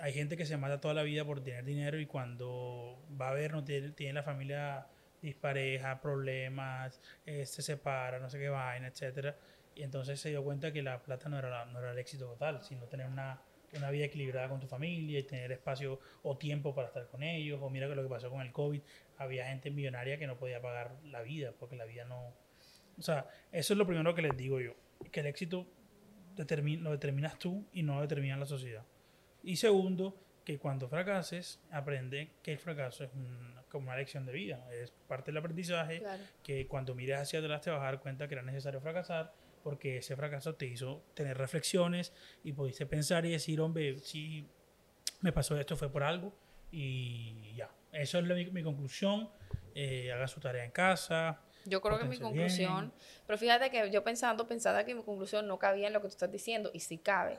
hay 0.00 0.12
gente 0.12 0.36
que 0.36 0.44
se 0.44 0.56
mata 0.56 0.80
toda 0.80 0.94
la 0.94 1.02
vida 1.02 1.24
por 1.24 1.42
tener 1.42 1.64
dinero 1.64 1.98
y 1.98 2.06
cuando 2.06 2.98
va 3.20 3.30
a 3.30 3.34
ver, 3.34 3.52
no 3.52 3.64
tiene, 3.64 3.90
tiene 3.90 4.12
la 4.12 4.22
familia 4.22 4.86
dispareja, 5.22 6.00
problemas, 6.00 7.00
eh, 7.26 7.46
se 7.46 7.62
separa, 7.62 8.18
no 8.18 8.28
sé 8.30 8.38
qué 8.38 8.48
vaina, 8.48 8.88
etcétera. 8.88 9.36
Y 9.74 9.82
entonces 9.82 10.20
se 10.20 10.30
dio 10.30 10.44
cuenta 10.44 10.72
que 10.72 10.82
la 10.82 11.02
plata 11.02 11.28
no 11.28 11.38
era, 11.38 11.64
no 11.66 11.78
era 11.78 11.92
el 11.92 11.98
éxito 11.98 12.26
total, 12.26 12.62
sino 12.62 12.86
tener 12.86 13.06
una, 13.06 13.40
una 13.74 13.90
vida 13.90 14.06
equilibrada 14.06 14.48
con 14.48 14.60
tu 14.60 14.66
familia 14.66 15.18
y 15.18 15.22
tener 15.22 15.52
espacio 15.52 16.00
o 16.22 16.36
tiempo 16.36 16.74
para 16.74 16.88
estar 16.88 17.06
con 17.08 17.22
ellos. 17.22 17.60
O 17.62 17.70
mira 17.70 17.88
que 17.88 17.94
lo 17.94 18.02
que 18.02 18.08
pasó 18.08 18.30
con 18.30 18.40
el 18.40 18.52
COVID, 18.52 18.80
había 19.18 19.46
gente 19.46 19.70
millonaria 19.70 20.18
que 20.18 20.26
no 20.26 20.38
podía 20.38 20.60
pagar 20.60 20.96
la 21.04 21.22
vida 21.22 21.52
porque 21.58 21.76
la 21.76 21.84
vida 21.84 22.04
no, 22.04 22.34
o 22.98 23.02
sea, 23.02 23.28
eso 23.52 23.74
es 23.74 23.78
lo 23.78 23.86
primero 23.86 24.14
que 24.14 24.22
les 24.22 24.36
digo 24.36 24.60
yo, 24.60 24.74
que 25.12 25.20
el 25.20 25.26
éxito 25.26 25.66
lo 26.36 26.90
determinas 26.90 27.38
tú 27.38 27.64
y 27.72 27.82
no 27.82 27.96
lo 27.96 28.02
determina 28.02 28.36
la 28.36 28.46
sociedad. 28.46 28.84
Y 29.42 29.56
segundo, 29.56 30.16
que 30.44 30.58
cuando 30.58 30.88
fracases, 30.88 31.60
aprende 31.70 32.30
que 32.42 32.52
el 32.52 32.58
fracaso 32.58 33.04
es 33.04 33.10
como 33.70 33.86
una 33.88 33.96
lección 33.96 34.24
de 34.24 34.32
vida, 34.32 34.66
es 34.72 34.90
parte 35.06 35.30
del 35.30 35.38
aprendizaje, 35.38 36.02
que 36.42 36.66
cuando 36.66 36.94
mires 36.94 37.20
hacia 37.20 37.38
atrás 37.40 37.60
te 37.60 37.70
vas 37.70 37.80
a 37.80 37.84
dar 37.84 38.00
cuenta 38.00 38.26
que 38.28 38.34
era 38.34 38.42
necesario 38.42 38.80
fracasar, 38.80 39.32
porque 39.68 39.98
ese 39.98 40.16
fracaso 40.16 40.54
te 40.54 40.64
hizo 40.64 41.02
tener 41.12 41.36
reflexiones 41.36 42.14
y 42.42 42.54
pudiste 42.54 42.86
pensar 42.86 43.26
y 43.26 43.32
decir, 43.32 43.60
hombre, 43.60 43.98
si 43.98 44.46
me 45.20 45.30
pasó 45.30 45.58
esto 45.58 45.76
fue 45.76 45.92
por 45.92 46.02
algo 46.02 46.32
y 46.72 47.52
ya. 47.54 47.70
Eso 47.92 48.18
es 48.18 48.50
mi, 48.50 48.62
conclusión. 48.62 49.28
Eh, 49.74 50.10
haga 50.10 50.26
su 50.26 50.40
tarea 50.40 50.64
en 50.64 50.70
casa, 50.70 51.42
yo 51.66 51.82
creo 51.82 51.98
que 51.98 52.06
mi 52.06 52.18
conclusión, 52.18 52.94
pero 53.26 53.38
fíjate 53.38 53.70
que 53.70 53.90
yo 53.90 54.02
pensando, 54.02 54.48
pensaba 54.48 54.84
que 54.84 54.94
mi 54.94 55.02
conclusión 55.02 55.46
no 55.46 55.58
cabía 55.58 55.88
en 55.88 55.92
lo 55.92 56.00
que 56.00 56.08
tú 56.08 56.12
estás 56.12 56.32
diciendo, 56.32 56.70
y 56.72 56.80
sí 56.80 56.96
cabe. 56.96 57.38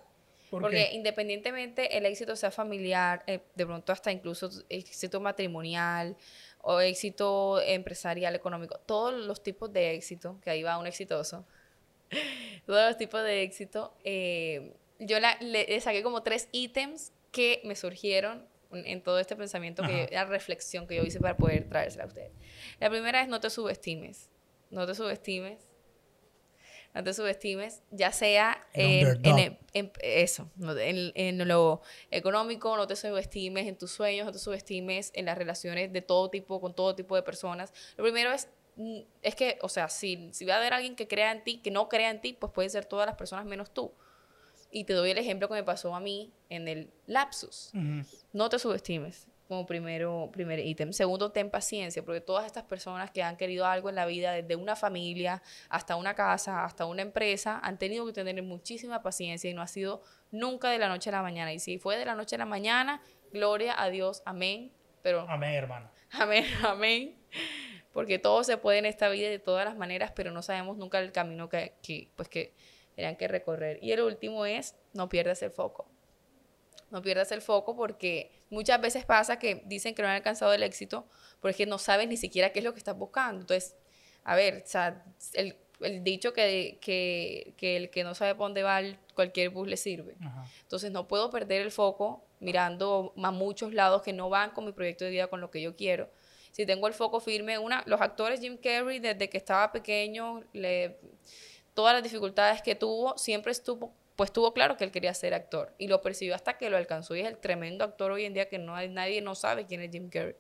Porque 0.52 0.92
independientemente 0.94 1.98
el 1.98 2.06
éxito 2.06 2.36
sea 2.36 2.52
familiar, 2.52 3.24
eh, 3.26 3.39
de 3.56 3.65
pronto 3.65 3.92
hasta 3.92 4.12
incluso 4.12 4.52
éxito 4.70 5.20
matrimonial 5.20 6.15
o 6.62 6.80
éxito 6.80 7.60
empresarial, 7.60 8.36
económico, 8.36 8.78
todos 8.86 9.13
los 9.13 9.42
tipos 9.42 9.74
de 9.74 9.96
éxito, 9.96 10.39
que 10.44 10.52
ahí 10.52 10.62
va 10.62 10.78
un 10.78 10.86
exitoso, 10.86 11.48
todos 12.65 12.88
los 12.88 12.98
tipos 12.98 13.24
de 13.24 13.43
éxito, 13.43 13.95
eh, 14.04 14.74
yo 15.00 15.17
le, 15.19 15.82
saqué 15.82 16.04
como 16.04 16.24
tres 16.24 16.50
ítems 16.52 17.13
que 17.32 17.62
me 17.63 17.76
surgieron 17.76 18.48
en 18.72 19.02
todo 19.02 19.19
este 19.19 19.36
pensamiento, 19.36 19.82
que 19.84 20.10
la 20.12 20.26
reflexión 20.26 20.86
que 20.86 20.95
yo 20.95 21.04
hice 21.04 21.19
para 21.19 21.36
poder 21.36 21.67
traérsela 21.67 22.04
a 22.04 22.08
ustedes. 22.08 22.32
La 22.80 22.89
primera 22.89 23.22
es 23.22 23.28
no 23.28 23.39
te 23.39 23.50
subestimes, 23.50 24.30
no 24.69 24.86
te 24.86 24.93
subestimes, 24.93 25.69
no 26.93 27.04
te 27.04 27.13
subestimes, 27.13 27.84
ya 27.91 28.12
sea 28.12 28.67
en, 28.74 29.58
eso, 30.02 30.52
en, 30.60 31.48
lo 31.48 31.82
económico, 32.10 32.76
no 32.76 32.88
te 32.88 32.95
subestimes 32.95 33.67
en 33.67 33.78
tus 33.78 33.91
sueños, 33.91 34.26
no 34.26 34.32
te 34.32 34.39
subestimes 34.39 35.12
en 35.13 35.26
las 35.26 35.38
relaciones 35.38 35.93
de 35.93 36.02
todo 36.02 36.30
tipo, 36.30 36.60
con 36.60 36.74
todo 36.74 36.95
tipo 36.95 37.15
de 37.15 37.22
personas. 37.22 37.74
Lo 37.95 38.04
primero 38.04 38.32
es, 38.32 38.50
es 39.22 39.36
que, 39.36 39.60
o 39.62 39.70
sea, 39.70 39.89
si, 39.89 40.30
si 40.34 40.46
va 40.46 40.56
a 40.56 40.58
haber 40.58 40.74
alguien 40.74 40.96
que 40.96 41.08
crea 41.08 41.32
en 41.32 41.44
ti, 41.44 41.58
que 41.58 41.72
no 41.72 41.89
crea 41.89 42.10
en 42.10 42.22
ti, 42.22 42.34
pues 42.34 42.52
puede 42.54 42.70
ser 42.70 42.86
todas 42.86 43.06
las 43.06 43.15
personas 43.15 43.46
menos 43.46 43.74
tú. 43.74 43.94
Y 44.72 44.84
te 44.84 44.94
doy 44.94 45.12
el 45.12 45.18
ejemplo 45.18 45.48
que 45.48 45.56
me 45.56 45.63
pasó 45.63 45.96
a 45.96 46.00
mí 46.00 46.32
en 46.50 46.68
el 46.68 46.92
lapsus. 47.08 47.72
No 48.34 48.50
te 48.50 48.60
subestimes 48.60 49.28
como 49.50 49.65
primero, 49.65 50.30
primer 50.32 50.60
ítem. 50.60 50.94
Segundo, 50.94 51.32
ten 51.32 51.50
paciencia, 51.50 52.06
porque 52.06 52.22
todas 52.22 52.46
estas 52.46 52.65
personas 52.65 53.10
que 53.10 53.24
han 53.24 53.36
querido 53.36 53.65
algo 53.65 53.89
en 53.89 53.96
la 53.96 54.06
vida, 54.06 54.32
desde 54.32 54.56
una 54.56 54.76
familia 54.76 55.42
hasta 55.70 55.96
una 55.96 56.13
casa, 56.13 56.65
hasta 56.65 56.86
una 56.86 57.02
empresa, 57.02 57.60
han 57.63 57.80
tenido 57.80 58.06
que 58.06 58.13
tener 58.13 58.42
muchísima 58.44 59.02
paciencia 59.02 59.50
y 59.50 59.56
no 59.56 59.63
ha 59.63 59.68
sido 59.68 60.04
nunca 60.30 60.70
de 60.70 60.78
la 60.78 60.88
noche 60.88 61.10
a 61.10 61.13
la 61.13 61.24
mañana. 61.24 61.52
Y 61.52 61.58
si 61.58 61.80
fue 61.80 61.98
de 61.98 62.06
la 62.06 62.13
noche 62.13 62.36
a 62.36 62.39
la 62.39 62.46
mañana, 62.46 63.02
gloria 63.34 63.82
a 63.82 63.89
Dios, 63.89 64.22
amén. 64.24 64.72
Pero, 65.02 65.28
amén, 65.28 65.56
hermano. 65.56 65.89
Amén, 66.12 66.46
amén. 66.63 67.18
Porque 67.93 68.19
todo 68.19 68.43
se 68.43 68.58
puede 68.58 68.80
en 68.80 68.86
esta 68.86 69.10
vida 69.10 69.30
de 69.30 69.39
todas 69.39 69.65
las 69.65 69.75
maneras, 69.75 70.12
pero 70.15 70.32
no 70.32 70.41
sabemos 70.41 70.78
nunca 70.78 70.99
el 70.99 71.12
camino 71.12 71.49
que, 71.49 71.73
que 71.82 72.10
pues 72.15 72.30
que 72.30 72.54
tendrán 72.95 73.15
que 73.15 73.28
recorrer. 73.28 73.80
Y 73.82 73.91
el 73.91 74.02
último 74.02 74.45
es, 74.45 74.75
no 74.93 75.10
pierdas 75.10 75.41
el 75.41 75.52
foco. 75.52 75.88
No 76.91 77.02
pierdas 77.02 77.32
el 77.32 77.41
foco 77.41 77.75
porque 77.75 78.32
muchas 78.49 78.82
veces 78.82 79.06
pasa 79.06 79.38
que 79.38 79.62
dicen 79.65 79.93
que 79.93 80.02
no 80.02 80.08
han 80.08 80.15
alcanzado 80.15 80.54
el 80.54 80.63
éxito 80.63 81.08
porque 81.39 81.65
no 81.65 81.78
sabes 81.78 82.08
ni 82.08 82.17
siquiera 82.17 82.52
qué 82.52 82.60
es 82.60 82.65
lo 82.65 82.73
que 82.73 82.80
estás 82.80 82.97
buscando. 82.97 83.41
Entonces, 83.41 83.75
a 84.23 84.36
ver, 84.36 84.63
o 84.65 84.67
sea, 84.67 85.04
el, 85.34 85.56
el 85.82 86.04
dicho 86.04 86.34
que, 86.34 86.78
que, 86.82 87.54
que, 87.58 87.78
el 87.78 87.89
que 87.89 88.04
no 88.04 88.15
sabe 88.15 88.36
por 88.36 88.47
dónde 88.47 88.63
va, 88.63 88.82
cualquier 89.13 89.49
bus 89.49 89.67
le 89.67 89.78
sirve. 89.78 90.15
Entonces, 90.62 90.92
no 90.92 91.08
puedo 91.08 91.29
perder 91.29 91.62
el 91.62 91.71
foco 91.71 92.23
mirando 92.40 93.13
a 93.17 93.31
muchos 93.31 93.73
lados 93.73 94.02
que 94.02 94.13
no 94.13 94.29
van 94.29 94.52
con 94.52 94.65
mi 94.65 94.71
proyecto 94.71 95.06
de 95.06 95.12
vida, 95.12 95.27
con 95.27 95.42
lo 95.42 95.52
que 95.52 95.62
yo 95.62 95.75
quiero. 95.75 96.10
Si 96.52 96.65
tengo 96.65 96.87
el 96.87 96.93
foco 96.93 97.19
firme, 97.19 97.58
una, 97.58 97.83
los 97.85 98.02
actores 98.02 98.39
Jim 98.39 98.58
Carrey, 98.58 99.00
desde 99.00 99.29
que 99.29 99.37
estaba 99.37 99.71
pequeño, 99.71 100.43
le 100.54 100.97
todas 101.73 101.93
las 101.93 102.04
dificultades 102.04 102.62
que 102.62 102.75
tuvo, 102.75 103.17
siempre 103.17 103.52
estuvo, 103.52 103.93
pues 104.15 104.33
tuvo 104.33 104.54
claro 104.54 104.75
que 104.75 104.83
él 104.83 104.91
quería 104.91 105.13
ser 105.13 105.33
actor 105.33 105.73
y 105.77 105.87
lo 105.87 106.02
percibió 106.02 106.35
hasta 106.35 106.58
que 106.58 106.69
lo 106.69 106.75
alcanzó 106.75 107.15
y 107.15 107.21
es 107.21 107.27
el 107.27 107.37
tremendo 107.37 107.85
actor 107.85 108.12
hoy 108.12 108.25
en 108.25 108.33
día 108.33 108.50
que 108.50 108.58
no 108.58 108.75
hay, 108.75 108.89
nadie 108.89 109.21
no 109.21 109.33
sabe 109.33 109.65
quién 109.65 109.81
es 109.81 109.91
Jim 109.91 110.10
Carrey. 110.10 110.35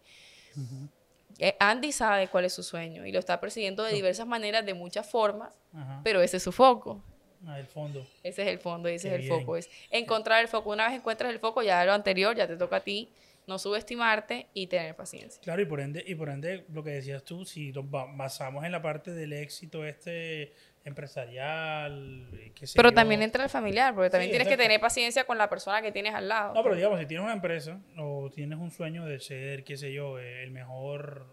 Eh, 1.37 1.55
Andy 1.59 1.93
sabe 1.93 2.27
cuál 2.27 2.43
es 2.43 2.53
su 2.53 2.63
sueño 2.63 3.05
y 3.05 3.11
lo 3.13 3.19
está 3.19 3.39
persiguiendo 3.39 3.83
de 3.83 3.93
diversas 3.93 4.27
maneras, 4.27 4.65
de 4.65 4.73
muchas 4.73 5.09
formas, 5.09 5.57
pero 6.03 6.21
ese 6.21 6.37
es 6.37 6.43
su 6.43 6.51
foco. 6.51 7.01
Ah, 7.47 7.57
el 7.57 7.67
fondo. 7.67 8.05
Ese 8.21 8.41
es 8.41 8.47
el 8.49 8.59
fondo 8.59 8.89
ese 8.89 9.07
Qué 9.07 9.15
es 9.15 9.21
el 9.21 9.27
bien. 9.27 9.39
foco. 9.39 9.55
Es 9.55 9.69
encontrar 9.91 10.41
el 10.41 10.49
foco. 10.49 10.71
Una 10.71 10.87
vez 10.89 10.97
encuentras 10.97 11.31
el 11.31 11.39
foco, 11.39 11.61
ya 11.61 11.85
lo 11.85 11.93
anterior, 11.93 12.35
ya 12.35 12.47
te 12.47 12.57
toca 12.57 12.77
a 12.77 12.81
ti 12.81 13.09
no 13.49 13.59
subestimarte 13.59 14.47
y 14.53 14.67
tener 14.67 14.95
paciencia. 14.95 15.41
Claro, 15.41 15.61
y 15.61 15.65
por 15.65 15.81
ende, 15.81 16.03
y 16.07 16.15
por 16.15 16.29
ende 16.29 16.65
lo 16.71 16.83
que 16.83 16.91
decías 16.91 17.23
tú, 17.23 17.43
si 17.43 17.71
nos 17.73 17.89
ba- 17.89 18.07
basamos 18.15 18.63
en 18.63 18.71
la 18.71 18.81
parte 18.81 19.11
del 19.11 19.33
éxito 19.33 19.83
este 19.85 20.53
empresarial, 20.85 22.29
eh, 22.33 22.53
Pero 22.75 22.89
yo. 22.89 22.95
también 22.95 23.21
entra 23.21 23.43
el 23.43 23.49
familiar, 23.49 23.93
porque 23.93 24.09
también 24.09 24.29
Sí, 24.29 24.37
tienes 24.37 24.47
que 24.47 24.57
tener 24.57 24.79
paciencia 24.79 25.25
con 25.25 25.37
la 25.37 25.49
persona 25.49 25.81
que 25.81 25.91
tienes 25.91 26.13
al 26.13 26.27
lado. 26.29 26.53
No, 26.53 26.63
pero 26.63 26.75
digamos, 26.75 26.99
si 26.99 27.05
tienes 27.05 27.23
una 27.23 27.33
empresa 27.33 27.81
o 27.97 28.29
tienes 28.33 28.57
un 28.59 28.71
sueño 28.71 29.05
de 29.05 29.19
ser, 29.19 29.63
qué 29.63 29.75
sé 29.77 29.91
yo, 29.91 30.19
eh, 30.19 30.43
el 30.43 30.51
mejor 30.51 31.25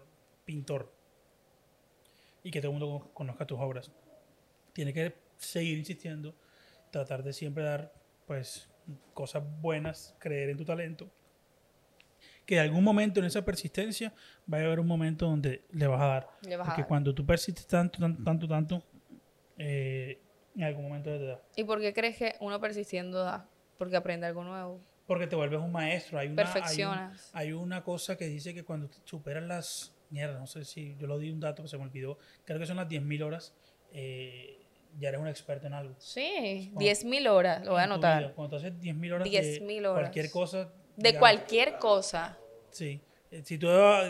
pintor 0.43 0.91
y 2.43 2.51
que 2.51 2.59
todo 2.61 2.71
el 2.71 2.79
mundo 2.79 2.99
con- 2.99 3.13
conozca 3.13 3.45
tus 3.45 3.59
obras, 3.59 3.91
tienes 4.73 4.93
que 4.93 5.15
seguir 5.37 5.77
insistiendo, 5.77 6.35
tratar 6.91 7.23
de 7.23 7.33
siempre 7.33 7.63
dar, 7.63 7.93
pues, 8.25 8.69
cosas 9.13 9.43
buenas, 9.61 10.15
creer 10.19 10.49
en 10.49 10.57
tu 10.57 10.65
talento. 10.65 11.09
Que 12.47 12.55
en 12.55 12.61
algún 12.61 12.83
momento 12.83 13.19
en 13.19 13.25
esa 13.27 13.43
persistencia 13.45 14.11
va 14.51 14.57
a 14.57 14.61
haber 14.61 14.79
un 14.79 14.87
momento 14.87 15.25
donde 15.27 15.65
le 15.71 15.85
vas 15.85 16.01
a 16.01 16.05
dar. 16.07 16.27
Le 16.43 16.55
vas 16.57 16.65
a 16.67 16.71
Porque 16.71 16.81
dar. 16.81 16.87
cuando 16.87 17.13
tú 17.13 17.23
persistes 17.25 17.67
tanto, 17.67 17.99
tanto, 17.99 18.23
tanto, 18.23 18.47
tanto, 18.47 18.83
eh, 19.57 20.19
en 20.55 20.63
algún 20.63 20.83
momento 20.87 21.09
te 21.11 21.25
da. 21.25 21.41
¿Y 21.55 21.63
por 21.65 21.79
qué 21.79 21.93
crees 21.93 22.17
que 22.17 22.35
uno 22.39 22.59
persistiendo 22.59 23.23
da? 23.23 23.47
Porque 23.77 23.95
aprende 23.97 24.25
algo 24.25 24.43
nuevo. 24.43 24.79
Porque 25.05 25.27
te 25.27 25.35
vuelves 25.35 25.59
un 25.59 25.71
maestro. 25.71 26.19
Hay 26.19 26.27
una, 26.27 26.41
hay 26.41 26.47
un- 26.47 26.53
Perfeccionas. 26.53 27.29
Hay, 27.33 27.51
una 27.53 27.83
cosa 27.83 28.17
que 28.17 28.25
dice 28.27 28.53
que 28.53 28.63
cuando 28.63 28.89
superas 29.03 29.43
las. 29.43 29.93
Mierda, 30.09 30.39
no 30.39 30.47
sé 30.47 30.63
si 30.63 30.95
yo 30.97 31.05
lo 31.05 31.17
di 31.19 31.29
un 31.29 31.41
dato 31.41 31.61
que 31.63 31.67
se 31.67 31.77
me 31.77 31.83
olvidó. 31.83 32.17
Creo 32.45 32.57
que 32.59 32.65
son 32.65 32.77
las 32.77 32.87
10.000 32.87 33.21
horas. 33.23 33.53
eh, 33.93 34.59
ya 34.99 35.09
eres 35.09 35.21
un 35.21 35.27
experto 35.27 35.67
en 35.67 35.73
algo. 35.73 35.95
Sí, 35.99 36.71
Cuando- 36.73 36.79
10.000 36.81 37.27
horas, 37.29 37.63
lo 37.63 37.71
voy 37.73 37.81
a 37.81 37.83
anotar. 37.83 38.23
vida. 38.23 38.33
Cuando 38.33 38.49
tú 38.51 38.55
haces 38.57 38.79
10.000 38.79 39.11
horas. 39.13 39.27
10.000 39.29 39.81
de 39.83 39.87
horas. 39.87 40.01
Cualquier 40.03 40.29
cosa. 40.31 40.71
De 40.97 41.09
digamos, 41.09 41.19
cualquier 41.19 41.77
cosa. 41.77 42.37
Sí. 42.71 42.99
Eh, 43.31 43.41
Si 43.45 43.57
tú 43.57 43.67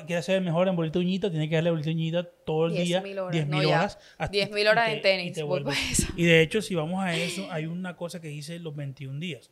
quieres 0.08 0.26
ser 0.26 0.38
el 0.38 0.44
mejor 0.44 0.68
en 0.68 0.76
bolita 0.76 1.00
uñita, 1.00 1.30
tienes 1.30 1.50
que 1.50 1.56
darle 1.56 1.70
bolita 1.72 1.90
uñita 1.90 2.24
todo 2.24 2.68
el 2.68 2.74
día. 2.76 3.04
10.000 3.04 3.20
horas. 3.20 3.36
10.000 3.36 3.48
no, 3.48 3.62
ya. 3.64 3.68
horas. 3.80 4.00
hasta- 4.18 4.32
10.000 4.32 4.64
y 4.64 4.68
horas 4.68 4.90
en 4.90 4.98
y 4.98 5.02
tenis. 5.02 5.38
eso. 5.38 6.08
Y 6.16 6.26
de 6.26 6.42
hecho, 6.42 6.62
si 6.62 6.74
vamos 6.76 7.04
a 7.04 7.14
eso, 7.16 7.48
hay 7.52 7.66
una 7.66 7.96
cosa 7.96 8.20
que 8.22 8.28
dice 8.30 8.58
los 8.60 8.76
21 8.76 9.20
días, 9.20 9.52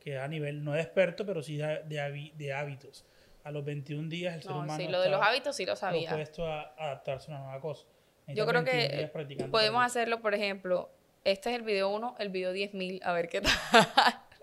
que 0.00 0.18
a 0.18 0.26
nivel 0.28 0.64
no 0.64 0.72
de 0.72 0.80
experto, 0.82 1.24
pero 1.24 1.42
sí 1.42 1.56
de, 1.56 1.82
de, 1.86 2.32
de 2.36 2.52
hábitos. 2.52 3.04
A 3.44 3.50
los 3.50 3.64
21 3.64 4.08
días 4.08 4.34
el 4.34 4.42
ser 4.42 4.50
No, 4.52 4.60
humano 4.60 4.76
sí, 4.82 4.88
lo 4.88 5.00
de 5.00 5.10
los 5.10 5.20
hábitos 5.20 5.56
sí 5.56 5.66
lo 5.66 5.74
sabía. 5.76 6.08
propuesto 6.10 6.46
a 6.46 6.74
adaptarse 6.78 7.30
a 7.32 7.34
una 7.36 7.44
nueva 7.44 7.60
cosa. 7.60 7.84
Yo 8.28 8.46
creo 8.46 8.62
21 8.64 9.24
días 9.26 9.38
que 9.38 9.44
podemos 9.50 9.78
para 9.78 9.86
hacerlo, 9.86 10.20
por 10.22 10.34
ejemplo, 10.34 10.90
este 11.24 11.50
es 11.50 11.56
el 11.56 11.62
video 11.62 11.88
1, 11.90 12.16
el 12.18 12.28
video 12.30 12.52
10.000, 12.54 13.00
a 13.02 13.12
ver 13.12 13.28
qué 13.28 13.40
tal. 13.40 13.52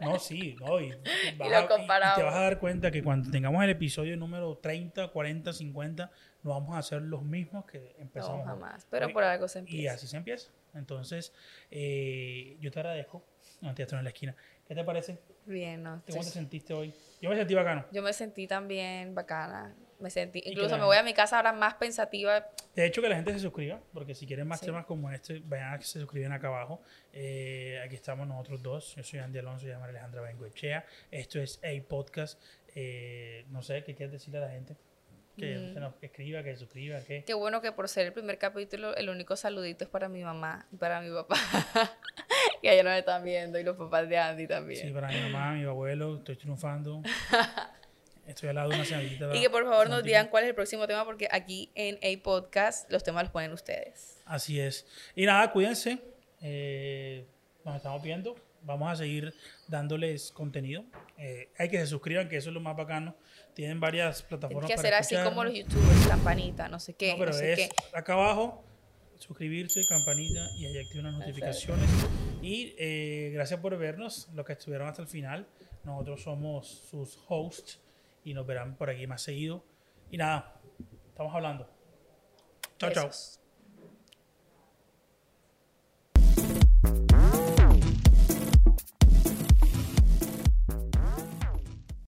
No, 0.02 0.20
sí, 0.20 0.56
no. 0.60 0.80
Y, 0.82 0.90
vas 1.38 1.50
lo 1.50 1.56
a- 1.58 1.62
y- 1.62 1.64
y 1.64 1.68
comparamos. 1.68 2.16
te 2.18 2.24
vas 2.24 2.36
a 2.36 2.40
dar 2.42 2.60
cuenta 2.60 2.92
que 2.92 3.04
cuando 3.04 3.30
tengamos 3.32 3.64
el 3.64 3.70
episodio 3.70 4.16
número 4.18 4.58
30, 4.58 5.08
40, 5.10 5.54
50, 5.54 6.12
no 6.44 6.52
vamos 6.52 6.76
a 6.76 6.80
hacer 6.80 7.02
los 7.02 7.24
mismos 7.24 7.66
que 7.66 7.96
empezamos. 8.00 8.40
No, 8.40 8.46
jamás. 8.46 8.88
Pero 8.90 9.12
por 9.12 9.24
algo 9.24 9.48
se 9.48 9.60
Y 9.60 9.62
empieza. 9.62 9.96
así 9.96 10.08
se 10.08 10.18
empieza. 10.18 10.52
Entonces, 10.74 11.34
eh, 11.72 12.58
yo 12.60 12.72
te 12.72 12.80
agradezco. 12.80 13.24
No, 13.62 13.74
te 13.76 13.84
en 13.84 14.04
la 14.04 14.10
esquina. 14.10 14.36
¿Qué 14.68 14.74
te 14.76 14.84
parece? 14.84 15.20
Bien, 15.46 15.84
¿no? 15.84 16.02
¿Cómo 16.08 16.22
te 16.24 16.30
sentiste 16.30 16.74
hoy? 16.74 16.94
Yo 17.22 17.30
me 17.30 17.36
sentí 17.36 17.56
bacano. 17.56 17.86
Yo 17.92 18.02
me 18.02 18.14
sentí 18.14 18.48
también 18.48 19.14
bacana. 19.16 19.76
Me 20.00 20.10
sentí, 20.10 20.42
incluso 20.46 20.78
me 20.78 20.86
voy 20.86 20.96
a 20.96 21.04
mi 21.04 21.14
casa 21.14 21.38
ahora 21.38 21.52
más 21.52 21.74
pensativa. 21.76 22.46
De 22.74 22.86
hecho, 22.86 23.02
que 23.02 23.10
la 23.10 23.16
gente 23.18 23.34
se 23.34 23.40
suscriba, 23.40 23.82
porque 23.94 24.16
si 24.16 24.26
quieren 24.26 24.48
más 24.48 24.62
Sí. 24.62 24.66
temas 24.68 24.86
como 24.86 25.12
este, 25.12 25.42
vayan 25.44 25.74
a 25.74 25.78
que 25.78 25.84
se 25.86 26.00
suscriben 26.00 26.32
acá 26.32 26.48
abajo. 26.48 26.82
Eh, 27.12 27.82
aquí 27.84 27.96
estamos 27.96 28.26
nosotros 28.28 28.64
dos. 28.64 28.96
Yo 28.96 29.04
soy 29.04 29.20
Andy 29.20 29.40
Alonso 29.40 29.66
y 29.66 29.70
llamo 29.70 29.84
Alejandra 29.86 30.22
Bengoechea. 30.22 30.86
Esto 31.12 31.40
es 31.42 31.60
A 31.64 31.88
Podcast. 31.88 32.42
Eh, 32.76 33.46
no 33.50 33.62
sé, 33.62 33.84
¿qué 33.84 33.94
quieres 33.94 34.14
decirle 34.14 34.38
a 34.38 34.42
la 34.42 34.50
gente? 34.52 34.78
Que, 35.38 35.58
Mm. 35.58 35.74
se 35.74 35.80
nos 35.82 35.94
escriba, 36.02 36.44
que 36.44 36.52
se 36.54 36.60
suscriba, 36.60 37.00
que... 37.02 37.24
Qué 37.26 37.34
bueno 37.34 37.62
que 37.62 37.72
por 37.72 37.88
ser 37.90 38.06
el 38.08 38.14
primer 38.14 38.38
capítulo, 38.38 38.96
el 38.96 39.10
único 39.10 39.36
saludito 39.36 39.84
es 39.86 39.90
para 39.90 40.08
mi 40.10 40.24
mamá 40.24 40.66
y 40.72 40.76
para 40.78 41.02
mi 41.02 41.12
papá. 41.14 41.36
que 42.62 42.72
ellos 42.74 42.84
nos 42.86 42.94
están 42.98 43.24
viendo 43.24 43.60
y 43.60 43.64
los 43.64 43.76
papás 43.78 44.08
de 44.08 44.18
Andy 44.18 44.48
también. 44.48 44.88
Sí, 44.88 44.94
para 44.94 45.08
mi 45.10 45.20
mamá, 45.30 45.54
mi 45.54 45.64
abuelo, 45.66 46.18
estoy 46.18 46.36
triunfando. 46.38 47.02
Estoy 48.30 48.50
al 48.50 48.56
lado 48.56 48.70
de 48.70 48.76
una 48.76 48.86
señorita. 48.86 49.36
y 49.36 49.42
que 49.42 49.50
por 49.50 49.64
favor 49.64 49.90
nos 49.90 50.04
digan 50.04 50.28
cuál 50.28 50.44
es 50.44 50.50
el 50.50 50.56
próximo 50.56 50.86
tema 50.86 51.04
porque 51.04 51.28
aquí 51.32 51.72
en 51.74 51.96
A 51.98 52.24
Podcast 52.24 52.90
los 52.92 53.04
temas 53.04 53.24
los 53.24 53.32
ponen 53.32 53.52
ustedes. 53.52 54.22
Así 54.26 54.60
es. 54.60 54.86
Y 55.16 55.26
nada, 55.26 55.52
cuídense. 55.52 56.00
Eh, 56.40 57.26
nos 57.66 57.76
estamos 57.76 58.04
viendo. 58.04 58.36
Vamos 58.62 58.92
a 58.92 58.96
seguir 58.96 59.34
dándoles 59.68 60.32
contenido. 60.32 60.84
Eh, 61.18 61.50
hay 61.58 61.70
que 61.70 61.80
se 61.80 61.88
suscriban, 61.88 62.30
que 62.30 62.38
eso 62.38 62.50
es 62.50 62.54
lo 62.54 62.60
más 62.62 62.78
bacano. 62.78 63.16
Tienen 63.56 63.80
varias 63.80 64.22
plataformas 64.22 64.70
que 64.70 64.76
para 64.76 65.00
hacer 65.00 65.18
así 65.18 65.28
como 65.28 65.44
los 65.44 65.54
youtubers, 65.54 66.08
campanita, 66.08 66.70
no 66.70 66.80
sé 66.80 66.94
qué, 66.94 67.08
No, 67.08 67.14
no, 67.14 67.20
pero 67.20 67.34
sé 67.34 67.54
es 67.54 67.60
qué. 67.60 67.70
acá 67.98 68.14
abajo, 68.14 68.64
suscribirse, 69.18 69.82
campanita 69.90 70.46
y 70.60 70.68
ahí 70.68 70.78
activen 70.78 71.06
las 71.06 71.14
notificaciones. 71.16 71.90
Y 72.44 72.76
eh, 72.78 73.32
gracias 73.34 73.60
por 73.60 73.76
vernos, 73.76 74.30
los 74.36 74.46
que 74.46 74.54
estuvieron 74.54 74.88
hasta 74.88 75.02
el 75.02 75.08
final. 75.08 75.48
Nosotros 75.84 76.22
somos 76.22 76.68
sus 76.92 77.18
hosts 77.28 77.80
y 78.30 78.34
nos 78.36 78.46
verán 78.46 78.76
por 78.76 78.92
aquí 78.92 79.08
más 79.08 79.24
seguido. 79.24 79.66
Y 80.12 80.18
nada, 80.18 80.62
estamos 81.10 81.34
hablando. 81.34 81.68
Chao, 82.78 82.92
chao. 82.92 83.39